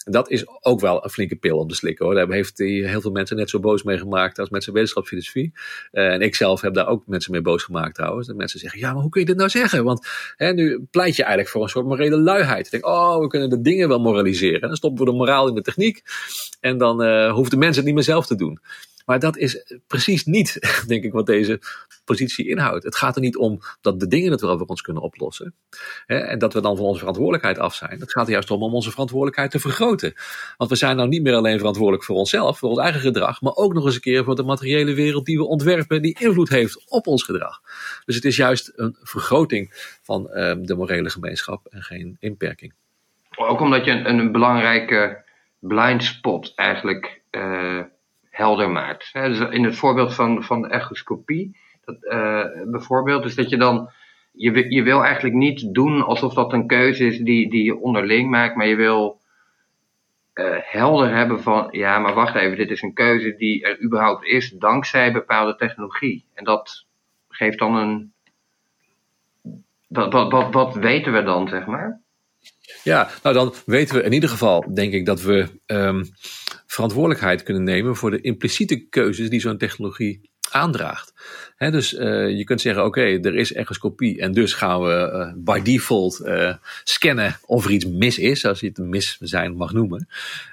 Dat 0.07 0.29
is 0.29 0.45
ook 0.61 0.79
wel 0.79 1.03
een 1.03 1.09
flinke 1.09 1.35
pil 1.35 1.57
om 1.57 1.67
te 1.67 1.75
slikken 1.75 2.05
hoor. 2.05 2.15
Daar 2.15 2.29
heeft 2.29 2.57
hij 2.57 2.67
heel 2.67 3.01
veel 3.01 3.11
mensen 3.11 3.37
net 3.37 3.49
zo 3.49 3.59
boos 3.59 3.83
mee 3.83 3.97
gemaakt 3.97 4.39
als 4.39 4.49
met 4.49 4.63
zijn 4.63 4.75
wetenschapsfilosofie. 4.75 5.53
Uh, 5.91 6.13
en 6.13 6.21
ik 6.21 6.35
zelf 6.35 6.61
heb 6.61 6.73
daar 6.73 6.87
ook 6.87 7.07
mensen 7.07 7.31
mee 7.31 7.41
boos 7.41 7.63
gemaakt 7.63 7.95
trouwens. 7.95 8.27
Dat 8.27 8.35
mensen 8.35 8.59
zeggen, 8.59 8.79
ja 8.79 8.93
maar 8.93 9.01
hoe 9.01 9.11
kun 9.11 9.21
je 9.21 9.27
dit 9.27 9.37
nou 9.37 9.49
zeggen? 9.49 9.83
Want 9.83 10.07
hè, 10.35 10.53
nu 10.53 10.87
pleit 10.91 11.15
je 11.15 11.21
eigenlijk 11.21 11.51
voor 11.51 11.63
een 11.63 11.69
soort 11.69 11.85
morele 11.85 12.17
luiheid. 12.17 12.65
Ik 12.65 12.71
denk, 12.71 12.85
oh 12.85 13.19
we 13.19 13.27
kunnen 13.27 13.49
de 13.49 13.61
dingen 13.61 13.87
wel 13.87 13.99
moraliseren. 13.99 14.61
En 14.61 14.67
dan 14.67 14.77
stoppen 14.77 15.05
we 15.05 15.11
de 15.11 15.17
moraal 15.17 15.47
in 15.47 15.55
de 15.55 15.61
techniek. 15.61 16.01
En 16.59 16.77
dan 16.77 17.03
uh, 17.03 17.33
hoeft 17.33 17.51
de 17.51 17.57
mensen 17.57 17.75
het 17.75 17.85
niet 17.85 17.95
meer 17.95 18.03
zelf 18.03 18.25
te 18.25 18.35
doen. 18.35 18.59
Maar 19.05 19.19
dat 19.19 19.37
is 19.37 19.73
precies 19.87 20.25
niet, 20.25 20.59
denk 20.87 21.03
ik, 21.03 21.11
wat 21.11 21.25
deze 21.25 21.59
positie 22.05 22.49
inhoudt. 22.49 22.83
Het 22.83 22.95
gaat 22.95 23.15
er 23.15 23.21
niet 23.21 23.37
om 23.37 23.59
dat 23.81 23.99
de 23.99 24.07
dingen 24.07 24.31
het 24.31 24.41
wel 24.41 24.57
voor 24.57 24.67
ons 24.67 24.81
kunnen 24.81 25.03
oplossen. 25.03 25.53
Hè, 26.05 26.17
en 26.17 26.39
dat 26.39 26.53
we 26.53 26.61
dan 26.61 26.75
van 26.75 26.85
onze 26.85 26.99
verantwoordelijkheid 26.99 27.59
af 27.59 27.75
zijn. 27.75 27.99
Het 27.99 28.11
gaat 28.11 28.25
er 28.25 28.31
juist 28.31 28.51
om 28.51 28.63
om 28.63 28.73
onze 28.73 28.91
verantwoordelijkheid 28.91 29.51
te 29.51 29.59
vergroten. 29.59 30.13
Want 30.57 30.69
we 30.69 30.75
zijn 30.75 30.95
nou 30.95 31.09
niet 31.09 31.23
meer 31.23 31.33
alleen 31.33 31.57
verantwoordelijk 31.57 32.03
voor 32.03 32.15
onszelf, 32.15 32.57
voor 32.57 32.69
ons 32.69 32.79
eigen 32.79 33.01
gedrag, 33.01 33.41
maar 33.41 33.55
ook 33.55 33.73
nog 33.73 33.85
eens 33.85 33.95
een 33.95 34.01
keer 34.01 34.23
voor 34.23 34.35
de 34.35 34.43
materiële 34.43 34.93
wereld 34.93 35.25
die 35.25 35.37
we 35.37 35.45
ontwerpen, 35.45 36.01
die 36.01 36.19
invloed 36.19 36.49
heeft 36.49 36.89
op 36.89 37.07
ons 37.07 37.23
gedrag. 37.23 37.61
Dus 38.05 38.15
het 38.15 38.25
is 38.25 38.35
juist 38.35 38.71
een 38.75 38.97
vergroting 39.01 39.97
van 40.01 40.29
uh, 40.29 40.53
de 40.61 40.75
morele 40.75 41.09
gemeenschap 41.09 41.65
en 41.65 41.81
geen 41.81 42.17
inperking. 42.19 42.73
Ook 43.35 43.59
omdat 43.59 43.85
je 43.85 43.91
een, 43.91 44.05
een 44.05 44.31
belangrijke 44.31 45.23
blind 45.59 46.03
spot 46.03 46.51
eigenlijk 46.55 47.21
uh, 47.31 47.81
helder 48.35 48.69
maakt. 48.69 49.13
Dus 49.13 49.39
in 49.39 49.63
het 49.63 49.75
voorbeeld 49.75 50.13
van, 50.13 50.43
van 50.43 50.69
echoscopie, 50.69 51.57
dat, 51.85 51.97
uh, 52.01 52.45
bijvoorbeeld, 52.65 53.25
is 53.25 53.35
dat 53.35 53.49
je 53.49 53.57
dan, 53.57 53.89
je, 54.31 54.73
je 54.73 54.83
wil 54.83 55.03
eigenlijk 55.03 55.35
niet 55.35 55.73
doen 55.73 56.01
alsof 56.05 56.33
dat 56.33 56.53
een 56.53 56.67
keuze 56.67 57.05
is 57.05 57.17
die, 57.17 57.49
die 57.49 57.63
je 57.63 57.79
onderling 57.79 58.29
maakt, 58.29 58.55
maar 58.55 58.67
je 58.67 58.75
wil 58.75 59.21
uh, 60.33 60.55
helder 60.59 61.15
hebben 61.15 61.41
van, 61.41 61.67
ja, 61.71 61.99
maar 61.99 62.13
wacht 62.13 62.35
even, 62.35 62.57
dit 62.57 62.69
is 62.69 62.81
een 62.81 62.93
keuze 62.93 63.35
die 63.35 63.63
er 63.63 63.81
überhaupt 63.83 64.25
is 64.25 64.49
dankzij 64.49 65.11
bepaalde 65.11 65.55
technologie. 65.55 66.25
En 66.33 66.43
dat 66.43 66.85
geeft 67.29 67.59
dan 67.59 67.75
een, 67.75 68.13
wat, 69.87 70.13
wat, 70.13 70.31
wat, 70.31 70.53
wat 70.53 70.75
weten 70.75 71.13
we 71.13 71.23
dan, 71.23 71.47
zeg 71.47 71.65
maar? 71.65 72.01
Ja, 72.83 73.09
nou 73.23 73.35
dan 73.35 73.53
weten 73.65 73.95
we 73.95 74.03
in 74.03 74.13
ieder 74.13 74.29
geval, 74.29 74.73
denk 74.73 74.93
ik, 74.93 75.05
dat 75.05 75.21
we 75.21 75.49
um, 75.65 76.03
verantwoordelijkheid 76.75 77.43
kunnen 77.43 77.63
nemen 77.63 77.95
voor 77.95 78.11
de 78.11 78.21
impliciete 78.21 78.77
keuzes 78.77 79.29
die 79.29 79.39
zo'n 79.39 79.57
technologie 79.57 80.29
aandraagt. 80.51 81.13
Dus 81.57 81.93
uh, 81.93 82.37
je 82.37 82.43
kunt 82.43 82.61
zeggen, 82.61 82.85
oké, 82.85 83.01
er 83.01 83.35
is 83.35 83.53
echoscopie 83.53 84.19
en 84.21 84.31
dus 84.31 84.53
gaan 84.53 84.81
we 84.81 85.11
uh, 85.13 85.43
by 85.43 85.61
default 85.61 86.21
uh, 86.25 86.53
scannen 86.83 87.39
of 87.45 87.65
er 87.65 87.71
iets 87.71 87.85
mis 87.85 88.19
is, 88.19 88.45
als 88.45 88.59
je 88.59 88.67
het 88.67 88.77
mis 88.77 89.17
zijn 89.19 89.55
mag 89.55 89.73
noemen. 89.73 90.07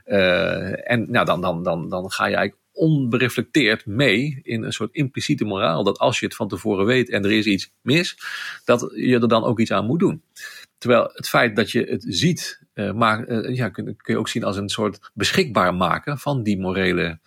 en 0.05 1.11
nou, 1.11 1.27
dan, 1.27 1.41
dan, 1.41 1.63
dan, 1.63 1.89
dan 1.89 2.11
ga 2.11 2.27
je 2.27 2.35
eigenlijk 2.35 2.61
onbereflecteerd 2.73 3.87
mee 3.87 4.41
in 4.43 4.63
een 4.63 4.73
soort 4.73 4.95
impliciete 4.95 5.45
moraal. 5.45 5.85
Dat 5.85 5.99
als 5.99 6.21
je 6.21 6.27
het 6.27 6.35
van 6.37 6.49
tevoren 6.49 6.87
weet 6.87 7.11
en 7.11 7.25
er 7.25 7.33
is 7.33 7.47
iets 7.47 7.73
mis, 7.81 8.17
dat 8.65 8.93
je 8.95 9.19
er 9.19 9.29
dan 9.29 9.45
ook 9.45 9.61
iets 9.61 9.73
aan 9.73 9.87
moet 9.87 10.01
doen. 10.01 10.23
Terwijl 10.83 11.11
het 11.13 11.29
feit 11.29 11.57
dat 11.57 11.71
je 11.71 11.85
het 11.85 12.05
ziet, 12.09 12.61
uh, 12.75 12.93
maak, 12.93 13.29
uh, 13.29 13.57
ja, 13.57 13.69
kun, 13.69 13.85
kun, 13.85 14.15
je 14.15 14.19
ook 14.19 14.29
zien 14.29 14.45
als 14.45 14.57
een 14.57 14.69
soort 14.69 15.11
beschikbaar 15.15 15.75
maken 15.75 16.19
van 16.19 16.43
die 16.43 16.59
morele 16.59 17.19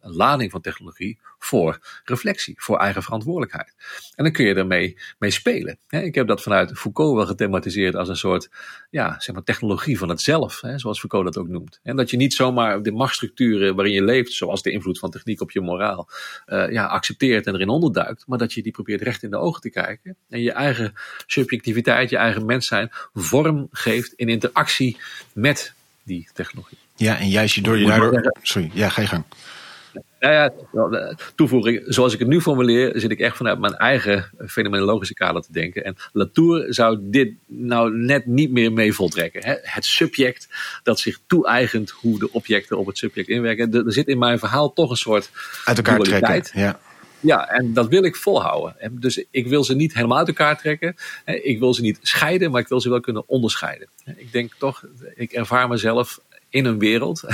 lading 0.00 0.50
van 0.50 0.60
technologie 0.60 1.18
voor 1.38 1.78
reflectie, 2.04 2.54
voor 2.58 2.78
eigen 2.78 3.02
verantwoordelijkheid. 3.02 3.74
En 4.14 4.24
dan 4.24 4.32
kun 4.32 4.44
je 4.44 4.54
ermee 4.54 4.98
mee 5.18 5.30
spelen. 5.30 5.78
Ik 5.88 6.14
heb 6.14 6.26
dat 6.26 6.42
vanuit 6.42 6.78
Foucault 6.78 7.16
wel 7.16 7.26
gethematiseerd 7.26 7.96
als 7.96 8.08
een 8.08 8.16
soort 8.16 8.50
ja, 8.90 9.20
zeg 9.20 9.34
maar 9.34 9.44
technologie 9.44 9.98
van 9.98 10.08
het 10.08 10.20
zelf, 10.20 10.62
zoals 10.76 10.98
Foucault 10.98 11.24
dat 11.24 11.36
ook 11.36 11.48
noemt. 11.48 11.80
En 11.82 11.96
dat 11.96 12.10
je 12.10 12.16
niet 12.16 12.34
zomaar 12.34 12.82
de 12.82 12.92
machtsstructuren 12.92 13.74
waarin 13.74 13.94
je 13.94 14.04
leeft, 14.04 14.32
zoals 14.32 14.62
de 14.62 14.70
invloed 14.70 14.98
van 14.98 15.10
techniek 15.10 15.40
op 15.40 15.50
je 15.50 15.60
moraal, 15.60 16.08
uh, 16.46 16.70
ja, 16.70 16.86
accepteert 16.86 17.46
en 17.46 17.54
erin 17.54 17.68
onderduikt, 17.68 18.24
maar 18.26 18.38
dat 18.38 18.52
je 18.52 18.62
die 18.62 18.72
probeert 18.72 19.02
recht 19.02 19.22
in 19.22 19.30
de 19.30 19.36
ogen 19.36 19.60
te 19.60 19.70
kijken 19.70 20.16
en 20.28 20.40
je 20.40 20.52
eigen 20.52 20.94
subjectiviteit, 21.26 22.10
je 22.10 22.16
eigen 22.16 22.46
mens 22.46 22.66
zijn 22.66 22.90
vorm 23.14 23.68
geeft 23.70 24.12
in 24.12 24.28
interactie 24.28 24.96
met 25.32 25.74
die 26.02 26.28
technologie. 26.32 26.78
Ja, 26.96 27.18
en 27.18 27.28
juist 27.28 27.64
door 27.64 27.78
je 27.78 27.86
daardoor... 27.86 28.32
Sorry, 28.42 28.70
ja, 28.74 28.88
ga 28.88 29.00
je 29.00 29.08
gang. 29.08 29.24
Nou 30.22 30.34
ja, 30.34 31.14
toevoeging. 31.34 31.82
Zoals 31.86 32.12
ik 32.12 32.18
het 32.18 32.28
nu 32.28 32.40
formuleer, 32.40 32.92
zit 32.94 33.10
ik 33.10 33.18
echt 33.18 33.36
vanuit 33.36 33.58
mijn 33.58 33.74
eigen 33.74 34.30
fenomenologische 34.46 35.14
kader 35.14 35.42
te 35.42 35.52
denken. 35.52 35.84
En 35.84 35.96
Latour 36.12 36.74
zou 36.74 36.98
dit 37.00 37.32
nou 37.46 37.96
net 37.96 38.26
niet 38.26 38.50
meer 38.50 38.72
mee 38.72 38.92
voltrekken. 38.92 39.60
Het 39.62 39.84
subject 39.84 40.48
dat 40.82 41.00
zich 41.00 41.18
toe-eigent 41.26 41.90
hoe 41.90 42.18
de 42.18 42.32
objecten 42.32 42.78
op 42.78 42.86
het 42.86 42.98
subject 42.98 43.28
inwerken. 43.28 43.86
Er 43.86 43.92
zit 43.92 44.06
in 44.06 44.18
mijn 44.18 44.38
verhaal 44.38 44.72
toch 44.72 44.90
een 44.90 44.96
soort 44.96 45.30
uit 45.64 45.76
elkaar 45.76 45.98
trekken. 45.98 46.60
Ja. 46.60 46.80
Ja, 47.20 47.48
en 47.48 47.72
dat 47.72 47.88
wil 47.88 48.04
ik 48.04 48.16
volhouden. 48.16 48.76
Dus 48.92 49.24
ik 49.30 49.46
wil 49.46 49.64
ze 49.64 49.74
niet 49.74 49.94
helemaal 49.94 50.18
uit 50.18 50.28
elkaar 50.28 50.58
trekken. 50.58 50.94
Ik 51.24 51.58
wil 51.58 51.74
ze 51.74 51.82
niet 51.82 51.98
scheiden, 52.02 52.50
maar 52.50 52.60
ik 52.60 52.68
wil 52.68 52.80
ze 52.80 52.88
wel 52.88 53.00
kunnen 53.00 53.28
onderscheiden. 53.28 53.88
Ik 54.16 54.32
denk 54.32 54.52
toch, 54.58 54.84
ik 55.14 55.32
ervaar 55.32 55.68
mezelf 55.68 56.20
in 56.52 56.64
een 56.64 56.78
wereld. 56.78 57.22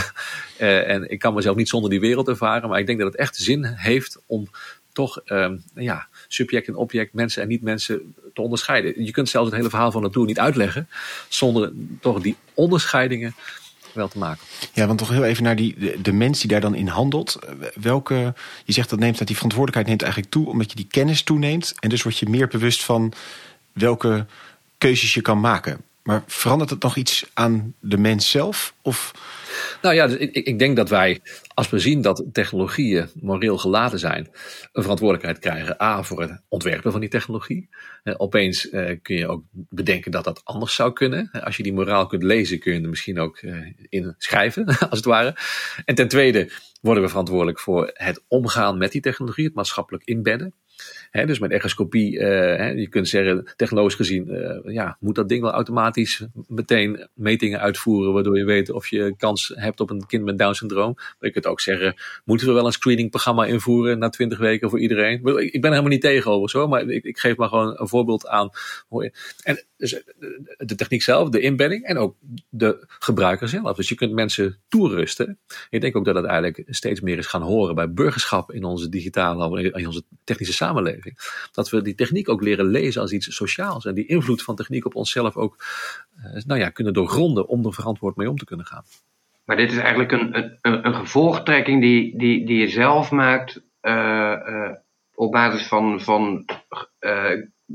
Eh, 0.58 0.90
en 0.90 1.10
ik 1.10 1.18
kan 1.18 1.34
mezelf 1.34 1.56
niet 1.56 1.68
zonder 1.68 1.90
die 1.90 2.00
wereld 2.00 2.28
ervaren. 2.28 2.68
Maar 2.68 2.78
ik 2.78 2.86
denk 2.86 2.98
dat 2.98 3.08
het 3.08 3.20
echt 3.20 3.36
zin 3.36 3.64
heeft 3.64 4.18
om 4.26 4.48
toch 4.92 5.20
ehm, 5.24 5.56
ja, 5.74 6.08
subject 6.28 6.68
en 6.68 6.74
object, 6.74 7.12
mensen 7.12 7.42
en 7.42 7.48
niet-mensen 7.48 8.14
te 8.34 8.40
onderscheiden. 8.40 9.04
Je 9.04 9.10
kunt 9.10 9.28
zelfs 9.28 9.46
het 9.46 9.56
hele 9.56 9.70
verhaal 9.70 9.90
van 9.90 10.02
natuur 10.02 10.24
niet 10.24 10.38
uitleggen 10.38 10.88
zonder 11.28 11.72
toch 12.00 12.20
die 12.20 12.36
onderscheidingen 12.54 13.34
wel 13.92 14.08
te 14.08 14.18
maken. 14.18 14.44
Ja, 14.72 14.86
want 14.86 14.98
toch 14.98 15.08
heel 15.08 15.24
even 15.24 15.42
naar 15.42 15.56
die, 15.56 15.74
de, 15.78 16.00
de, 16.02 16.12
mens 16.12 16.40
die 16.40 16.50
daar 16.50 16.60
dan 16.60 16.74
in 16.74 16.88
handelt. 16.88 17.38
Welke, 17.80 18.34
je 18.64 18.72
zegt 18.72 18.90
dat 18.90 18.98
neemt 18.98 19.18
dat 19.18 19.26
die 19.26 19.36
verantwoordelijkheid 19.36 19.86
neemt 19.86 20.02
eigenlijk 20.02 20.32
toe 20.32 20.48
omdat 20.48 20.70
je 20.70 20.76
die 20.76 20.88
kennis 20.90 21.22
toeneemt. 21.22 21.74
En 21.78 21.88
dus 21.88 22.02
word 22.02 22.18
je 22.18 22.28
meer 22.28 22.48
bewust 22.48 22.84
van 22.84 23.12
welke 23.72 24.26
keuzes 24.78 25.14
je 25.14 25.20
kan 25.20 25.40
maken. 25.40 25.80
Maar 26.08 26.22
verandert 26.26 26.70
het 26.70 26.82
nog 26.82 26.96
iets 26.96 27.26
aan 27.34 27.74
de 27.80 27.98
mens 27.98 28.30
zelf? 28.30 28.74
Of 28.82 29.12
nou 29.82 29.94
ja, 29.94 30.06
dus 30.06 30.16
ik, 30.16 30.34
ik 30.34 30.58
denk 30.58 30.76
dat 30.76 30.88
wij, 30.88 31.20
als 31.54 31.70
we 31.70 31.78
zien 31.78 32.02
dat 32.02 32.24
technologieën 32.32 33.08
moreel 33.14 33.58
geladen 33.58 33.98
zijn, 33.98 34.28
een 34.72 34.82
verantwoordelijkheid 34.82 35.38
krijgen. 35.38 35.82
A, 35.82 36.02
voor 36.02 36.20
het 36.20 36.42
ontwerpen 36.48 36.92
van 36.92 37.00
die 37.00 37.10
technologie. 37.10 37.68
Eh, 38.02 38.14
opeens 38.16 38.70
eh, 38.70 38.96
kun 39.02 39.16
je 39.16 39.28
ook 39.28 39.42
bedenken 39.52 40.10
dat 40.10 40.24
dat 40.24 40.40
anders 40.44 40.74
zou 40.74 40.92
kunnen. 40.92 41.30
Als 41.30 41.56
je 41.56 41.62
die 41.62 41.72
moraal 41.72 42.06
kunt 42.06 42.22
lezen, 42.22 42.58
kun 42.58 42.72
je 42.72 42.80
er 42.80 42.88
misschien 42.88 43.18
ook 43.18 43.38
eh, 43.38 43.56
in 43.88 44.14
schrijven, 44.18 44.64
als 44.90 44.98
het 44.98 45.04
ware. 45.04 45.36
En 45.84 45.94
ten 45.94 46.08
tweede 46.08 46.50
worden 46.80 47.02
we 47.02 47.08
verantwoordelijk 47.08 47.60
voor 47.60 47.90
het 47.94 48.24
omgaan 48.28 48.78
met 48.78 48.92
die 48.92 49.00
technologie, 49.00 49.44
het 49.44 49.54
maatschappelijk 49.54 50.04
inbedden 50.04 50.54
dus 51.10 51.38
met 51.38 51.50
echoscopie, 51.50 52.12
uh, 52.12 52.78
je 52.78 52.88
kunt 52.88 53.08
zeggen, 53.08 53.52
technologisch 53.56 53.94
gezien, 53.94 54.28
uh, 54.28 54.74
ja, 54.74 54.96
moet 55.00 55.14
dat 55.14 55.28
ding 55.28 55.42
wel 55.42 55.52
automatisch 55.52 56.26
meteen 56.46 57.08
metingen 57.14 57.60
uitvoeren, 57.60 58.12
waardoor 58.12 58.38
je 58.38 58.44
weet 58.44 58.70
of 58.70 58.86
je 58.88 59.14
kans 59.16 59.52
hebt 59.54 59.80
op 59.80 59.90
een 59.90 60.06
kind 60.06 60.24
met 60.24 60.38
Down 60.38 60.52
syndroom. 60.52 60.92
Maar 60.94 61.16
je 61.18 61.30
kunt 61.30 61.46
ook 61.46 61.60
zeggen, 61.60 61.94
moeten 62.24 62.46
we 62.46 62.52
wel 62.52 62.66
een 62.66 62.72
screeningprogramma 62.72 63.44
invoeren 63.44 63.98
na 63.98 64.08
twintig 64.08 64.38
weken 64.38 64.70
voor 64.70 64.80
iedereen? 64.80 65.26
Ik 65.52 65.60
ben 65.60 65.70
helemaal 65.70 65.92
niet 65.92 66.00
tegenover, 66.00 66.50
zo, 66.50 66.68
maar 66.68 66.88
ik, 66.88 67.04
ik 67.04 67.18
geef 67.18 67.36
maar 67.36 67.48
gewoon 67.48 67.74
een 67.80 67.88
voorbeeld 67.88 68.26
aan. 68.26 68.50
En 69.42 69.64
dus 69.78 69.92
eh, 69.92 70.02
de 70.56 70.74
techniek 70.74 71.02
zelf, 71.02 71.28
de 71.28 71.40
inbedding 71.40 71.84
en 71.84 71.98
ook 71.98 72.16
de 72.48 72.86
gebruiker 72.88 73.48
zelf. 73.48 73.76
Dus 73.76 73.88
je 73.88 73.94
kunt 73.94 74.12
mensen 74.12 74.58
toerusten. 74.68 75.38
Ik 75.70 75.80
denk 75.80 75.96
ook 75.96 76.04
dat 76.04 76.14
het 76.14 76.24
eigenlijk 76.24 76.62
steeds 76.66 77.00
meer 77.00 77.18
is 77.18 77.26
gaan 77.26 77.42
horen 77.42 77.74
bij 77.74 77.92
burgerschap 77.92 78.52
in 78.52 78.64
onze 78.64 78.88
digitale, 78.88 79.62
in 79.62 79.86
onze 79.86 80.02
technische 80.24 80.54
samenleving. 80.54 80.97
Dat 81.52 81.70
we 81.70 81.82
die 81.82 81.94
techniek 81.94 82.28
ook 82.28 82.42
leren 82.42 82.66
lezen 82.66 83.00
als 83.00 83.12
iets 83.12 83.34
sociaals 83.34 83.84
en 83.84 83.94
die 83.94 84.06
invloed 84.06 84.42
van 84.42 84.56
techniek 84.56 84.86
op 84.86 84.94
onszelf 84.94 85.36
ook 85.36 85.64
eh, 86.16 86.42
nou 86.46 86.60
ja, 86.60 86.68
kunnen 86.68 86.92
doorgronden 86.92 87.48
om 87.48 87.66
er 87.66 87.74
verantwoord 87.74 88.16
mee 88.16 88.30
om 88.30 88.36
te 88.36 88.44
kunnen 88.44 88.66
gaan. 88.66 88.84
Maar 89.44 89.56
dit 89.56 89.72
is 89.72 89.78
eigenlijk 89.78 90.12
een, 90.12 90.58
een, 90.60 90.86
een 90.86 90.94
gevolgtrekking 90.94 91.80
die, 91.80 92.18
die, 92.18 92.46
die 92.46 92.58
je 92.58 92.68
zelf 92.68 93.10
maakt 93.10 93.62
uh, 93.82 94.70
op 95.14 95.32
basis 95.32 95.66
van, 95.66 96.00
van 96.00 96.44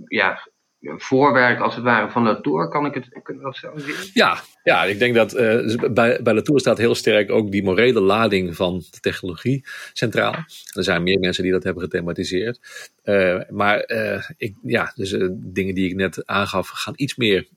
ja, 0.08 0.48
voorwerk 0.84 1.60
als 1.60 1.76
het 1.76 1.84
ware 1.84 2.10
van 2.10 2.24
Latour. 2.24 2.68
Kan 2.68 2.86
ik 2.86 2.94
het, 2.94 3.20
kunnen 3.24 3.44
dat 3.44 3.56
zo 3.56 3.72
zien? 3.76 3.96
Ja, 4.14 4.38
ja 4.64 4.84
ik 4.84 5.00
denk 5.00 5.16
dat 5.16 5.36
uh, 5.36 5.76
bij, 5.92 6.20
bij 6.24 6.34
Latour 6.34 6.60
staat 6.60 6.78
heel 6.78 6.96
sterk 6.96 7.32
ook 7.32 7.52
die 7.52 7.64
morele 7.64 8.02
lading 8.02 8.56
van 8.56 8.84
de 8.92 9.00
technologie 9.00 9.66
centraal. 9.94 10.36
Er 10.74 10.84
zijn 10.84 11.04
meer 11.04 11.20
mensen 11.20 11.44
die 11.44 11.52
dat 11.52 11.64
hebben 11.64 11.84
gethematiseerd. 11.84 12.60
Uh, 13.04 13.42
maar 13.50 13.92
uh, 13.92 14.30
ik, 14.38 14.56
ja, 14.64 14.92
dus 14.96 15.16
dingen 15.32 15.76
die 15.76 15.90
ik 15.90 15.96
net 15.96 16.26
aangaf 16.26 16.68
gaan 16.68 16.94
iets 16.96 17.16
meer 17.16 17.48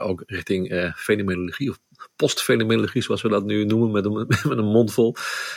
ook 0.00 0.22
richting 0.26 0.92
fenomenologie 0.96 1.70
of 1.70 1.78
postfenomenologie, 2.16 3.02
zoals 3.02 3.22
we 3.22 3.28
dat 3.28 3.44
nu 3.44 3.64
noemen, 3.64 3.90
met 3.90 4.04
een, 4.04 4.12
met 4.50 4.58
een 4.58 4.64
mond 4.64 4.92
vol. 4.92 5.14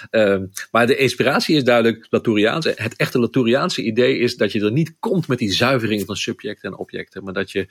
Ehm, 0.10 0.46
maar 0.72 0.88
de 0.88 0.96
inspiratie 0.96 1.56
is 1.56 1.64
duidelijk 1.64 2.08
Latouriaans. 2.10 2.66
Het 2.66 2.96
echte 2.96 3.20
Latouriaanse 3.20 3.84
idee 3.84 4.18
is 4.18 4.38
dat 4.38 4.52
je 4.52 4.62
er 4.62 4.72
niet 4.72 4.96
komt 5.00 5.28
met 5.28 5.38
die 5.38 5.52
zuivering 5.52 6.06
van 6.06 6.16
subjecten 6.16 6.72
en 6.72 6.78
objecten, 6.78 7.24
maar 7.24 7.34
dat 7.34 7.52
je 7.52 7.68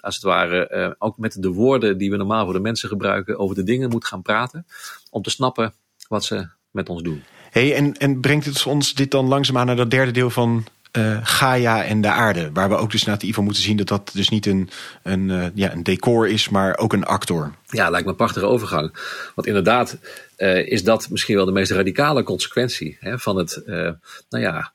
als 0.00 0.14
het 0.14 0.24
ware 0.24 0.70
uh, 0.72 0.90
ook 0.98 1.18
met 1.18 1.42
de 1.42 1.48
woorden 1.48 1.98
die 1.98 2.10
we 2.10 2.16
normaal 2.16 2.44
voor 2.44 2.54
de 2.54 2.60
mensen 2.60 2.88
gebruiken 2.88 3.38
over 3.38 3.56
de 3.56 3.62
dingen 3.62 3.88
moet 3.88 4.04
gaan 4.04 4.22
praten, 4.22 4.66
om 5.10 5.22
te 5.22 5.30
snappen 5.30 5.74
wat 6.08 6.24
ze 6.24 6.48
met 6.70 6.88
ons 6.88 7.02
doen. 7.02 7.22
Hey, 7.50 7.74
en, 7.74 7.96
en 7.96 8.20
brengt 8.20 8.44
het 8.44 8.66
ons 8.66 8.94
dit 8.94 9.10
dan 9.10 9.26
langzaamaan 9.26 9.66
naar 9.66 9.76
dat 9.76 9.90
derde 9.90 10.10
deel 10.10 10.30
van 10.30 10.64
uh, 10.92 11.18
Gaia 11.22 11.84
en 11.84 12.00
de 12.00 12.08
aarde. 12.08 12.50
Waar 12.52 12.68
we 12.68 12.76
ook 12.76 12.90
dus 12.90 13.04
naar 13.04 13.24
Ivo 13.24 13.42
moeten 13.42 13.62
zien 13.62 13.76
dat 13.76 13.88
dat 13.88 14.10
dus 14.12 14.28
niet 14.28 14.46
een, 14.46 14.70
een, 15.02 15.28
uh, 15.28 15.46
ja, 15.54 15.72
een 15.72 15.82
decor 15.82 16.28
is, 16.28 16.48
maar 16.48 16.76
ook 16.76 16.92
een 16.92 17.04
actor. 17.04 17.54
Ja, 17.66 17.90
lijkt 17.90 18.04
me 18.04 18.10
een 18.10 18.16
prachtige 18.16 18.46
overgang. 18.46 18.94
Want 19.34 19.46
inderdaad 19.46 19.98
uh, 20.38 20.66
is 20.66 20.84
dat 20.84 21.10
misschien 21.10 21.36
wel 21.36 21.44
de 21.44 21.52
meest 21.52 21.70
radicale 21.70 22.22
consequentie 22.22 22.96
hè, 23.00 23.18
van 23.18 23.36
het, 23.36 23.62
nou 24.28 24.44
ja, 24.44 24.72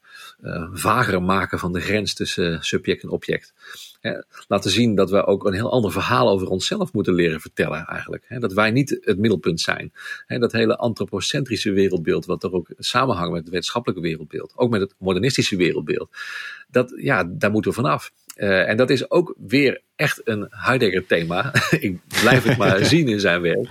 vagere 0.74 1.20
maken 1.20 1.60
van 1.60 1.74
de 1.74 1.82
grens 1.82 2.14
tussen 2.14 2.64
subject 2.64 3.04
en 3.04 3.10
object 3.10 3.54
laten 4.48 4.72
zien 4.72 4.96
dat 4.96 5.10
we 5.10 5.26
ook 5.26 5.46
een 5.46 5.54
heel 5.54 5.72
ander 5.72 5.92
verhaal 5.92 6.30
over 6.30 6.48
onszelf 6.48 6.94
moeten 6.94 7.14
leren 7.14 7.40
vertellen 7.40 7.86
eigenlijk. 7.86 8.26
dat 8.40 8.54
wij 8.54 8.72
niet 8.72 8.98
het 9.02 9.18
middelpunt 9.18 9.62
zijn. 9.62 9.94
dat 10.28 10.52
hele 10.52 10.78
antropocentrische 10.78 11.72
wereldbeeld, 11.72 12.26
wat 12.26 12.44
er 12.44 12.54
ook 12.54 12.68
samenhangt 12.78 13.32
met 13.32 13.42
het 13.42 13.50
wetenschappelijke 13.50 14.04
wereldbeeld, 14.04 14.54
ook 14.56 14.70
met 14.70 14.82
het 14.82 14.94
modernistische 14.98 15.56
wereldbeeld, 15.56 16.10
dat, 16.68 16.94
ja, 16.96 17.24
daar 17.28 17.52
moeten 17.52 17.72
we 17.72 17.78
vanaf. 17.78 18.12
Uh, 18.36 18.70
en 18.70 18.78
dat 18.78 18.90
is 18.90 19.12
ook 19.12 19.36
weer 19.48 19.82
echt 19.96 20.22
een 20.24 20.48
Heidegger 20.50 21.06
thema. 21.06 21.54
Ik 21.80 22.00
blijf 22.22 22.44
het 22.44 22.58
maar 22.58 22.86
zien 22.94 23.08
in 23.08 23.20
zijn 23.20 23.42
werk. 23.42 23.70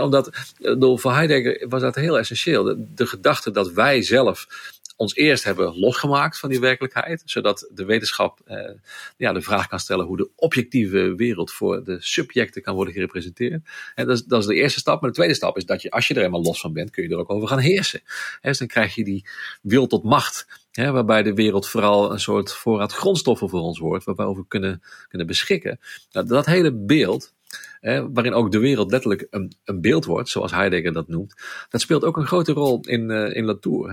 omdat 0.00 0.30
door 0.78 0.98
voor 0.98 1.12
Heidegger 1.12 1.68
was 1.68 1.80
dat 1.80 1.94
heel 1.94 2.18
essentieel. 2.18 2.62
De, 2.62 2.84
de 2.94 3.06
gedachte 3.06 3.50
dat 3.50 3.72
wij 3.72 4.02
zelf 4.02 4.46
ons 4.96 5.14
eerst 5.14 5.44
hebben 5.44 5.78
losgemaakt 5.78 6.38
van 6.38 6.48
die 6.48 6.60
werkelijkheid, 6.60 7.22
zodat 7.24 7.70
de 7.74 7.84
wetenschap 7.84 8.40
eh, 8.44 8.70
ja, 9.16 9.32
de 9.32 9.40
vraag 9.40 9.68
kan 9.68 9.80
stellen 9.80 10.06
hoe 10.06 10.16
de 10.16 10.30
objectieve 10.36 11.14
wereld 11.14 11.52
voor 11.52 11.84
de 11.84 11.96
subjecten 12.00 12.62
kan 12.62 12.74
worden 12.74 12.94
gerepresenteerd. 12.94 13.62
En 13.94 14.06
dat, 14.06 14.16
is, 14.16 14.24
dat 14.24 14.40
is 14.40 14.46
de 14.46 14.54
eerste 14.54 14.78
stap. 14.78 15.00
Maar 15.00 15.10
de 15.10 15.16
tweede 15.16 15.34
stap 15.34 15.56
is 15.56 15.64
dat 15.64 15.82
je, 15.82 15.90
als 15.90 16.06
je 16.06 16.14
er 16.14 16.22
eenmaal 16.22 16.42
los 16.42 16.60
van 16.60 16.72
bent, 16.72 16.90
kun 16.90 17.02
je 17.02 17.08
er 17.08 17.18
ook 17.18 17.30
over 17.30 17.48
gaan 17.48 17.58
heersen. 17.58 18.00
He, 18.40 18.48
dus 18.48 18.58
dan 18.58 18.66
krijg 18.66 18.94
je 18.94 19.04
die 19.04 19.28
wil 19.62 19.86
tot 19.86 20.04
macht, 20.04 20.46
waarbij 20.72 21.22
de 21.22 21.34
wereld 21.34 21.68
vooral 21.68 22.12
een 22.12 22.20
soort 22.20 22.52
voorraad 22.52 22.92
grondstoffen 22.92 23.48
voor 23.48 23.60
ons 23.60 23.78
wordt, 23.78 24.04
waar 24.04 24.14
we 24.14 24.22
over 24.22 24.44
kunnen, 24.48 24.82
kunnen 25.08 25.26
beschikken. 25.26 25.80
Nou, 26.12 26.26
dat 26.26 26.46
hele 26.46 26.72
beeld, 26.72 27.34
waarin 27.80 28.32
ook 28.32 28.52
de 28.52 28.58
wereld 28.58 28.90
letterlijk 28.90 29.26
een, 29.30 29.52
een, 29.64 29.80
beeld 29.80 30.04
wordt, 30.04 30.28
zoals 30.28 30.52
Heidegger 30.52 30.92
dat 30.92 31.08
noemt, 31.08 31.34
dat 31.68 31.80
speelt 31.80 32.04
ook 32.04 32.16
een 32.16 32.26
grote 32.26 32.52
rol 32.52 32.80
in, 32.80 33.10
uh, 33.10 33.36
in 33.36 33.44
Latour, 33.44 33.90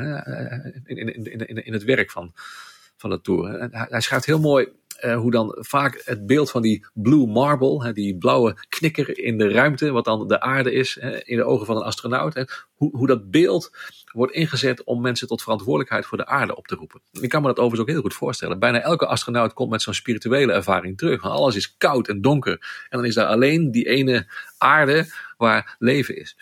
in, 0.83 0.97
in, 0.97 1.47
in, 1.47 1.65
in, 1.65 1.73
het 1.73 1.83
werk 1.83 2.11
van, 2.11 2.33
van 3.03 3.11
Latour. 3.11 3.49
Hij, 3.49 3.85
hij 3.89 4.01
schrijft 4.01 4.25
heel 4.25 4.39
mooi 4.39 4.67
uh, 5.01 5.15
hoe 5.15 5.31
dan 5.31 5.55
vaak 5.59 6.01
het 6.05 6.25
beeld 6.25 6.51
van 6.51 6.61
die 6.61 6.85
blue 6.93 7.27
marble, 7.27 7.83
hè, 7.83 7.93
die 7.93 8.17
blauwe 8.17 8.57
knikker 8.69 9.19
in 9.19 9.37
de 9.37 9.49
ruimte, 9.49 9.91
wat 9.91 10.05
dan 10.05 10.27
de 10.27 10.41
aarde 10.41 10.71
is, 10.71 10.97
hè, 10.99 11.23
in 11.23 11.37
de 11.37 11.43
ogen 11.43 11.65
van 11.65 11.75
een 11.75 11.83
astronaut, 11.83 12.33
hè, 12.33 12.43
hoe, 12.73 12.97
hoe 12.97 13.07
dat 13.07 13.31
beeld 13.31 13.71
wordt 14.11 14.33
ingezet 14.33 14.83
om 14.83 15.01
mensen 15.01 15.27
tot 15.27 15.41
verantwoordelijkheid 15.41 16.05
voor 16.05 16.17
de 16.17 16.25
aarde 16.25 16.55
op 16.55 16.67
te 16.67 16.75
roepen. 16.75 17.01
Ik 17.21 17.29
kan 17.29 17.41
me 17.41 17.47
dat 17.47 17.57
overigens 17.57 17.81
ook 17.81 17.93
heel 17.93 18.01
goed 18.01 18.13
voorstellen. 18.13 18.59
Bijna 18.59 18.81
elke 18.81 19.05
astronaut 19.05 19.53
komt 19.53 19.69
met 19.69 19.81
zo'n 19.81 19.93
spirituele 19.93 20.53
ervaring 20.53 20.97
terug. 20.97 21.21
Alles 21.21 21.55
is 21.55 21.77
koud 21.77 22.07
en 22.07 22.21
donker. 22.21 22.85
En 22.89 22.97
dan 22.97 23.05
is 23.05 23.15
daar 23.15 23.27
alleen 23.27 23.71
die 23.71 23.87
ene 23.87 24.27
aarde 24.57 25.13
waar 25.37 25.75
leven 25.79 26.17
is. 26.17 26.35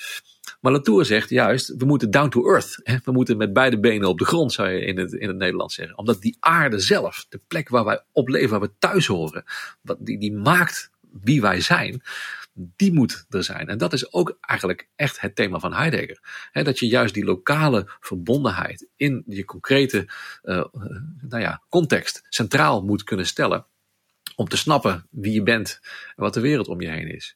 Maar 0.62 0.72
Latour 0.72 1.06
zegt 1.06 1.30
juist, 1.30 1.76
we 1.78 1.86
moeten 1.86 2.12
down 2.12 2.30
to 2.30 2.48
earth. 2.48 2.80
Hè? 2.84 2.98
We 3.04 3.12
moeten 3.12 3.38
met 3.38 3.54
beide 3.54 3.80
benen 3.80 4.10
op 4.10 4.18
de 4.18 4.26
grond, 4.26 4.54
zou 4.54 4.70
je 4.70 4.86
in 4.86 4.98
het, 4.98 5.14
in 5.14 5.28
het 5.28 5.38
Nederlands 5.38 5.76
zeggen. 5.76 5.98
Omdat 5.98 6.22
die 6.22 6.38
aarde 6.40 6.80
zelf, 6.80 7.26
de 7.30 7.42
plek 7.48 7.70
waar 7.70 7.86
wij 7.86 8.04
op 8.12 8.28
leven, 8.28 8.50
waar 8.50 8.68
we 8.68 8.72
thuis 8.80 9.08
horen, 9.08 9.44
wat, 9.82 9.98
die, 10.00 10.20
die 10.20 10.34
maakt 10.34 10.92
wie 11.12 11.42
wij 11.42 11.62
zijn 11.62 12.02
die 12.54 12.94
moet 12.94 13.26
er 13.30 13.44
zijn. 13.44 13.68
En 13.68 13.78
dat 13.78 13.94
is 13.94 14.14
ook 14.14 14.38
eigenlijk 14.42 14.88
echt 14.96 15.22
het 15.22 15.36
thema 15.36 15.60
van 15.60 15.74
Heidegger. 15.74 16.20
dat 16.52 16.80
je 16.80 16.88
juist 16.88 17.14
die 17.14 17.26
lokale 17.26 17.88
verbondenheid 18.00 18.88
in 18.96 19.24
je 19.28 19.46
concrete 19.46 20.10
uh, 20.44 20.66
nou 21.22 21.42
ja, 21.42 21.64
context 21.70 22.24
centraal 22.30 22.84
moet 22.84 23.04
kunnen 23.04 23.26
stellen. 23.26 23.66
Om 24.36 24.48
te 24.48 24.58
snappen 24.58 25.08
wie 25.10 25.34
je 25.34 25.44
bent 25.44 25.80
en 26.16 26.24
wat 26.24 26.34
de 26.34 26.40
wereld 26.40 26.68
om 26.68 26.82
je 26.82 26.90
heen 26.90 27.16
is. 27.16 27.36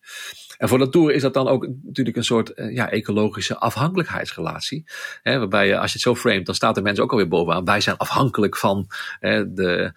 En 0.58 0.68
voor 0.68 0.80
Latour 0.80 1.12
is 1.12 1.22
dat 1.22 1.34
dan 1.34 1.48
ook 1.48 1.68
natuurlijk 1.84 2.18
een 2.18 2.24
soort 2.24 2.52
ja, 2.56 2.92
ecologische 2.92 3.58
afhankelijkheidsrelatie. 3.58 4.84
Hè, 5.22 5.38
waarbij 5.38 5.78
als 5.78 5.88
je 5.88 5.94
het 5.94 6.02
zo 6.02 6.16
framet, 6.16 6.46
dan 6.46 6.56
staat 6.56 6.76
de 6.76 6.82
mens 6.82 7.00
ook 7.00 7.12
alweer 7.12 7.28
bovenaan. 7.28 7.66
Wij 7.66 7.82
zijn 7.82 7.98
afhankelijk 7.98 8.58
van 8.58 8.88
de, 9.20 9.94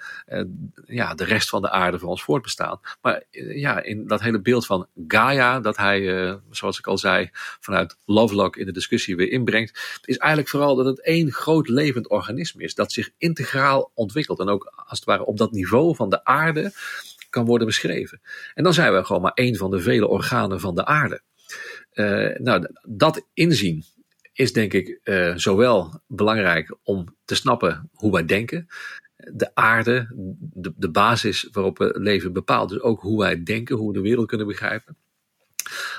ja, 0.86 1.14
de 1.14 1.24
rest 1.24 1.48
van 1.48 1.62
de 1.62 1.70
aarde 1.70 1.98
voor 1.98 2.09
ons 2.09 2.22
voortbestaan. 2.22 2.80
Maar 3.02 3.22
ja, 3.54 3.82
in 3.82 4.06
dat 4.06 4.20
hele 4.20 4.40
beeld 4.40 4.66
van 4.66 4.86
Gaia, 5.06 5.61
dat 5.61 5.76
hij, 5.76 6.38
zoals 6.50 6.78
ik 6.78 6.86
al 6.86 6.98
zei, 6.98 7.28
vanuit 7.61 7.96
Lovelock 8.04 8.56
in 8.56 8.66
de 8.66 8.72
discussie 8.72 9.16
weer 9.16 9.30
inbrengt, 9.30 10.00
is 10.04 10.16
eigenlijk 10.16 10.50
vooral 10.50 10.76
dat 10.76 10.86
het 10.86 11.02
één 11.02 11.32
groot 11.32 11.68
levend 11.68 12.09
organisme 12.09 12.62
is. 12.62 12.74
Dat 12.74 12.92
zich 12.92 13.11
integraal 13.18 13.90
ontwikkelt. 13.94 14.38
En 14.38 14.48
ook 14.48 14.72
als 14.86 14.98
het 14.98 15.09
ware 15.09 15.24
op 15.24 15.36
dat 15.36 15.52
niveau 15.52 15.94
van 15.94 16.09
de 16.09 16.24
aarde 16.24 16.72
kan 17.31 17.45
worden 17.45 17.66
beschreven. 17.66 18.20
En 18.55 18.64
dan 18.64 18.74
zijn 18.74 18.95
we 18.95 19.05
gewoon 19.05 19.22
maar 19.22 19.33
één 19.33 19.57
van 19.57 19.70
de 19.70 19.81
vele 19.81 20.07
organen 20.07 20.61
van 20.61 20.74
de 20.74 20.85
aarde. 20.85 21.22
Uh, 21.95 22.37
nou, 22.37 22.66
dat 22.83 23.26
inzien 23.35 23.85
is 24.33 24.53
denk 24.53 24.72
ik 24.72 25.01
uh, 25.05 25.37
zowel 25.37 26.01
belangrijk 26.07 26.76
om 26.83 27.16
te 27.24 27.35
snappen 27.35 27.91
hoe 27.93 28.12
wij 28.12 28.24
denken. 28.24 28.66
De 29.16 29.55
aarde, 29.55 30.07
de, 30.76 30.91
basis 30.91 31.49
waarop 31.53 31.79
we 31.79 31.95
leven, 31.99 32.33
bepaalt 32.33 32.68
dus 32.68 32.81
ook 32.81 33.01
hoe 33.01 33.18
wij 33.18 33.43
denken, 33.43 33.76
hoe 33.76 33.89
we 33.89 33.95
de 33.95 34.01
wereld 34.01 34.26
kunnen 34.26 34.47
begrijpen. 34.47 34.97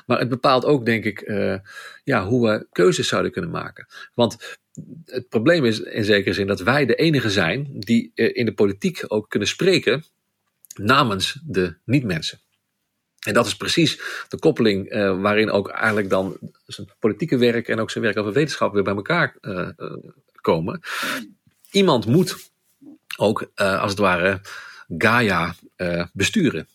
Maar 0.06 0.20
het 0.20 0.30
bepaalt 0.30 0.66
ook, 0.66 0.86
denk 0.86 1.04
ik, 1.04 1.22
uh, 1.22 1.56
ja, 2.04 2.26
hoe 2.26 2.48
we 2.48 2.68
keuzes 2.72 3.08
zouden 3.08 3.32
kunnen 3.32 3.52
maken. 3.52 3.88
Want 4.14 4.58
het 5.06 5.30
probleem 5.30 5.66
is 5.66 5.80
in 5.80 6.04
zekere 6.04 6.34
zin 6.34 6.48
dat 6.48 6.60
wij 6.60 6.86
de 6.86 6.96
enige 6.96 7.30
zijn 7.30 7.68
die 7.74 8.12
in 8.14 8.46
de 8.46 8.54
politiek 8.54 9.04
ook 9.08 9.30
kunnen 9.30 9.48
spreken 9.48 10.04
namens 10.80 11.40
de 11.46 11.78
niet-mensen. 11.86 12.40
En 13.20 13.34
dat 13.34 13.46
is 13.46 13.56
precies 13.56 14.02
de 14.28 14.40
koppeling 14.40 14.94
uh, 14.94 15.22
waarin 15.22 15.52
ook 15.52 15.70
eigenlijk 15.70 16.10
dan 16.10 16.38
zijn 16.66 16.88
politieke 17.00 17.38
werk 17.38 17.68
en 17.68 17.80
ook 17.80 17.92
zijn 17.92 18.04
werk 18.04 18.18
over 18.18 18.34
wetenschap 18.34 18.74
weer 18.74 18.84
bij 18.84 18.96
elkaar 18.96 19.36
uh, 19.42 19.70
uh, 19.78 19.94
komen. 20.42 20.82
Iemand 21.72 22.06
moet 22.06 22.52
ook 23.18 23.52
als 23.56 23.92
het 23.92 24.00
ware 24.00 24.42
Gaia 24.98 25.56
besturen. 26.14 26.68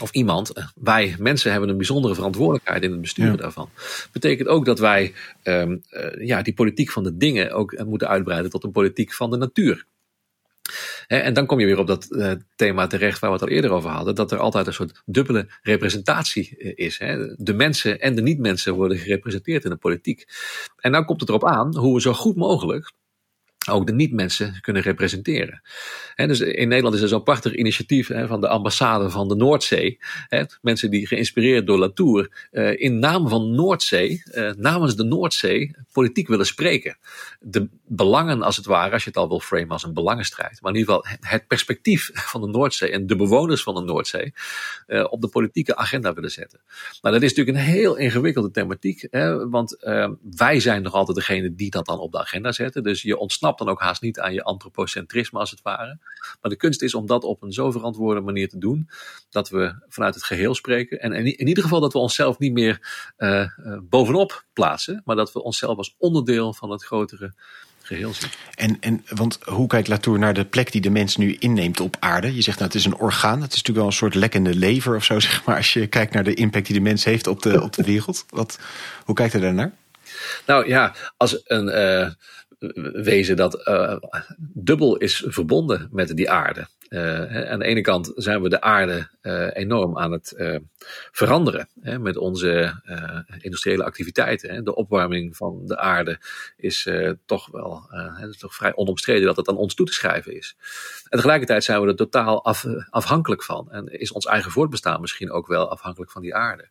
Of 0.00 0.10
iemand, 0.10 0.52
wij 0.74 1.16
mensen 1.18 1.50
hebben 1.50 1.68
een 1.68 1.76
bijzondere 1.76 2.14
verantwoordelijkheid 2.14 2.82
in 2.82 2.90
het 2.90 3.00
besturen 3.00 3.32
ja. 3.32 3.36
daarvan. 3.36 3.70
Betekent 4.12 4.48
ook 4.48 4.64
dat 4.64 4.78
wij 4.78 5.14
um, 5.44 5.82
ja, 6.18 6.42
die 6.42 6.54
politiek 6.54 6.90
van 6.90 7.02
de 7.02 7.16
dingen 7.16 7.52
ook 7.52 7.84
moeten 7.84 8.08
uitbreiden 8.08 8.50
tot 8.50 8.64
een 8.64 8.72
politiek 8.72 9.12
van 9.12 9.30
de 9.30 9.36
natuur 9.36 9.86
en 11.06 11.34
dan 11.34 11.46
kom 11.46 11.60
je 11.60 11.66
weer 11.66 11.78
op 11.78 11.86
dat 11.86 12.06
uh, 12.10 12.32
thema 12.56 12.86
terecht 12.86 13.20
waar 13.20 13.30
we 13.30 13.36
het 13.36 13.44
al 13.44 13.54
eerder 13.54 13.70
over 13.70 13.90
hadden, 13.90 14.14
dat 14.14 14.32
er 14.32 14.38
altijd 14.38 14.66
een 14.66 14.72
soort 14.72 15.02
dubbele 15.04 15.48
representatie 15.62 16.54
uh, 16.58 16.72
is. 16.74 16.98
Hè. 16.98 17.34
De 17.36 17.54
mensen 17.54 18.00
en 18.00 18.14
de 18.14 18.22
niet-mensen 18.22 18.74
worden 18.74 18.98
gerepresenteerd 18.98 19.64
in 19.64 19.70
de 19.70 19.76
politiek. 19.76 20.24
En 20.76 20.92
dan 20.92 21.04
komt 21.04 21.20
het 21.20 21.28
erop 21.28 21.46
aan 21.46 21.76
hoe 21.76 21.94
we 21.94 22.00
zo 22.00 22.12
goed 22.12 22.36
mogelijk 22.36 22.92
ook 23.70 23.86
de 23.86 23.92
niet-mensen 23.92 24.60
kunnen 24.60 24.82
representeren. 24.82 25.62
Dus 26.14 26.40
in 26.40 26.68
Nederland 26.68 26.94
is 26.94 27.02
er 27.02 27.08
zo'n 27.08 27.22
prachtig 27.22 27.54
initiatief 27.54 28.08
he, 28.08 28.26
van 28.26 28.40
de 28.40 28.48
ambassade 28.48 29.10
van 29.10 29.28
de 29.28 29.34
Noordzee. 29.34 29.98
He, 30.28 30.44
mensen 30.60 30.90
die 30.90 31.06
geïnspireerd 31.06 31.66
door 31.66 31.78
Latour 31.78 32.48
uh, 32.52 32.80
in 32.80 32.98
naam 32.98 33.28
van 33.28 33.54
Noordzee, 33.54 34.22
uh, 34.34 34.50
namens 34.56 34.96
de 34.96 35.04
Noordzee, 35.04 35.76
politiek 35.92 36.28
willen 36.28 36.46
spreken. 36.46 36.98
De 37.40 37.68
belangen 37.96 38.42
als 38.42 38.56
het 38.56 38.66
ware, 38.66 38.92
als 38.92 39.02
je 39.02 39.08
het 39.08 39.18
al 39.18 39.28
wil 39.28 39.40
framen 39.40 39.70
als 39.70 39.82
een 39.82 39.94
belangenstrijd. 39.94 40.60
Maar 40.60 40.72
in 40.72 40.78
ieder 40.78 40.94
geval 40.94 41.16
het 41.20 41.46
perspectief 41.46 42.10
van 42.14 42.40
de 42.40 42.46
Noordzee 42.46 42.90
en 42.90 43.06
de 43.06 43.16
bewoners 43.16 43.62
van 43.62 43.74
de 43.74 43.80
Noordzee 43.80 44.32
uh, 44.86 45.06
op 45.10 45.20
de 45.20 45.28
politieke 45.28 45.76
agenda 45.76 46.12
willen 46.12 46.30
zetten. 46.30 46.60
Nou, 47.00 47.14
dat 47.14 47.22
is 47.22 47.34
natuurlijk 47.34 47.56
een 47.56 47.72
heel 47.72 47.96
ingewikkelde 47.96 48.50
thematiek. 48.50 49.08
want 49.50 49.76
wij 50.36 50.60
zijn 50.60 50.82
nog 50.82 50.92
altijd 50.92 51.16
degene 51.16 51.54
die 51.54 51.70
dat 51.70 51.86
dan 51.86 51.98
op 51.98 52.12
de 52.12 52.18
agenda 52.18 52.52
zetten. 52.52 52.82
Dus 52.82 53.02
je 53.02 53.18
ontsnapt 53.18 53.58
dan 53.58 53.68
ook 53.68 53.80
haast 53.80 54.02
niet 54.02 54.20
aan 54.20 54.32
je 54.32 54.42
antropocentrisme 54.42 55.38
als 55.38 55.50
het 55.50 55.62
ware. 55.62 55.98
Maar 56.40 56.50
de 56.50 56.56
kunst 56.56 56.82
is 56.82 56.94
om 56.94 57.06
dat 57.06 57.24
op 57.24 57.42
een 57.42 57.52
zo 57.52 57.70
verantwoorde 57.70 58.20
manier 58.20 58.48
te 58.48 58.58
doen 58.58 58.88
dat 59.30 59.48
we 59.48 59.74
vanuit 59.88 60.14
het 60.14 60.24
geheel 60.24 60.54
spreken. 60.54 61.00
En 61.00 61.12
in, 61.12 61.48
ieder 61.48 61.62
geval 61.62 61.80
dat 61.80 61.92
we 61.92 61.98
onszelf 61.98 62.38
niet 62.38 62.52
meer 62.52 63.10
uh, 63.18 63.46
bovenop 63.82 64.44
plaatsen, 64.52 65.02
maar 65.04 65.16
dat 65.16 65.32
we 65.32 65.42
onszelf 65.42 65.76
als 65.76 65.94
onderdeel 65.98 66.54
van 66.54 66.70
het 66.70 66.84
grotere 66.84 67.34
geheel 67.92 68.14
zien. 68.14 68.30
En, 68.54 68.76
en 68.80 69.04
want 69.08 69.38
hoe 69.44 69.66
kijkt 69.66 69.88
Latour 69.88 70.18
naar 70.18 70.34
de 70.34 70.44
plek 70.44 70.72
die 70.72 70.80
de 70.80 70.90
mens 70.90 71.16
nu 71.16 71.36
inneemt 71.38 71.80
op 71.80 71.96
aarde? 72.00 72.34
Je 72.34 72.42
zegt 72.42 72.58
nou 72.58 72.70
het 72.70 72.78
is 72.78 72.84
een 72.84 72.96
orgaan, 72.96 73.40
het 73.40 73.52
is 73.52 73.56
natuurlijk 73.56 73.78
wel 73.78 73.86
een 73.86 73.92
soort 73.92 74.14
lekkende 74.14 74.54
lever 74.54 74.96
of 74.96 75.04
zo, 75.04 75.20
zeg 75.30 75.44
maar, 75.44 75.56
als 75.56 75.72
je 75.72 75.86
kijkt 75.86 76.12
naar 76.12 76.24
de 76.24 76.34
impact 76.34 76.66
die 76.66 76.76
de 76.76 76.82
mens 76.82 77.04
heeft 77.04 77.26
op 77.26 77.42
de, 77.42 77.62
op 77.62 77.72
de 77.72 77.82
wereld. 77.82 78.24
Wat, 78.28 78.58
hoe 79.04 79.14
kijkt 79.14 79.32
hij 79.32 79.42
daarnaar? 79.42 79.72
Nou 80.46 80.68
ja, 80.68 80.94
als 81.16 81.40
een. 81.44 81.68
Uh, 81.68 82.10
wezen 82.92 83.36
dat 83.36 83.68
uh, 83.68 83.96
dubbel 84.38 84.96
is 84.96 85.24
verbonden 85.26 85.88
met 85.90 86.16
die 86.16 86.30
aarde. 86.30 86.66
Uh, 86.88 87.50
aan 87.50 87.58
de 87.58 87.64
ene 87.64 87.80
kant 87.80 88.12
zijn 88.14 88.42
we 88.42 88.48
de 88.48 88.60
aarde 88.60 89.08
uh, 89.22 89.48
enorm 89.52 89.98
aan 89.98 90.12
het 90.12 90.36
veranderen 91.12 91.68
hè, 91.80 91.98
met 91.98 92.16
onze 92.16 92.80
industriële 93.40 93.84
activiteiten. 93.84 94.54
Hè. 94.54 94.62
De 94.62 94.74
opwarming 94.74 95.36
van 95.36 95.66
de 95.66 95.78
aarde 95.78 96.20
is 96.56 96.88
toch 97.26 97.48
wel 97.50 97.86
het 97.90 98.30
is 98.30 98.38
toch 98.38 98.54
vrij 98.54 98.74
onomstreden 98.74 99.26
dat 99.26 99.36
het 99.36 99.48
aan 99.48 99.56
ons 99.56 99.74
toe 99.74 99.86
te 99.86 99.92
schrijven 99.92 100.36
is. 100.36 100.56
En 101.08 101.18
tegelijkertijd 101.18 101.64
zijn 101.64 101.80
we 101.80 101.86
er 101.86 101.96
totaal 101.96 102.44
af, 102.44 102.66
afhankelijk 102.90 103.42
van. 103.42 103.70
En 103.70 103.86
is 103.86 104.12
ons 104.12 104.26
eigen 104.26 104.50
voortbestaan 104.50 105.00
misschien 105.00 105.30
ook 105.30 105.46
wel 105.46 105.70
afhankelijk 105.70 106.10
van 106.10 106.22
die 106.22 106.34
aarde. 106.34 106.68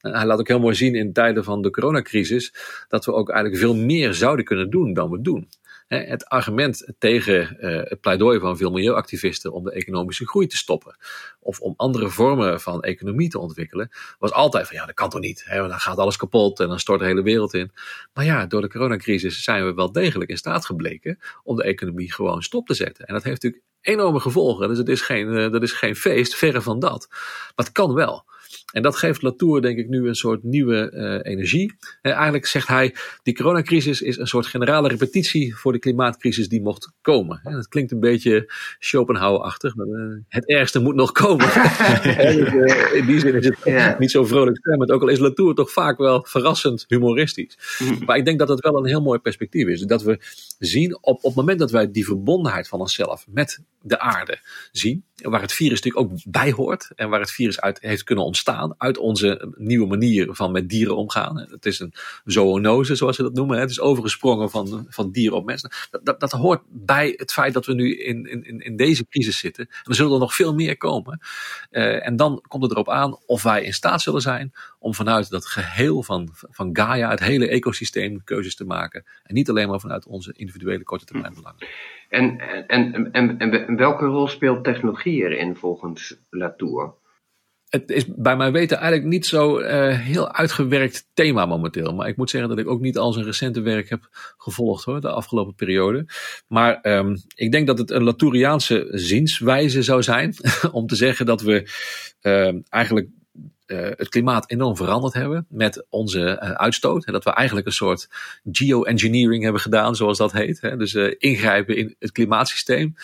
Hij 0.00 0.26
laat 0.26 0.38
ook 0.38 0.48
heel 0.48 0.60
mooi 0.60 0.74
zien 0.74 0.94
in 0.94 1.12
tijden 1.12 1.44
van 1.44 1.62
de 1.62 1.70
coronacrisis 1.70 2.54
dat 2.88 3.04
we 3.04 3.12
ook 3.12 3.30
eigenlijk 3.30 3.60
veel 3.60 3.74
meer 3.74 4.14
zouden 4.14 4.44
kunnen 4.44 4.70
doen 4.70 4.92
dan 4.92 5.10
we 5.10 5.20
doen. 5.20 5.48
Het 5.86 6.26
argument 6.26 6.92
tegen 6.98 7.56
het 7.88 8.00
pleidooi 8.00 8.38
van 8.38 8.56
veel 8.56 8.70
milieuactivisten 8.70 9.52
om 9.52 9.64
de 9.64 9.72
economische 9.72 10.26
groei 10.26 10.46
te 10.46 10.56
stoppen 10.56 10.96
of 11.40 11.60
om 11.60 11.74
andere 11.76 12.08
vormen 12.08 12.60
van 12.60 12.82
economie 12.82 13.28
te 13.28 13.38
ontwikkelen, 13.38 13.90
was 14.18 14.32
altijd 14.32 14.66
van 14.66 14.76
ja, 14.76 14.86
dat 14.86 14.94
kan 14.94 15.10
toch 15.10 15.20
niet. 15.20 15.46
Dan 15.48 15.70
gaat 15.70 15.98
alles 15.98 16.16
kapot 16.16 16.60
en 16.60 16.68
dan 16.68 16.80
stort 16.80 17.00
de 17.00 17.06
hele 17.06 17.22
wereld 17.22 17.54
in. 17.54 17.70
Maar 18.12 18.24
ja, 18.24 18.46
door 18.46 18.60
de 18.60 18.68
coronacrisis 18.68 19.42
zijn 19.42 19.64
we 19.64 19.74
wel 19.74 19.92
degelijk 19.92 20.30
in 20.30 20.36
staat 20.36 20.66
gebleken 20.66 21.18
om 21.42 21.56
de 21.56 21.64
economie 21.64 22.12
gewoon 22.12 22.42
stop 22.42 22.66
te 22.66 22.74
zetten. 22.74 23.06
En 23.06 23.14
dat 23.14 23.22
heeft 23.22 23.42
natuurlijk 23.42 23.70
enorme 23.80 24.20
gevolgen. 24.20 24.68
Dus 24.68 24.78
het 24.78 24.88
is 24.88 25.00
geen, 25.00 25.50
dat 25.50 25.62
is 25.62 25.72
geen 25.72 25.96
feest, 25.96 26.34
verre 26.34 26.62
van 26.62 26.78
dat. 26.78 27.06
Maar 27.10 27.66
het 27.66 27.72
kan 27.72 27.94
wel. 27.94 28.24
En 28.76 28.82
dat 28.82 28.96
geeft 28.96 29.22
Latour 29.22 29.62
denk 29.62 29.78
ik 29.78 29.88
nu 29.88 30.08
een 30.08 30.14
soort 30.14 30.42
nieuwe 30.42 30.92
uh, 30.94 31.32
energie. 31.32 31.74
En 32.02 32.12
eigenlijk 32.12 32.46
zegt 32.46 32.68
hij, 32.68 32.94
die 33.22 33.34
coronacrisis 33.34 34.00
is 34.00 34.16
een 34.16 34.26
soort 34.26 34.46
generale 34.46 34.88
repetitie 34.88 35.56
voor 35.56 35.72
de 35.72 35.78
klimaatcrisis 35.78 36.48
die 36.48 36.62
mocht 36.62 36.92
komen. 37.00 37.40
En 37.44 37.52
dat 37.52 37.68
klinkt 37.68 37.92
een 37.92 38.00
beetje 38.00 38.52
Schopenhauer-achtig, 38.78 39.74
maar 39.74 39.86
uh, 39.86 40.16
het 40.28 40.48
ergste 40.48 40.78
moet 40.78 40.94
nog 40.94 41.12
komen. 41.12 41.46
dus, 42.04 42.92
in 42.92 43.06
die 43.06 43.20
zin 43.20 43.34
is 43.34 43.44
het 43.44 43.58
ja. 43.64 43.96
niet 43.98 44.10
zo 44.10 44.24
vrolijk 44.24 44.56
stemmend, 44.56 44.90
ook 44.90 45.02
al 45.02 45.08
is 45.08 45.18
Latour 45.18 45.54
toch 45.54 45.72
vaak 45.72 45.98
wel 45.98 46.24
verrassend 46.28 46.84
humoristisch. 46.88 47.58
Mm. 47.78 48.04
Maar 48.04 48.16
ik 48.16 48.24
denk 48.24 48.38
dat 48.38 48.48
het 48.48 48.60
wel 48.60 48.76
een 48.76 48.86
heel 48.86 49.02
mooi 49.02 49.18
perspectief 49.18 49.66
is. 49.66 49.80
Dat 49.80 50.02
we 50.02 50.18
zien, 50.58 50.96
op, 50.96 51.16
op 51.16 51.22
het 51.22 51.34
moment 51.34 51.58
dat 51.58 51.70
wij 51.70 51.90
die 51.90 52.04
verbondenheid 52.04 52.68
van 52.68 52.80
onszelf 52.80 53.26
met 53.28 53.60
de 53.86 53.98
aarde 53.98 54.38
zien, 54.72 55.04
waar 55.14 55.40
het 55.40 55.52
virus 55.52 55.82
natuurlijk 55.82 56.12
ook 56.12 56.18
bij 56.28 56.52
hoort 56.52 56.90
en 56.94 57.08
waar 57.08 57.20
het 57.20 57.30
virus 57.30 57.60
uit 57.60 57.80
heeft 57.80 58.02
kunnen 58.02 58.24
ontstaan, 58.24 58.65
uit 58.78 58.98
onze 58.98 59.52
nieuwe 59.56 59.86
manier 59.86 60.28
van 60.30 60.52
met 60.52 60.68
dieren 60.68 60.96
omgaan. 60.96 61.36
Het 61.36 61.66
is 61.66 61.80
een 61.80 61.94
zoonose, 62.24 62.94
zoals 62.94 63.16
ze 63.16 63.22
dat 63.22 63.34
noemen. 63.34 63.58
Het 63.58 63.70
is 63.70 63.80
overgesprongen 63.80 64.50
van, 64.50 64.86
van 64.88 65.10
dieren 65.10 65.36
op 65.36 65.44
mensen. 65.44 65.70
Dat, 65.90 66.04
dat, 66.04 66.20
dat 66.20 66.32
hoort 66.32 66.62
bij 66.68 67.14
het 67.16 67.32
feit 67.32 67.54
dat 67.54 67.66
we 67.66 67.74
nu 67.74 67.96
in, 67.96 68.26
in, 68.26 68.60
in 68.60 68.76
deze 68.76 69.08
crisis 69.08 69.38
zitten. 69.38 69.66
En 69.66 69.82
er 69.84 69.94
zullen 69.94 70.12
er 70.12 70.18
nog 70.18 70.34
veel 70.34 70.54
meer 70.54 70.76
komen. 70.76 71.20
Uh, 71.70 72.06
en 72.06 72.16
dan 72.16 72.42
komt 72.48 72.62
het 72.62 72.72
erop 72.72 72.90
aan 72.90 73.18
of 73.26 73.42
wij 73.42 73.62
in 73.62 73.74
staat 73.74 74.00
zullen 74.02 74.20
zijn 74.20 74.52
om 74.78 74.94
vanuit 74.94 75.30
dat 75.30 75.46
geheel 75.46 76.02
van, 76.02 76.28
van 76.32 76.70
Gaia, 76.72 77.10
het 77.10 77.20
hele 77.20 77.48
ecosysteem, 77.48 78.24
keuzes 78.24 78.56
te 78.56 78.64
maken. 78.64 79.04
En 79.22 79.34
niet 79.34 79.48
alleen 79.48 79.68
maar 79.68 79.80
vanuit 79.80 80.06
onze 80.06 80.32
individuele 80.36 80.84
korte 80.84 81.04
termijn 81.04 81.34
belangen. 81.34 81.66
En, 82.08 82.38
en, 82.66 83.12
en, 83.12 83.38
en, 83.38 83.76
welke 83.76 84.04
rol 84.04 84.28
speelt 84.28 84.64
technologie 84.64 85.22
erin 85.22 85.56
volgens 85.56 86.16
Latour? 86.30 86.94
Het 87.66 87.90
is 87.90 88.04
bij 88.16 88.36
mijn 88.36 88.52
weten 88.52 88.76
eigenlijk 88.76 89.08
niet 89.08 89.26
zo 89.26 89.60
uh, 89.60 89.98
heel 89.98 90.32
uitgewerkt 90.32 91.08
thema 91.14 91.46
momenteel. 91.46 91.94
Maar 91.94 92.08
ik 92.08 92.16
moet 92.16 92.30
zeggen 92.30 92.48
dat 92.48 92.58
ik 92.58 92.68
ook 92.68 92.80
niet 92.80 92.98
al 92.98 93.12
zijn 93.12 93.24
recente 93.24 93.60
werk 93.60 93.88
heb 93.88 94.08
gevolgd 94.36 94.84
hoor, 94.84 95.00
de 95.00 95.10
afgelopen 95.10 95.54
periode. 95.54 96.06
Maar 96.48 96.78
um, 96.82 97.22
ik 97.34 97.52
denk 97.52 97.66
dat 97.66 97.78
het 97.78 97.90
een 97.90 98.02
Latouriaanse 98.02 98.88
zienswijze 98.90 99.82
zou 99.82 100.02
zijn 100.02 100.34
om 100.72 100.86
te 100.86 100.96
zeggen 100.96 101.26
dat 101.26 101.42
we 101.42 101.70
uh, 102.22 102.54
eigenlijk 102.68 103.08
uh, 103.66 103.88
het 103.96 104.08
klimaat 104.08 104.50
enorm 104.50 104.76
veranderd 104.76 105.14
hebben 105.14 105.46
met 105.48 105.86
onze 105.88 106.40
uh, 106.42 106.50
uitstoot. 106.50 107.04
En 107.04 107.12
dat 107.12 107.24
we 107.24 107.30
eigenlijk 107.30 107.66
een 107.66 107.72
soort 107.72 108.08
geoengineering 108.52 109.42
hebben 109.42 109.60
gedaan, 109.60 109.96
zoals 109.96 110.18
dat 110.18 110.32
heet. 110.32 110.60
Hè? 110.60 110.76
Dus 110.76 110.94
ingrijpen 111.18 111.76
in 111.76 111.94
het 111.98 112.12
klimaatsysteem. 112.12 112.94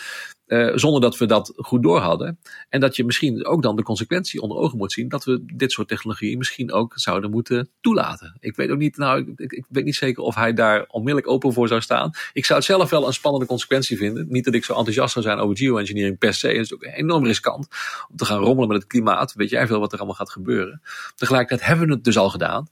Uh, 0.53 0.71
zonder 0.75 1.01
dat 1.01 1.17
we 1.17 1.25
dat 1.25 1.53
goed 1.55 1.83
door 1.83 1.99
hadden. 1.99 2.39
En 2.69 2.79
dat 2.79 2.95
je 2.95 3.05
misschien 3.05 3.45
ook 3.45 3.61
dan 3.61 3.75
de 3.75 3.83
consequentie 3.83 4.41
onder 4.41 4.57
ogen 4.57 4.77
moet 4.77 4.91
zien 4.91 5.09
dat 5.09 5.23
we 5.23 5.43
dit 5.53 5.71
soort 5.71 5.87
technologieën 5.87 6.37
misschien 6.37 6.71
ook 6.71 6.91
zouden 6.95 7.29
moeten 7.29 7.69
toelaten. 7.81 8.37
Ik 8.39 8.55
weet 8.55 8.69
ook 8.69 8.77
niet, 8.77 8.97
nou, 8.97 9.33
ik, 9.35 9.51
ik, 9.51 9.65
weet 9.69 9.83
niet 9.83 9.95
zeker 9.95 10.23
of 10.23 10.35
hij 10.35 10.53
daar 10.53 10.85
onmiddellijk 10.87 11.31
open 11.31 11.53
voor 11.53 11.67
zou 11.67 11.81
staan. 11.81 12.11
Ik 12.33 12.45
zou 12.45 12.59
het 12.59 12.67
zelf 12.67 12.89
wel 12.89 13.07
een 13.07 13.13
spannende 13.13 13.45
consequentie 13.45 13.97
vinden. 13.97 14.25
Niet 14.29 14.45
dat 14.45 14.53
ik 14.53 14.63
zo 14.63 14.73
enthousiast 14.73 15.13
zou 15.13 15.25
zijn 15.25 15.37
over 15.37 15.57
geoengineering 15.57 16.17
per 16.17 16.33
se. 16.33 16.47
Het 16.47 16.57
is 16.57 16.73
ook 16.73 16.83
enorm 16.83 17.25
riskant 17.25 17.67
om 18.09 18.17
te 18.17 18.25
gaan 18.25 18.39
rommelen 18.39 18.67
met 18.67 18.77
het 18.77 18.87
klimaat. 18.87 19.33
Weet 19.33 19.49
jij 19.49 19.67
veel 19.67 19.79
wat 19.79 19.91
er 19.91 19.97
allemaal 19.97 20.15
gaat 20.15 20.31
gebeuren. 20.31 20.81
Tegelijkertijd 21.15 21.67
hebben 21.67 21.87
we 21.87 21.93
het 21.93 22.03
dus 22.03 22.17
al 22.17 22.29
gedaan. 22.29 22.67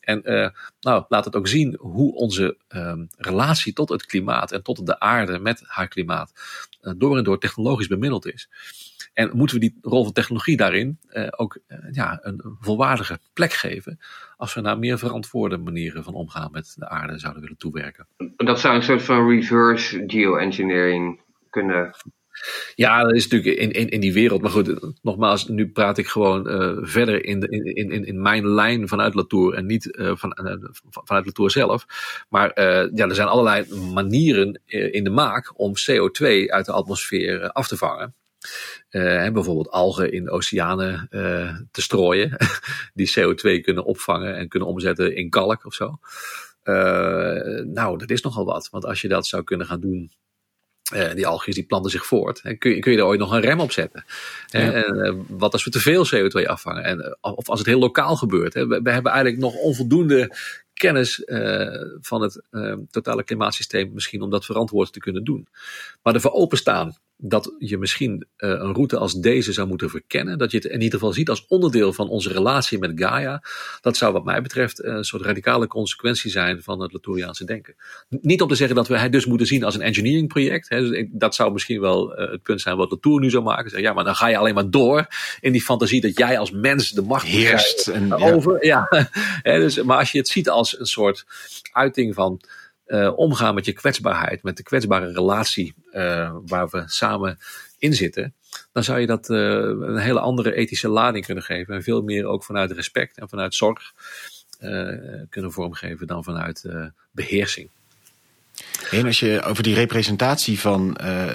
En 0.00 0.20
uh, 0.24 0.48
nou, 0.80 1.04
laat 1.08 1.24
het 1.24 1.36
ook 1.36 1.48
zien 1.48 1.76
hoe 1.80 2.14
onze 2.14 2.56
um, 2.68 3.08
relatie 3.16 3.72
tot 3.72 3.88
het 3.88 4.06
klimaat 4.06 4.52
en 4.52 4.62
tot 4.62 4.86
de 4.86 5.00
aarde 5.00 5.38
met 5.38 5.62
haar 5.66 5.88
klimaat 5.88 6.32
door 6.96 7.16
en 7.16 7.24
door 7.24 7.38
technologisch 7.38 7.86
bemiddeld 7.86 8.26
is. 8.26 8.48
En 9.12 9.36
moeten 9.36 9.56
we 9.56 9.62
die 9.62 9.78
rol 9.82 10.04
van 10.04 10.12
technologie 10.12 10.56
daarin 10.56 10.98
uh, 11.10 11.26
ook 11.30 11.58
ja, 11.92 12.18
een 12.22 12.56
volwaardige 12.60 13.18
plek 13.32 13.52
geven 13.52 13.98
als 14.36 14.54
we 14.54 14.60
naar 14.60 14.78
meer 14.78 14.98
verantwoorde 14.98 15.56
manieren 15.56 16.04
van 16.04 16.14
omgaan 16.14 16.50
met 16.50 16.74
de 16.78 16.88
aarde 16.88 17.18
zouden 17.18 17.42
willen 17.42 17.56
toewerken. 17.56 18.06
Dat 18.36 18.60
zou 18.60 18.74
een 18.74 18.82
soort 18.82 19.02
van 19.02 19.28
reverse 19.28 20.04
geoengineering 20.06 21.20
kunnen 21.50 21.94
ja, 22.74 23.02
dat 23.02 23.14
is 23.14 23.28
natuurlijk 23.28 23.58
in, 23.58 23.70
in, 23.70 23.88
in 23.88 24.00
die 24.00 24.12
wereld. 24.12 24.42
Maar 24.42 24.50
goed, 24.50 24.94
nogmaals, 25.02 25.48
nu 25.48 25.68
praat 25.68 25.98
ik 25.98 26.06
gewoon 26.06 26.50
uh, 26.50 26.78
verder 26.80 27.24
in, 27.24 27.40
de, 27.40 27.48
in, 27.48 27.90
in, 27.90 28.04
in 28.04 28.22
mijn 28.22 28.48
lijn 28.48 28.88
vanuit 28.88 29.14
Latour 29.14 29.54
en 29.54 29.66
niet 29.66 29.96
uh, 29.96 30.12
van, 30.14 30.38
uh, 30.42 30.54
vanuit 30.90 31.26
Latour 31.26 31.50
zelf. 31.50 31.86
Maar 32.28 32.62
ja, 32.94 33.08
er 33.08 33.14
zijn 33.14 33.28
allerlei 33.28 33.74
manieren 33.92 34.60
in 34.66 35.04
de 35.04 35.10
maak 35.10 35.52
om 35.56 35.72
CO2 35.72 36.26
uit 36.46 36.66
de 36.66 36.72
atmosfeer 36.72 37.50
af 37.50 37.68
te 37.68 37.76
vangen. 37.76 38.14
Uh, 38.90 39.30
bijvoorbeeld 39.30 39.70
algen 39.70 40.12
in 40.12 40.30
oceanen 40.30 41.08
te 41.70 41.82
strooien, 41.82 42.36
die 42.94 43.12
CO2 43.18 43.60
kunnen 43.60 43.84
opvangen 43.84 44.36
en 44.36 44.48
kunnen 44.48 44.68
omzetten 44.68 45.16
in 45.16 45.30
kalk 45.30 45.64
of 45.64 45.74
zo. 45.74 45.98
Nou, 47.64 47.98
dat 47.98 48.10
is 48.10 48.22
nogal 48.22 48.44
wat. 48.44 48.68
Want 48.70 48.84
als 48.84 49.00
je 49.00 49.08
dat 49.08 49.26
zou 49.26 49.44
kunnen 49.44 49.66
gaan 49.66 49.80
doen 49.80 50.10
uh, 50.94 51.14
die 51.14 51.26
algen 51.26 51.52
die 51.52 51.64
planten 51.64 51.90
zich 51.90 52.06
voort. 52.06 52.40
En 52.40 52.58
kun, 52.58 52.74
je, 52.74 52.78
kun 52.78 52.92
je 52.92 52.98
er 52.98 53.04
ooit 53.04 53.18
nog 53.18 53.32
een 53.32 53.40
rem 53.40 53.60
op 53.60 53.72
zetten? 53.72 54.04
Ja. 54.46 54.72
En, 54.72 54.96
uh, 54.96 55.14
wat 55.28 55.52
als 55.52 55.64
we 55.64 55.70
te 55.70 55.78
veel 55.78 56.06
CO2 56.06 56.46
afvangen? 56.46 56.84
En, 56.84 57.16
of 57.20 57.48
als 57.48 57.58
het 57.58 57.68
heel 57.68 57.78
lokaal 57.78 58.16
gebeurt? 58.16 58.54
Hè? 58.54 58.66
We, 58.66 58.80
we, 58.82 58.90
hebben 58.90 59.12
eigenlijk 59.12 59.42
nog 59.42 59.54
onvoldoende 59.54 60.36
kennis 60.74 61.22
van 62.00 62.22
het 62.22 62.42
totale 62.90 63.24
klimaatsysteem 63.24 63.90
misschien 63.92 64.22
om 64.22 64.30
dat 64.30 64.44
verantwoord 64.44 64.92
te 64.92 64.98
kunnen 64.98 65.24
doen. 65.24 65.48
Maar 66.02 66.14
ervoor 66.14 66.32
openstaan 66.32 66.96
dat 67.16 67.54
je 67.58 67.78
misschien 67.78 68.26
uh, 68.36 68.50
een 68.50 68.72
route 68.72 68.98
als 68.98 69.14
deze 69.14 69.52
zou 69.52 69.68
moeten 69.68 69.90
verkennen. 69.90 70.38
Dat 70.38 70.50
je 70.50 70.56
het 70.56 70.66
in 70.66 70.80
ieder 70.80 70.98
geval 70.98 71.12
ziet 71.12 71.28
als 71.28 71.46
onderdeel 71.46 71.92
van 71.92 72.08
onze 72.08 72.32
relatie 72.32 72.78
met 72.78 72.92
Gaia. 72.94 73.42
Dat 73.80 73.96
zou 73.96 74.12
wat 74.12 74.24
mij 74.24 74.42
betreft 74.42 74.84
een 74.84 75.04
soort 75.04 75.22
radicale 75.22 75.66
consequentie 75.66 76.30
zijn 76.30 76.62
van 76.62 76.80
het 76.80 76.92
Latouriaanse 76.92 77.44
denken. 77.44 77.74
Niet 78.08 78.42
om 78.42 78.48
te 78.48 78.54
zeggen 78.54 78.76
dat 78.76 78.88
we 78.88 78.98
het 78.98 79.12
dus 79.12 79.26
moeten 79.26 79.46
zien 79.46 79.64
als 79.64 79.74
een 79.74 79.82
engineering 79.82 80.28
project. 80.28 80.68
Hè. 80.68 80.88
Dus 80.88 81.06
dat 81.10 81.34
zou 81.34 81.52
misschien 81.52 81.80
wel 81.80 82.20
uh, 82.20 82.30
het 82.30 82.42
punt 82.42 82.60
zijn 82.60 82.76
wat 82.76 82.90
Latour 82.90 83.20
nu 83.20 83.30
zou 83.30 83.42
maken. 83.42 83.70
Zeg, 83.70 83.80
ja, 83.80 83.92
maar 83.92 84.04
dan 84.04 84.16
ga 84.16 84.26
je 84.28 84.36
alleen 84.36 84.54
maar 84.54 84.70
door 84.70 85.06
in 85.40 85.52
die 85.52 85.62
fantasie 85.62 86.00
dat 86.00 86.18
jij 86.18 86.38
als 86.38 86.50
mens 86.50 86.90
de 86.90 87.02
macht 87.02 87.26
heerst. 87.26 87.88
En, 87.88 88.12
over. 88.12 88.66
Ja. 88.66 88.88
ja. 89.42 89.58
dus, 89.58 89.82
maar 89.82 89.98
als 89.98 90.12
je 90.12 90.18
het 90.18 90.28
ziet 90.28 90.48
als 90.48 90.78
een 90.78 90.86
soort 90.86 91.24
uiting 91.72 92.14
van 92.14 92.40
uh, 92.86 93.18
omgaan 93.18 93.54
met 93.54 93.64
je 93.64 93.72
kwetsbaarheid, 93.72 94.42
met 94.42 94.56
de 94.56 94.62
kwetsbare 94.62 95.12
relatie 95.12 95.74
uh, 95.92 96.36
waar 96.46 96.68
we 96.68 96.82
samen 96.86 97.38
in 97.78 97.94
zitten, 97.94 98.34
dan 98.72 98.84
zou 98.84 99.00
je 99.00 99.06
dat 99.06 99.28
uh, 99.28 99.38
een 99.38 99.96
hele 99.96 100.20
andere 100.20 100.54
ethische 100.54 100.88
lading 100.88 101.24
kunnen 101.24 101.44
geven. 101.44 101.74
En 101.74 101.82
veel 101.82 102.02
meer 102.02 102.26
ook 102.26 102.44
vanuit 102.44 102.70
respect 102.70 103.18
en 103.18 103.28
vanuit 103.28 103.54
zorg 103.54 103.92
kunnen 105.28 105.52
vormgeven 105.52 106.06
dan 106.06 106.24
vanuit 106.24 106.64
beheersing. 107.10 107.70
En 108.90 109.06
als 109.06 109.20
je 109.20 109.42
over 109.42 109.62
die 109.62 109.74
representatie 109.74 110.60
van 110.60 110.98
uh, 111.00 111.26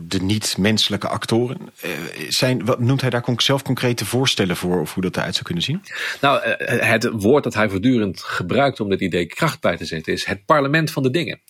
de 0.00 0.22
niet-menselijke 0.22 1.08
actoren, 1.08 1.58
uh, 1.84 1.90
zijn, 2.28 2.64
wat, 2.64 2.80
noemt 2.80 3.00
hij 3.00 3.10
daar 3.10 3.24
zelf 3.36 3.62
concrete 3.62 4.04
voorstellen 4.04 4.56
voor 4.56 4.80
of 4.80 4.94
hoe 4.94 5.02
dat 5.02 5.16
eruit 5.16 5.32
zou 5.32 5.44
kunnen 5.44 5.64
zien? 5.64 5.80
Nou, 6.20 6.40
het 6.66 7.10
woord 7.12 7.44
dat 7.44 7.54
hij 7.54 7.68
voortdurend 7.68 8.20
gebruikt 8.20 8.80
om 8.80 8.88
dit 8.88 9.00
idee 9.00 9.26
kracht 9.26 9.60
bij 9.60 9.76
te 9.76 9.84
zetten 9.84 10.12
is 10.12 10.24
het 10.24 10.44
parlement 10.44 10.90
van 10.90 11.02
de 11.02 11.10
dingen. 11.10 11.40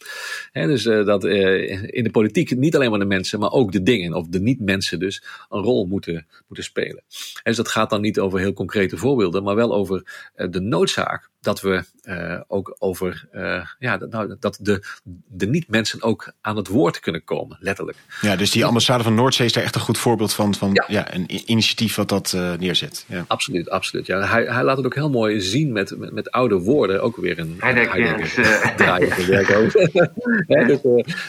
Dus 0.53 0.83
dat 0.83 1.25
in 1.25 2.05
de 2.05 2.11
politiek 2.11 2.57
niet 2.57 2.75
alleen 2.75 2.91
maar 2.91 2.99
de 2.99 3.05
mensen, 3.05 3.39
maar 3.39 3.51
ook 3.51 3.73
de 3.73 3.83
dingen, 3.83 4.15
of 4.15 4.27
de 4.27 4.41
niet-mensen 4.41 4.99
dus, 4.99 5.23
een 5.49 5.63
rol 5.63 5.87
moeten, 5.87 6.27
moeten 6.47 6.65
spelen. 6.65 7.03
En 7.35 7.41
dus 7.43 7.57
dat 7.57 7.69
gaat 7.69 7.91
dan 7.91 8.01
niet 8.01 8.19
over 8.19 8.39
heel 8.39 8.53
concrete 8.53 8.97
voorbeelden, 8.97 9.43
maar 9.43 9.55
wel 9.55 9.75
over 9.75 10.31
de 10.35 10.61
noodzaak 10.61 11.31
dat 11.43 11.61
we 11.61 11.85
uh, 12.05 12.41
ook 12.49 12.77
over, 12.79 13.29
uh, 13.33 13.67
ja, 13.79 13.99
dat, 13.99 14.11
nou, 14.11 14.37
dat 14.41 14.59
de, 14.61 14.83
de 15.27 15.47
niet-mensen 15.47 16.03
ook 16.03 16.33
aan 16.41 16.57
het 16.57 16.69
woord 16.69 17.01
kunnen 17.01 17.25
komen, 17.25 17.57
letterlijk. 17.61 17.99
Ja, 18.21 18.37
dus 18.37 18.51
die 18.51 18.65
ambassade 18.65 19.03
van 19.03 19.15
Noordzee 19.15 19.47
is 19.47 19.53
daar 19.53 19.65
echt 19.65 19.75
een 19.75 19.81
goed 19.81 19.99
voorbeeld 19.99 20.33
van, 20.33 20.55
van 20.55 20.71
ja. 20.73 20.85
ja 20.89 21.15
een 21.15 21.51
initiatief 21.51 21.95
wat 21.95 22.09
dat 22.09 22.33
uh, 22.35 22.53
neerzet. 22.55 23.05
Ja. 23.09 23.25
Absoluut, 23.29 23.71
absoluut. 23.71 24.07
Ja. 24.07 24.27
Hij, 24.27 24.45
hij 24.45 24.65
laat 24.65 24.77
het 24.77 24.87
ook 24.87 24.95
heel 24.95 25.11
mooi 25.11 25.41
zien 25.41 25.73
met, 25.73 25.99
met, 25.99 26.13
met 26.13 26.31
oude 26.31 26.59
woorden, 26.59 27.03
ook 27.03 27.17
weer 27.17 27.39
een 27.39 27.57
Heidegger 27.59 28.01
ja, 28.77 28.99
dus, 30.67 30.79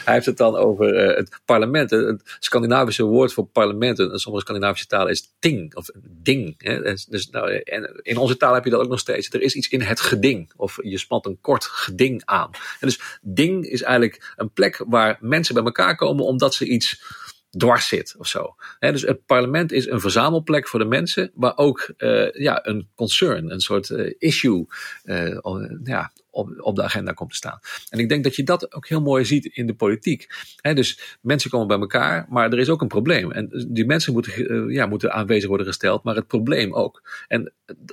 hij 0.04 0.14
heeft 0.14 0.26
het 0.26 0.36
dan 0.36 0.56
over 0.56 0.94
het 1.16 1.40
parlement. 1.44 1.90
Het 1.90 2.22
Scandinavische 2.38 3.04
woord 3.04 3.32
voor 3.32 3.46
parlement 3.46 3.98
in 3.98 4.18
sommige 4.18 4.44
Scandinavische 4.44 4.86
talen 4.86 5.10
is 5.10 5.32
ting, 5.38 5.74
of 5.74 5.88
ding. 6.22 6.54
Hè. 6.58 6.82
Dus, 7.08 7.28
nou, 7.30 7.54
en 7.54 8.00
in 8.02 8.16
onze 8.16 8.36
taal 8.36 8.54
heb 8.54 8.64
je 8.64 8.70
dat 8.70 8.80
ook 8.80 8.88
nog 8.88 8.98
steeds. 8.98 9.30
Er 9.30 9.42
is 9.42 9.54
iets 9.54 9.68
in 9.68 9.80
het 9.80 10.00
geding. 10.04 10.52
Of 10.56 10.78
je 10.82 10.98
spant 10.98 11.26
een 11.26 11.38
kort 11.40 11.64
geding 11.64 12.22
aan. 12.24 12.50
En 12.52 12.88
dus 12.88 13.18
ding 13.22 13.66
is 13.66 13.82
eigenlijk 13.82 14.34
een 14.36 14.52
plek 14.52 14.84
waar 14.86 15.18
mensen 15.20 15.54
bij 15.54 15.64
elkaar 15.64 15.96
komen 15.96 16.24
omdat 16.24 16.54
ze 16.54 16.66
iets 16.66 17.02
dwars 17.50 17.88
zit 17.88 18.14
of 18.18 18.26
zo. 18.26 18.54
dus 18.78 19.02
het 19.02 19.26
parlement 19.26 19.72
is 19.72 19.86
een 19.86 20.00
verzamelplek 20.00 20.68
voor 20.68 20.78
de 20.78 20.84
mensen, 20.84 21.30
waar 21.34 21.56
ook 21.56 21.92
uh, 21.98 22.32
ja, 22.32 22.66
een 22.66 22.88
concern, 22.94 23.50
een 23.50 23.60
soort 23.60 23.88
uh, 23.88 24.12
issue 24.18 24.66
uh, 25.04 25.36
ja, 25.84 26.12
op, 26.34 26.54
op 26.56 26.76
de 26.76 26.82
agenda 26.82 27.12
komt 27.12 27.30
te 27.30 27.36
staan. 27.36 27.58
En 27.88 27.98
ik 27.98 28.08
denk 28.08 28.24
dat 28.24 28.36
je 28.36 28.42
dat 28.42 28.74
ook 28.74 28.88
heel 28.88 29.00
mooi 29.00 29.24
ziet 29.24 29.44
in 29.44 29.66
de 29.66 29.74
politiek. 29.74 30.26
dus 30.62 31.16
mensen 31.20 31.50
komen 31.50 31.66
bij 31.66 31.78
elkaar, 31.78 32.26
maar 32.28 32.52
er 32.52 32.58
is 32.58 32.68
ook 32.68 32.80
een 32.80 32.88
probleem. 32.88 33.32
En 33.32 33.66
die 33.68 33.86
mensen 33.86 34.12
moeten, 34.12 34.68
ja, 34.70 34.86
moeten 34.86 35.12
aanwezig 35.12 35.48
worden 35.48 35.66
gesteld, 35.66 36.02
maar 36.02 36.14
het 36.14 36.26
probleem 36.26 36.74
ook. 36.74 37.24
En 37.28 37.52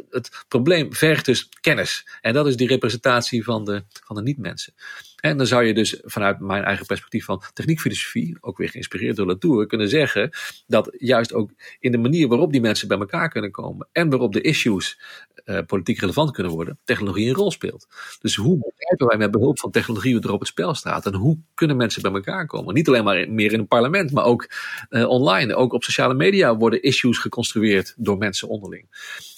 het 0.09 0.45
probleem 0.47 0.93
vergt 0.93 1.25
dus 1.25 1.49
kennis. 1.61 2.07
En 2.21 2.33
dat 2.33 2.47
is 2.47 2.57
die 2.57 2.67
representatie 2.67 3.43
van 3.43 3.65
de, 3.65 3.83
van 4.03 4.15
de 4.15 4.21
niet-mensen. 4.21 4.73
En 5.21 5.37
dan 5.37 5.47
zou 5.47 5.63
je 5.63 5.73
dus 5.73 5.99
vanuit 6.03 6.39
mijn 6.39 6.63
eigen 6.63 6.85
perspectief 6.85 7.25
van 7.25 7.41
techniekfilosofie, 7.53 8.37
ook 8.39 8.57
weer 8.57 8.69
geïnspireerd 8.69 9.15
door 9.15 9.25
Latour, 9.25 9.67
kunnen 9.67 9.89
zeggen 9.89 10.29
dat 10.67 10.95
juist 10.97 11.33
ook 11.33 11.51
in 11.79 11.91
de 11.91 11.97
manier 11.97 12.27
waarop 12.27 12.51
die 12.51 12.61
mensen 12.61 12.87
bij 12.87 12.97
elkaar 12.97 13.29
kunnen 13.29 13.51
komen 13.51 13.87
en 13.91 14.09
waarop 14.09 14.33
de 14.33 14.41
issues 14.41 14.99
uh, 15.45 15.59
politiek 15.65 15.99
relevant 15.99 16.31
kunnen 16.31 16.51
worden, 16.53 16.79
technologie 16.83 17.27
een 17.27 17.35
rol 17.35 17.51
speelt. 17.51 17.87
Dus 18.21 18.35
hoe 18.35 18.57
begrijpen 18.57 19.07
wij 19.07 19.17
met 19.17 19.31
behulp 19.31 19.59
van 19.59 19.71
technologie 19.71 20.13
wat 20.13 20.23
er 20.23 20.31
op 20.31 20.39
het 20.39 20.47
spel 20.47 20.73
staat 20.73 21.05
en 21.05 21.13
hoe 21.13 21.37
kunnen 21.53 21.77
mensen 21.77 22.01
bij 22.01 22.11
elkaar 22.11 22.45
komen? 22.45 22.73
Niet 22.73 22.87
alleen 22.87 23.03
maar 23.03 23.29
meer 23.29 23.53
in 23.53 23.59
een 23.59 23.67
parlement, 23.67 24.11
maar 24.11 24.25
ook 24.25 24.49
uh, 24.89 25.09
online. 25.09 25.55
Ook 25.55 25.73
op 25.73 25.83
sociale 25.83 26.13
media 26.13 26.55
worden 26.57 26.81
issues 26.81 27.17
geconstrueerd 27.17 27.93
door 27.97 28.17
mensen 28.17 28.47
onderling. 28.47 28.85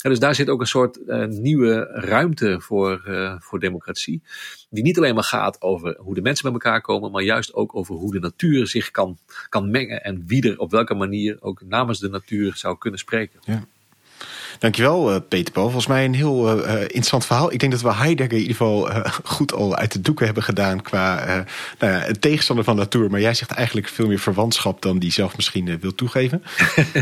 Dus 0.10 0.20
daar 0.20 0.36
zit 0.36 0.49
ook 0.49 0.60
een 0.62 0.68
soort 0.68 0.99
uh, 1.08 1.26
nieuwe 1.26 1.89
ruimte 1.93 2.60
voor, 2.60 3.01
voor 3.39 3.60
democratie, 3.60 4.22
die 4.70 4.84
niet 4.84 4.97
alleen 4.97 5.14
maar 5.16 5.24
gaat 5.24 5.62
over 5.62 5.97
hoe 5.97 6.14
de 6.14 6.22
mensen 6.22 6.43
bij 6.43 6.54
elkaar 6.54 6.82
komen, 6.82 7.12
maar 7.12 7.24
juist 7.24 7.54
ook 7.54 7.76
over 7.76 7.95
hoe 7.95 8.12
de 8.12 8.20
natuur 8.20 8.68
zich 8.68 8.91
kan, 8.91 9.18
kan 9.49 9.72
mengen 9.72 10.04
en 10.04 10.24
wie 10.28 10.49
er 10.49 10.60
op 10.60 10.72
welke 10.72 10.93
manier 10.93 11.38
ook 11.39 11.62
namens 11.66 11.99
de 11.99 12.10
natuur 12.10 12.56
zou 12.56 12.78
kunnen 12.78 12.99
spreken. 12.99 13.39
Ja. 13.43 13.64
Dankjewel, 14.60 15.14
uh, 15.14 15.20
Peter 15.28 15.54
Paul. 15.54 15.66
Volgens 15.66 15.88
mij 15.88 16.06
een 16.06 16.14
heel 16.14 16.66
uh, 16.68 16.82
interessant 16.82 17.26
verhaal. 17.26 17.52
Ik 17.54 17.60
denk 17.60 17.72
dat 17.72 17.82
we 17.82 17.94
Heidegger 17.94 18.34
in 18.34 18.42
ieder 18.42 18.56
geval 18.56 18.90
uh, 18.90 19.06
goed 19.24 19.54
al 19.54 19.76
uit 19.76 19.92
de 19.92 20.02
doeken 20.02 20.26
hebben 20.26 20.44
gedaan 20.44 20.82
qua 20.82 21.26
nou 21.80 21.94
ja, 21.94 22.00
het 22.00 22.22
tegenstander 22.22 22.66
van 22.66 22.78
Latour. 22.78 23.10
Maar 23.10 23.22
jij 23.22 23.34
zegt 23.34 23.52
eigenlijk 23.52 23.88
veel 23.88 24.08
meer 24.08 24.20
verwantschap 24.20 24.82
dan 24.82 25.00
die 25.00 25.12
zelf 25.12 25.36
misschien 25.36 25.80
wil 25.80 25.96
toegeven. 25.96 26.44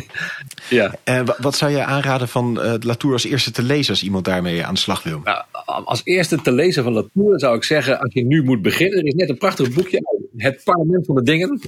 ja. 0.69 0.93
wat 1.37 1.55
zou 1.55 1.71
je 1.71 1.83
aanraden 1.83 2.27
van 2.27 2.53
Latour 2.79 3.13
als 3.13 3.25
eerste 3.25 3.51
te 3.51 3.63
lezen 3.63 3.93
als 3.93 4.03
iemand 4.03 4.25
daarmee 4.25 4.65
aan 4.65 4.73
de 4.73 4.79
slag 4.79 5.03
wil? 5.03 5.21
Nou, 5.23 5.43
als 5.85 6.01
eerste 6.03 6.41
te 6.41 6.51
lezen 6.51 6.83
van 6.83 6.93
Latour 6.93 7.39
zou 7.39 7.55
ik 7.55 7.63
zeggen, 7.63 7.99
als 7.99 8.13
je 8.13 8.25
nu 8.25 8.43
moet 8.43 8.61
beginnen, 8.61 8.99
er 8.99 9.05
is 9.05 9.13
net 9.13 9.29
een 9.29 9.37
prachtig 9.37 9.73
boekje 9.73 9.99
Het 10.35 10.61
Parlement 10.63 11.05
van 11.05 11.15
de 11.15 11.23
Dingen 11.23 11.59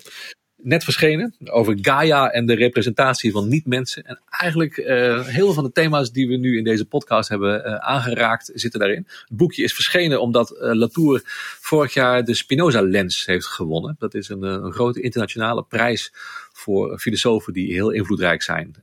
net 0.64 0.84
verschenen 0.84 1.36
over 1.46 1.78
Gaia 1.82 2.32
en 2.32 2.46
de 2.46 2.54
representatie 2.54 3.32
van 3.32 3.48
niet-mensen. 3.48 4.04
En 4.04 4.20
eigenlijk 4.30 4.78
uh, 4.78 4.86
heel 5.26 5.46
veel 5.46 5.54
van 5.54 5.64
de 5.64 5.72
thema's 5.72 6.12
die 6.12 6.28
we 6.28 6.36
nu 6.36 6.58
in 6.58 6.64
deze 6.64 6.86
podcast 6.86 7.30
hebben 7.30 7.68
uh, 7.68 7.76
aangeraakt 7.76 8.52
zitten 8.54 8.80
daarin. 8.80 9.08
Het 9.08 9.38
boekje 9.38 9.64
is 9.64 9.74
verschenen 9.74 10.22
omdat 10.22 10.52
uh, 10.52 10.74
Latour 10.74 11.22
vorig 11.62 11.94
jaar 11.94 12.26
de 12.26 12.34
Spinoza 12.34 12.82
Lens 12.82 13.26
heeft 13.26 13.46
gewonnen. 13.46 13.96
Dat 14.00 14.14
is 14.14 14.30
een, 14.30 14.42
een 14.42 14.72
grote 14.72 15.02
internationale 15.02 15.64
prijs 15.64 16.12
voor 16.52 17.00
filosofen 17.00 17.54
die 17.54 17.74
heel 17.74 17.90
invloedrijk 17.90 18.42
zijn 18.42 18.76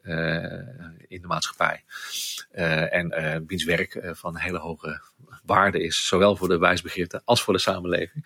in 1.09 1.21
de 1.21 1.27
maatschappij. 1.27 1.85
en 2.91 3.45
wiens 3.47 3.65
werk 3.65 4.11
van 4.13 4.37
hele 4.37 4.59
hoge 4.59 5.01
waarde 5.51 5.83
is, 5.83 6.07
zowel 6.07 6.37
voor 6.37 6.49
de 6.49 6.59
wijsbegeerte 6.59 7.23
als 7.25 7.43
voor 7.43 7.55
de 7.55 7.61
samenleving. 7.61 8.25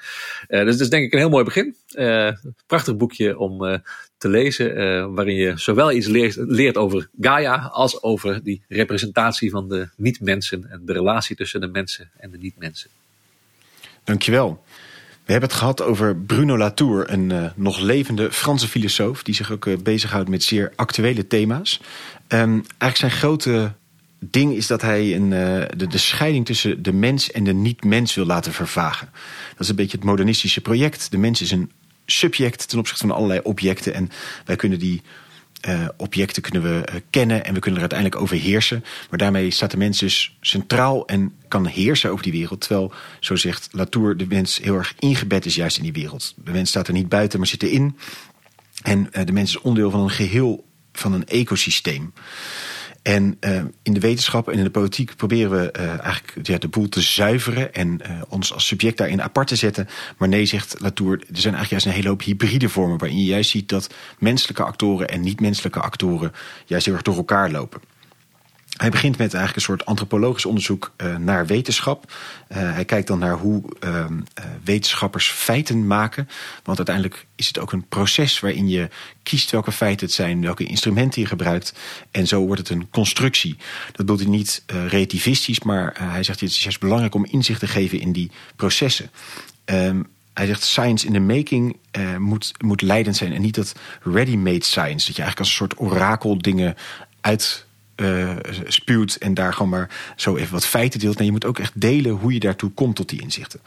Uh, 0.48 0.64
dus 0.64 0.72
dat 0.72 0.80
is 0.80 0.90
denk 0.90 1.04
ik 1.04 1.12
een 1.12 1.18
heel 1.18 1.28
mooi 1.28 1.44
begin. 1.44 1.76
Uh, 1.92 2.30
prachtig 2.66 2.96
boekje 2.96 3.38
om 3.38 3.64
uh, 3.64 3.78
te 4.18 4.28
lezen, 4.28 5.14
waarin 5.14 5.36
je 5.36 5.52
zowel 5.56 5.92
iets 5.92 6.06
leert, 6.06 6.36
leert, 6.36 6.76
over 6.76 7.08
Gaia 7.20 7.56
als 7.72 8.02
over 8.02 8.42
die 8.42 8.62
representatie 8.68 9.50
van 9.50 9.68
de 9.68 9.88
niet-mensen 9.96 10.70
en 10.70 10.82
de 10.84 10.92
relatie 10.92 11.36
tussen 11.36 11.60
de 11.60 11.66
mensen 11.66 12.10
en 12.16 12.30
de 12.30 12.38
niet-mensen. 12.38 12.90
Dankjewel. 14.04 14.64
We 15.24 15.32
hebben 15.32 15.48
het 15.48 15.58
gehad 15.58 15.82
over 15.82 16.16
Bruno 16.16 16.56
Latour, 16.56 17.10
een 17.10 17.52
nog 17.56 17.78
levende 17.78 18.32
Franse 18.32 18.68
filosoof 18.68 19.22
die 19.22 19.34
zich 19.34 19.50
ook 19.50 19.82
bezighoudt 19.82 20.28
met 20.28 20.42
zeer 20.42 20.72
actuele 20.76 21.26
thema's. 21.26 21.80
Um, 22.28 22.64
eigenlijk 22.78 22.96
zijn 22.96 23.10
grote 23.10 23.72
ding 24.30 24.54
is 24.54 24.66
dat 24.66 24.82
hij 24.82 25.14
een, 25.14 25.30
uh, 25.30 25.64
de, 25.76 25.86
de 25.86 25.98
scheiding 25.98 26.46
tussen 26.46 26.82
de 26.82 26.92
mens 26.92 27.30
en 27.30 27.44
de 27.44 27.52
niet-mens 27.52 28.14
wil 28.14 28.26
laten 28.26 28.52
vervagen. 28.52 29.08
Dat 29.50 29.60
is 29.60 29.68
een 29.68 29.76
beetje 29.76 29.96
het 29.96 30.06
modernistische 30.06 30.60
project. 30.60 31.10
De 31.10 31.18
mens 31.18 31.40
is 31.40 31.50
een 31.50 31.70
subject 32.06 32.68
ten 32.68 32.78
opzichte 32.78 33.06
van 33.06 33.16
allerlei 33.16 33.40
objecten. 33.42 33.94
En 33.94 34.10
wij 34.44 34.56
kunnen 34.56 34.78
die 34.78 35.02
uh, 35.68 35.88
objecten 35.96 36.42
kunnen 36.42 36.62
we 36.62 36.88
uh, 36.88 37.00
kennen 37.10 37.44
en 37.44 37.54
we 37.54 37.60
kunnen 37.60 37.80
er 37.80 37.88
uiteindelijk 37.88 38.20
over 38.20 38.36
heersen. 38.36 38.84
Maar 39.10 39.18
daarmee 39.18 39.50
staat 39.50 39.70
de 39.70 39.76
mens 39.76 39.98
dus 39.98 40.36
centraal 40.40 41.06
en 41.06 41.32
kan 41.48 41.66
heersen 41.66 42.10
over 42.10 42.22
die 42.22 42.32
wereld. 42.32 42.60
Terwijl, 42.60 42.92
zo 43.20 43.36
zegt 43.36 43.68
Latour, 43.72 44.16
de 44.16 44.26
mens 44.26 44.58
heel 44.62 44.76
erg 44.76 44.94
ingebed 44.98 45.46
is 45.46 45.54
juist 45.54 45.76
in 45.76 45.82
die 45.82 45.92
wereld. 45.92 46.34
De 46.44 46.52
mens 46.52 46.68
staat 46.68 46.88
er 46.88 46.92
niet 46.92 47.08
buiten, 47.08 47.38
maar 47.38 47.48
zit 47.48 47.62
erin. 47.62 47.98
En 48.82 49.08
de 49.24 49.32
mens 49.32 49.50
is 49.50 49.60
onderdeel 49.60 49.90
van 49.90 50.00
een 50.00 50.10
geheel, 50.10 50.64
van 50.92 51.12
een 51.12 51.26
ecosysteem. 51.26 52.12
En 53.04 53.36
uh, 53.40 53.62
in 53.82 53.92
de 53.92 54.00
wetenschap 54.00 54.48
en 54.48 54.58
in 54.58 54.64
de 54.64 54.70
politiek 54.70 55.16
proberen 55.16 55.50
we 55.50 55.74
uh, 55.78 55.88
eigenlijk 55.88 56.46
ja, 56.46 56.58
de 56.58 56.68
boel 56.68 56.88
te 56.88 57.00
zuiveren 57.00 57.74
en 57.74 58.00
uh, 58.02 58.22
ons 58.28 58.52
als 58.52 58.66
subject 58.66 58.96
daarin 58.96 59.22
apart 59.22 59.48
te 59.48 59.56
zetten. 59.56 59.88
Maar 60.18 60.28
nee, 60.28 60.44
zegt 60.44 60.76
Latour, 60.78 61.12
er 61.12 61.18
zijn 61.20 61.54
eigenlijk 61.54 61.70
juist 61.70 61.86
een 61.86 61.92
hele 61.92 62.08
hoop 62.08 62.22
hybride 62.22 62.68
vormen 62.68 62.98
waarin 62.98 63.18
je 63.18 63.24
juist 63.24 63.50
ziet 63.50 63.68
dat 63.68 63.94
menselijke 64.18 64.62
actoren 64.62 65.08
en 65.08 65.20
niet-menselijke 65.20 65.80
actoren 65.80 66.32
juist 66.66 66.84
heel 66.84 66.94
erg 66.94 67.02
door 67.02 67.16
elkaar 67.16 67.50
lopen. 67.50 67.80
Hij 68.74 68.90
begint 68.90 69.18
met 69.18 69.34
eigenlijk 69.34 69.56
een 69.56 69.62
soort 69.62 69.86
antropologisch 69.86 70.46
onderzoek 70.46 70.92
uh, 70.96 71.16
naar 71.16 71.46
wetenschap. 71.46 72.12
Uh, 72.12 72.58
hij 72.58 72.84
kijkt 72.84 73.06
dan 73.06 73.18
naar 73.18 73.36
hoe 73.36 73.62
uh, 73.84 74.06
wetenschappers 74.64 75.28
feiten 75.28 75.86
maken. 75.86 76.28
Want 76.64 76.76
uiteindelijk 76.76 77.26
is 77.36 77.46
het 77.46 77.58
ook 77.58 77.72
een 77.72 77.88
proces 77.88 78.40
waarin 78.40 78.68
je 78.68 78.88
kiest 79.22 79.50
welke 79.50 79.72
feiten 79.72 80.06
het 80.06 80.14
zijn, 80.14 80.40
welke 80.40 80.64
instrumenten 80.64 81.22
je 81.22 81.28
gebruikt. 81.28 81.74
En 82.10 82.26
zo 82.26 82.40
wordt 82.40 82.60
het 82.60 82.70
een 82.70 82.90
constructie. 82.90 83.56
Dat 83.86 83.96
bedoelt 83.96 84.20
hij 84.20 84.28
niet 84.28 84.62
relativistisch, 84.66 85.60
maar 85.60 85.94
hij 85.98 86.22
zegt 86.22 86.40
het 86.40 86.50
is 86.50 86.62
juist 86.62 86.80
belangrijk 86.80 87.14
om 87.14 87.24
inzicht 87.24 87.60
te 87.60 87.66
geven 87.66 88.00
in 88.00 88.12
die 88.12 88.30
processen. 88.56 89.10
Ehm, 89.64 90.02
hij 90.32 90.46
zegt 90.46 90.62
science 90.62 91.06
in 91.06 91.12
the 91.12 91.20
making 91.20 91.76
moet, 92.18 92.52
moet 92.58 92.82
leidend 92.82 93.16
zijn. 93.16 93.32
En 93.32 93.42
niet 93.42 93.54
dat 93.54 93.74
ready-made 94.02 94.64
science. 94.64 95.06
Dat 95.06 95.16
je 95.16 95.22
eigenlijk 95.22 95.38
als 95.38 95.48
een 95.48 95.54
soort 95.54 95.80
orakel 95.80 96.38
dingen 96.38 96.76
uit 97.20 97.63
uh, 97.96 98.30
spuwt 98.66 99.14
en 99.14 99.34
daar 99.34 99.52
gewoon 99.52 99.68
maar 99.68 99.90
zo 100.16 100.36
even 100.36 100.52
wat 100.52 100.66
feiten 100.66 101.00
deelt. 101.00 101.16
Nee, 101.16 101.26
je 101.26 101.32
moet 101.32 101.44
ook 101.44 101.58
echt 101.58 101.80
delen 101.80 102.12
hoe 102.12 102.32
je 102.32 102.40
daartoe 102.40 102.70
komt 102.70 102.96
tot 102.96 103.08
die 103.08 103.20
inzichten. 103.20 103.60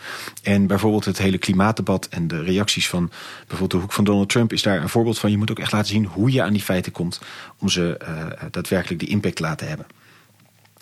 En 0.43 0.67
bijvoorbeeld 0.67 1.05
het 1.05 1.17
hele 1.17 1.37
klimaatdebat 1.37 2.07
en 2.07 2.27
de 2.27 2.43
reacties 2.43 2.89
van 2.89 3.11
bijvoorbeeld 3.37 3.71
de 3.71 3.77
hoek 3.77 3.93
van 3.93 4.03
Donald 4.03 4.29
Trump 4.29 4.53
is 4.53 4.61
daar 4.61 4.81
een 4.81 4.89
voorbeeld 4.89 5.19
van. 5.19 5.31
Je 5.31 5.37
moet 5.37 5.51
ook 5.51 5.59
echt 5.59 5.71
laten 5.71 5.87
zien 5.87 6.05
hoe 6.05 6.31
je 6.31 6.41
aan 6.43 6.53
die 6.53 6.61
feiten 6.61 6.91
komt 6.91 7.21
om 7.59 7.69
ze 7.69 7.99
uh, 8.01 8.25
daadwerkelijk 8.51 8.99
die 8.99 9.09
impact 9.09 9.35
te 9.35 9.41
laten 9.41 9.67
hebben. 9.67 9.85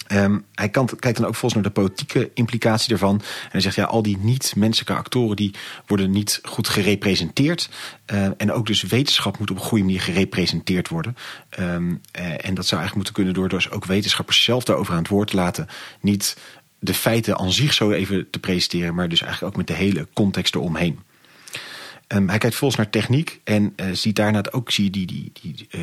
Um, 0.07 0.45
hij 0.55 0.69
kan, 0.69 0.89
kijkt 0.99 1.17
dan 1.17 1.27
ook 1.27 1.35
volgens 1.35 1.53
naar 1.53 1.73
de 1.73 1.81
politieke 1.81 2.31
implicatie 2.33 2.91
ervan. 2.93 3.15
En 3.15 3.49
hij 3.51 3.61
zegt, 3.61 3.75
ja, 3.75 3.83
al 3.83 4.01
die 4.01 4.17
niet-menselijke 4.17 4.93
actoren... 4.93 5.35
die 5.35 5.53
worden 5.85 6.11
niet 6.11 6.39
goed 6.43 6.69
gerepresenteerd. 6.69 7.69
Uh, 8.13 8.27
en 8.37 8.51
ook 8.51 8.65
dus 8.65 8.81
wetenschap 8.81 9.39
moet 9.39 9.51
op 9.51 9.57
een 9.57 9.63
goede 9.63 9.83
manier 9.83 10.01
gerepresenteerd 10.01 10.89
worden. 10.89 11.17
Um, 11.59 12.01
uh, 12.19 12.45
en 12.45 12.53
dat 12.53 12.65
zou 12.65 12.81
eigenlijk 12.81 12.95
moeten 12.95 13.13
kunnen 13.13 13.33
door 13.33 13.49
dus 13.49 13.71
ook 13.71 13.85
wetenschappers 13.85 14.43
zelf 14.43 14.63
daarover 14.63 14.93
aan 14.93 14.99
het 14.99 15.07
woord 15.07 15.29
te 15.29 15.35
laten. 15.35 15.67
Niet 16.01 16.37
de 16.79 16.93
feiten 16.93 17.37
aan 17.37 17.51
zich 17.51 17.73
zo 17.73 17.91
even 17.91 18.29
te 18.29 18.39
presenteren... 18.39 18.95
maar 18.95 19.09
dus 19.09 19.21
eigenlijk 19.21 19.51
ook 19.51 19.57
met 19.57 19.67
de 19.67 19.83
hele 19.83 20.07
context 20.13 20.55
eromheen. 20.55 20.99
Um, 22.07 22.29
hij 22.29 22.37
kijkt 22.37 22.55
volgens 22.55 22.79
naar 22.79 22.89
techniek 22.89 23.39
en 23.43 23.73
uh, 23.75 23.85
ziet 23.91 24.15
daarna 24.15 24.43
ook 24.51 24.71
zie 24.71 24.89
die, 24.89 25.05
die, 25.05 25.31
die, 25.41 25.67
uh, 25.71 25.81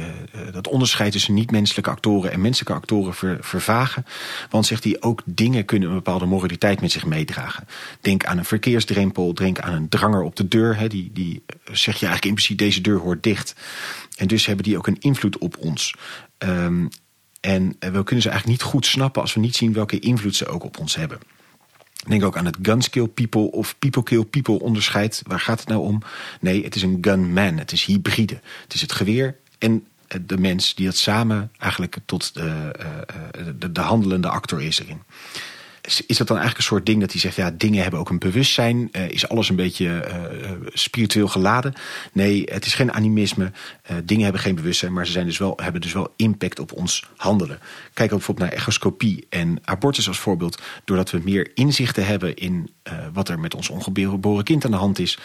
dat 0.53 0.69
onderscheid 0.69 1.13
tussen 1.13 1.35
niet-menselijke 1.35 1.91
actoren 1.91 2.33
en 2.33 2.41
menselijke 2.41 2.75
actoren 2.75 3.15
ver, 3.15 3.39
vervagen. 3.41 4.07
Want 4.51 4.67
zegt 4.67 4.85
hij 4.85 4.97
ook 5.01 5.23
dingen 5.25 5.65
kunnen 5.65 5.89
een 5.89 5.95
bepaalde 5.95 6.27
moraliteit 6.27 6.81
met 6.81 6.93
zich 6.93 7.07
meedragen. 7.07 7.67
Denk 8.01 8.25
aan 8.25 8.39
een 8.39 8.45
verkeersdrempel, 8.45 9.35
denk 9.35 9.61
aan 9.61 9.73
een 9.73 9.89
dranger 9.89 10.23
op 10.23 10.37
de 10.37 10.49
deur. 10.49 10.77
Hè, 10.77 10.89
die, 10.89 11.11
die 11.13 11.43
zeg 11.65 11.95
je 11.95 12.07
eigenlijk 12.07 12.25
in 12.25 12.35
principe 12.35 12.65
deze 12.65 12.81
deur 12.81 12.99
hoort 12.99 13.23
dicht. 13.23 13.55
En 14.17 14.27
dus 14.27 14.47
hebben 14.47 14.65
die 14.65 14.77
ook 14.77 14.87
een 14.87 15.01
invloed 15.01 15.39
op 15.39 15.57
ons. 15.59 15.95
Um, 16.39 16.89
en 17.41 17.77
we 17.79 18.05
kunnen 18.05 18.23
ze 18.23 18.31
eigenlijk 18.31 18.47
niet 18.47 18.63
goed 18.63 18.87
snappen 18.87 19.23
als 19.23 19.35
we 19.35 19.41
niet 19.41 19.57
zien 19.57 19.73
welke 19.73 19.99
invloed 19.99 20.37
ze 20.37 20.47
ook 20.47 20.65
op 20.65 20.79
ons 20.79 20.95
hebben. 20.95 21.19
Denk 22.09 22.25
ook 22.25 22.37
aan 22.37 22.47
het 22.47 22.59
guns 22.63 22.91
kill 22.91 23.07
people 23.07 23.51
of 23.51 23.79
people 23.79 24.03
kill 24.03 24.25
people 24.25 24.61
onderscheid. 24.61 25.23
Waar 25.27 25.41
gaat 25.41 25.61
het 25.61 25.69
nou 25.69 25.81
om? 25.81 26.03
Nee, 26.41 26.65
het 26.65 26.75
is 26.75 26.83
een 26.83 26.99
gunman. 27.01 27.59
Het 27.59 27.73
is 27.73 27.85
hybride. 27.85 28.41
Het 28.63 28.75
is 28.75 28.81
het 28.81 28.93
geweer 28.93 29.37
en 29.59 29.87
de 30.21 30.39
mens 30.39 30.75
die 30.75 30.87
dat 30.87 30.97
samen 30.97 31.53
eigenlijk 31.59 31.97
tot 32.05 32.35
de, 32.35 32.71
de, 33.59 33.73
de 33.73 33.81
handelende 33.81 34.29
actor 34.29 34.63
is 34.63 34.81
erin 34.81 35.03
is 35.83 36.17
dat 36.17 36.27
dan 36.27 36.37
eigenlijk 36.37 36.57
een 36.57 36.63
soort 36.63 36.87
ding 36.87 37.01
dat 37.01 37.11
hij 37.11 37.21
zegt, 37.21 37.37
ja, 37.37 37.51
dingen 37.51 37.83
hebben 37.83 38.01
ook 38.01 38.11
een 38.11 38.19
bewustzijn. 38.19 38.89
Uh, 38.93 39.11
is 39.11 39.29
alles 39.29 39.49
een 39.49 39.57
beetje 39.57 39.87
uh, 39.87 40.51
spiritueel 40.73 41.29
geladen? 41.29 41.75
Nee, 42.13 42.43
het 42.53 42.67
is 42.67 42.75
geen 42.75 42.93
animisme. 42.93 43.53
Dingen 44.05 44.23
hebben 44.23 44.41
geen 44.41 44.55
bewustzijn, 44.55 44.93
maar 44.93 45.07
ze 45.07 45.13
zijn 45.13 45.27
dus 45.27 45.39
wel, 45.39 45.59
hebben 45.63 45.81
dus 45.81 45.93
wel 45.93 46.13
impact 46.17 46.59
op 46.59 46.73
ons 46.73 47.09
handelen. 47.17 47.59
Kijk 47.95 48.13
ook 48.13 48.19
bijvoorbeeld 48.19 48.49
naar 48.49 48.59
echoscopie 48.59 49.27
en 49.29 49.59
abortus 49.65 50.09
als 50.09 50.19
voorbeeld. 50.19 50.63
Doordat 50.85 51.11
we 51.11 51.21
meer 51.25 51.51
inzichten 51.55 52.07
hebben 52.07 52.37
in 52.37 52.71
wat 53.13 53.29
er 53.29 53.39
met 53.39 53.55
ons 53.55 53.69
ongeboren 53.69 54.45
kind 54.45 54.65
aan 54.65 54.71
de 54.71 54.77
hand 54.77 54.99
is, 54.99 55.19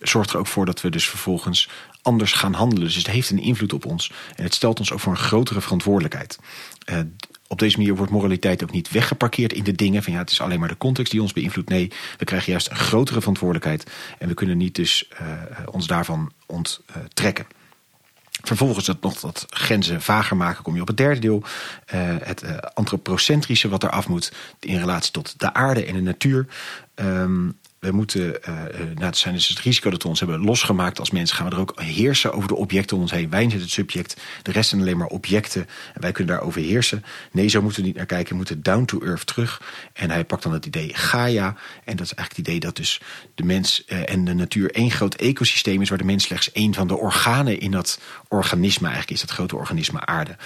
zorgt 0.00 0.30
er 0.30 0.38
ook 0.38 0.46
voor 0.46 0.66
dat 0.66 0.80
we 0.80 0.90
dus 0.90 1.08
vervolgens 1.08 1.68
anders 2.02 2.32
gaan 2.32 2.54
handelen. 2.54 2.84
Dus 2.84 2.96
het 2.96 3.06
heeft 3.06 3.30
een 3.30 3.42
invloed 3.42 3.72
op 3.72 3.86
ons. 3.86 4.12
En 4.36 4.44
het 4.44 4.54
stelt 4.54 4.78
ons 4.78 4.92
ook 4.92 5.00
voor 5.00 5.12
een 5.12 5.18
grotere 5.18 5.60
verantwoordelijkheid 5.60 6.38
op 7.52 7.58
deze 7.58 7.76
manier 7.76 7.96
wordt 7.96 8.12
moraliteit 8.12 8.62
ook 8.62 8.70
niet 8.70 8.90
weggeparkeerd 8.90 9.52
in 9.52 9.64
de 9.64 9.72
dingen. 9.72 10.02
Van 10.02 10.12
ja, 10.12 10.18
het 10.18 10.30
is 10.30 10.40
alleen 10.40 10.60
maar 10.60 10.68
de 10.68 10.76
context 10.76 11.12
die 11.12 11.22
ons 11.22 11.32
beïnvloedt. 11.32 11.68
Nee, 11.68 11.92
we 12.18 12.24
krijgen 12.24 12.50
juist 12.50 12.70
een 12.70 12.76
grotere 12.76 13.18
verantwoordelijkheid. 13.18 13.90
En 14.18 14.28
we 14.28 14.34
kunnen 14.34 14.56
niet 14.56 14.74
dus 14.74 15.08
uh, 15.22 15.28
ons 15.70 15.86
daarvan 15.86 16.32
onttrekken. 16.46 17.46
Vervolgens 18.42 18.84
dat 18.84 19.00
nog 19.00 19.20
wat 19.20 19.46
grenzen 19.48 20.02
vager 20.02 20.36
maken, 20.36 20.62
kom 20.62 20.74
je 20.74 20.80
op 20.80 20.86
het 20.86 20.96
derde 20.96 21.20
deel. 21.20 21.42
Uh, 21.94 22.00
het 22.22 22.74
antropocentrische 22.74 23.68
wat 23.68 23.82
er 23.82 23.90
af 23.90 24.08
moet 24.08 24.32
in 24.60 24.78
relatie 24.78 25.12
tot 25.12 25.40
de 25.40 25.54
aarde 25.54 25.84
en 25.84 25.94
de 25.94 26.00
natuur. 26.00 26.46
Um, 26.94 27.58
we 27.82 27.92
moeten, 27.92 28.38
uh, 28.48 28.62
nou, 28.94 29.14
zijn 29.14 29.34
dus 29.34 29.48
het 29.48 29.58
risico 29.58 29.90
dat 29.90 30.02
we 30.02 30.08
ons 30.08 30.18
hebben 30.18 30.44
losgemaakt 30.44 30.98
als 30.98 31.10
mensen, 31.10 31.36
gaan 31.36 31.48
we 31.48 31.54
er 31.54 31.60
ook 31.60 31.80
heersen 31.80 32.32
over 32.32 32.48
de 32.48 32.54
objecten 32.54 32.96
om 32.96 33.02
ons 33.02 33.10
heen. 33.10 33.30
Wij 33.30 33.48
zijn 33.48 33.60
het 33.60 33.70
subject, 33.70 34.20
de 34.42 34.52
rest 34.52 34.68
zijn 34.68 34.80
alleen 34.80 34.96
maar 34.96 35.06
objecten 35.06 35.66
en 35.94 36.00
wij 36.00 36.12
kunnen 36.12 36.34
daarover 36.34 36.60
heersen. 36.60 37.04
Nee, 37.32 37.48
zo 37.48 37.62
moeten 37.62 37.80
we 37.80 37.86
niet 37.86 37.96
naar 37.96 38.06
kijken, 38.06 38.28
we 38.28 38.36
moeten 38.36 38.62
down 38.62 38.84
to 38.84 39.00
earth 39.00 39.26
terug. 39.26 39.62
En 39.92 40.10
hij 40.10 40.24
pakt 40.24 40.42
dan 40.42 40.52
het 40.52 40.66
idee 40.66 40.94
Gaia, 40.94 41.56
en 41.84 41.96
dat 41.96 42.06
is 42.06 42.14
eigenlijk 42.14 42.36
het 42.36 42.38
idee 42.38 42.60
dat 42.60 42.76
dus 42.76 43.00
de 43.34 43.44
mens 43.44 43.82
uh, 43.86 44.10
en 44.10 44.24
de 44.24 44.34
natuur 44.34 44.70
één 44.70 44.90
groot 44.90 45.14
ecosysteem 45.14 45.82
is, 45.82 45.88
waar 45.88 45.98
de 45.98 46.04
mens 46.04 46.24
slechts 46.24 46.52
één 46.52 46.74
van 46.74 46.88
de 46.88 46.96
organen 46.96 47.60
in 47.60 47.70
dat 47.70 48.00
organisme 48.28 48.86
eigenlijk 48.86 49.14
is, 49.14 49.20
dat 49.20 49.36
grote 49.36 49.56
organisme 49.56 50.06
aarde. 50.06 50.36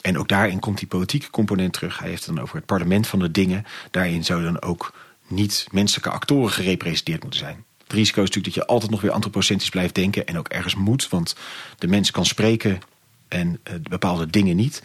En 0.00 0.18
ook 0.18 0.28
daarin 0.28 0.60
komt 0.60 0.78
die 0.78 0.88
politieke 0.88 1.30
component 1.30 1.72
terug. 1.72 1.98
Hij 1.98 2.08
heeft 2.08 2.26
het 2.26 2.34
dan 2.34 2.44
over 2.44 2.56
het 2.56 2.66
parlement 2.66 3.06
van 3.06 3.18
de 3.18 3.30
dingen. 3.30 3.64
Daarin 3.90 4.24
zou 4.24 4.42
dan 4.42 4.62
ook 4.62 4.92
niet 5.28 5.66
menselijke 5.70 6.10
actoren 6.10 6.50
gerepresenteerd 6.50 7.22
moeten 7.22 7.40
zijn. 7.40 7.64
Het 7.82 7.92
risico 7.92 8.22
is 8.22 8.28
natuurlijk 8.28 8.54
dat 8.54 8.64
je 8.64 8.70
altijd 8.70 8.90
nog 8.90 9.00
weer 9.00 9.10
antropocentrisch 9.10 9.70
blijft 9.70 9.94
denken 9.94 10.26
en 10.26 10.38
ook 10.38 10.48
ergens 10.48 10.74
moet, 10.74 11.08
want 11.08 11.36
de 11.78 11.86
mens 11.86 12.10
kan 12.10 12.26
spreken 12.26 12.80
en 13.28 13.48
uh, 13.48 13.74
bepaalde 13.82 14.26
dingen 14.26 14.56
niet. 14.56 14.82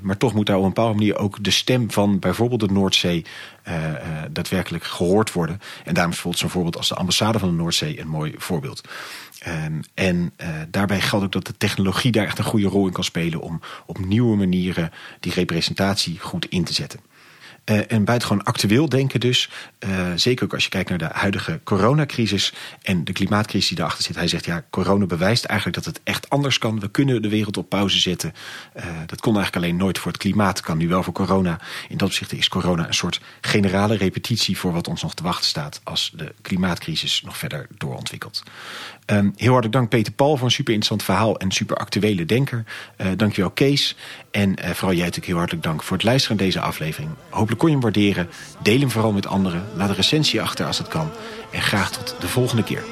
maar 0.00 0.16
toch 0.16 0.34
moet 0.34 0.46
daar 0.46 0.56
op 0.56 0.62
een 0.62 0.68
bepaalde 0.68 0.98
manier 0.98 1.16
ook 1.16 1.44
de 1.44 1.50
stem 1.50 1.90
van 1.90 2.18
bijvoorbeeld 2.18 2.60
de 2.60 2.72
Noordzee 2.72 3.24
uh, 3.68 3.94
daadwerkelijk 4.30 4.84
gehoord 4.84 5.32
worden. 5.32 5.60
En 5.84 5.94
daarom 5.94 6.12
is 6.12 6.22
bijvoorbeeld 6.22 6.38
zo'n 6.38 6.50
voorbeeld 6.50 6.76
als 6.76 6.88
de 6.88 6.94
ambassade 6.94 7.38
van 7.38 7.48
de 7.48 7.54
Noordzee 7.54 8.00
een 8.00 8.08
mooi 8.08 8.34
voorbeeld. 8.36 8.88
Um, 9.46 9.80
en 9.94 10.32
daarbij 10.68 11.00
geldt 11.00 11.24
ook 11.24 11.32
dat 11.32 11.46
de 11.46 11.56
technologie 11.56 12.12
daar 12.12 12.26
echt 12.26 12.38
een 12.38 12.44
goede 12.44 12.66
rol 12.66 12.86
in 12.86 12.92
kan 12.92 13.04
spelen 13.04 13.40
om 13.40 13.60
op 13.86 13.98
nieuwe 13.98 14.36
manieren 14.36 14.92
die 15.20 15.32
representatie 15.32 16.18
goed 16.18 16.46
in 16.46 16.64
te 16.64 16.72
zetten. 16.72 17.00
Uh, 17.64 17.92
en 17.92 18.04
buitengewoon 18.04 18.44
actueel 18.44 18.88
denken 18.88 19.20
dus. 19.20 19.50
Uh, 19.80 20.12
zeker 20.14 20.44
ook 20.44 20.52
als 20.54 20.64
je 20.64 20.70
kijkt 20.70 20.88
naar 20.88 20.98
de 20.98 21.08
huidige 21.12 21.60
coronacrisis 21.64 22.52
en 22.82 23.04
de 23.04 23.12
klimaatcrisis 23.12 23.68
die 23.68 23.76
daarachter 23.76 24.04
zit. 24.04 24.16
Hij 24.16 24.28
zegt 24.28 24.44
ja, 24.44 24.64
corona 24.70 25.06
bewijst 25.06 25.44
eigenlijk 25.44 25.84
dat 25.84 25.94
het 25.94 26.00
echt 26.04 26.30
anders 26.30 26.58
kan. 26.58 26.80
We 26.80 26.90
kunnen 26.90 27.22
de 27.22 27.28
wereld 27.28 27.56
op 27.56 27.68
pauze 27.68 28.00
zetten. 28.00 28.32
Uh, 28.76 28.84
dat 29.06 29.20
kon 29.20 29.34
eigenlijk 29.36 29.64
alleen 29.64 29.76
nooit 29.76 29.98
voor 29.98 30.12
het 30.12 30.20
klimaat, 30.20 30.60
kan 30.60 30.78
nu 30.78 30.88
wel 30.88 31.02
voor 31.02 31.12
corona. 31.12 31.60
In 31.88 31.96
dat 31.96 32.08
opzicht 32.08 32.32
is 32.32 32.48
corona 32.48 32.86
een 32.86 32.94
soort 32.94 33.20
generale 33.40 33.96
repetitie 33.96 34.58
voor 34.58 34.72
wat 34.72 34.88
ons 34.88 35.02
nog 35.02 35.14
te 35.14 35.22
wachten 35.22 35.46
staat 35.46 35.80
als 35.84 36.12
de 36.16 36.34
klimaatcrisis 36.42 37.22
nog 37.22 37.36
verder 37.36 37.66
doorontwikkelt. 37.78 38.42
Um, 39.06 39.32
heel 39.36 39.52
hartelijk 39.52 39.72
dank 39.72 39.88
Peter 39.88 40.12
Paul 40.12 40.36
voor 40.36 40.46
een 40.46 40.52
super 40.52 40.74
interessant 40.74 41.02
verhaal 41.02 41.38
en 41.38 41.50
super 41.50 41.76
actuele 41.76 42.24
denker. 42.24 42.64
Uh, 43.00 43.06
dankjewel 43.16 43.50
Kees. 43.50 43.96
En 44.30 44.48
uh, 44.48 44.54
vooral 44.54 44.96
jij 44.96 45.04
natuurlijk 45.04 45.26
heel 45.26 45.36
hartelijk 45.36 45.64
dank 45.64 45.82
voor 45.82 45.96
het 45.96 46.06
luisteren 46.06 46.36
naar 46.36 46.46
deze 46.46 46.60
aflevering. 46.60 47.10
Hopelijk 47.30 47.58
kon 47.58 47.68
je 47.68 47.74
hem 47.74 47.82
waarderen. 47.82 48.28
Deel 48.62 48.78
hem 48.78 48.90
vooral 48.90 49.12
met 49.12 49.26
anderen. 49.26 49.64
Laat 49.76 49.88
een 49.88 49.94
recensie 49.94 50.42
achter 50.42 50.66
als 50.66 50.78
het 50.78 50.88
kan. 50.88 51.10
En 51.50 51.62
graag 51.62 51.90
tot 51.90 52.16
de 52.20 52.28
volgende 52.28 52.62
keer. 52.62 52.82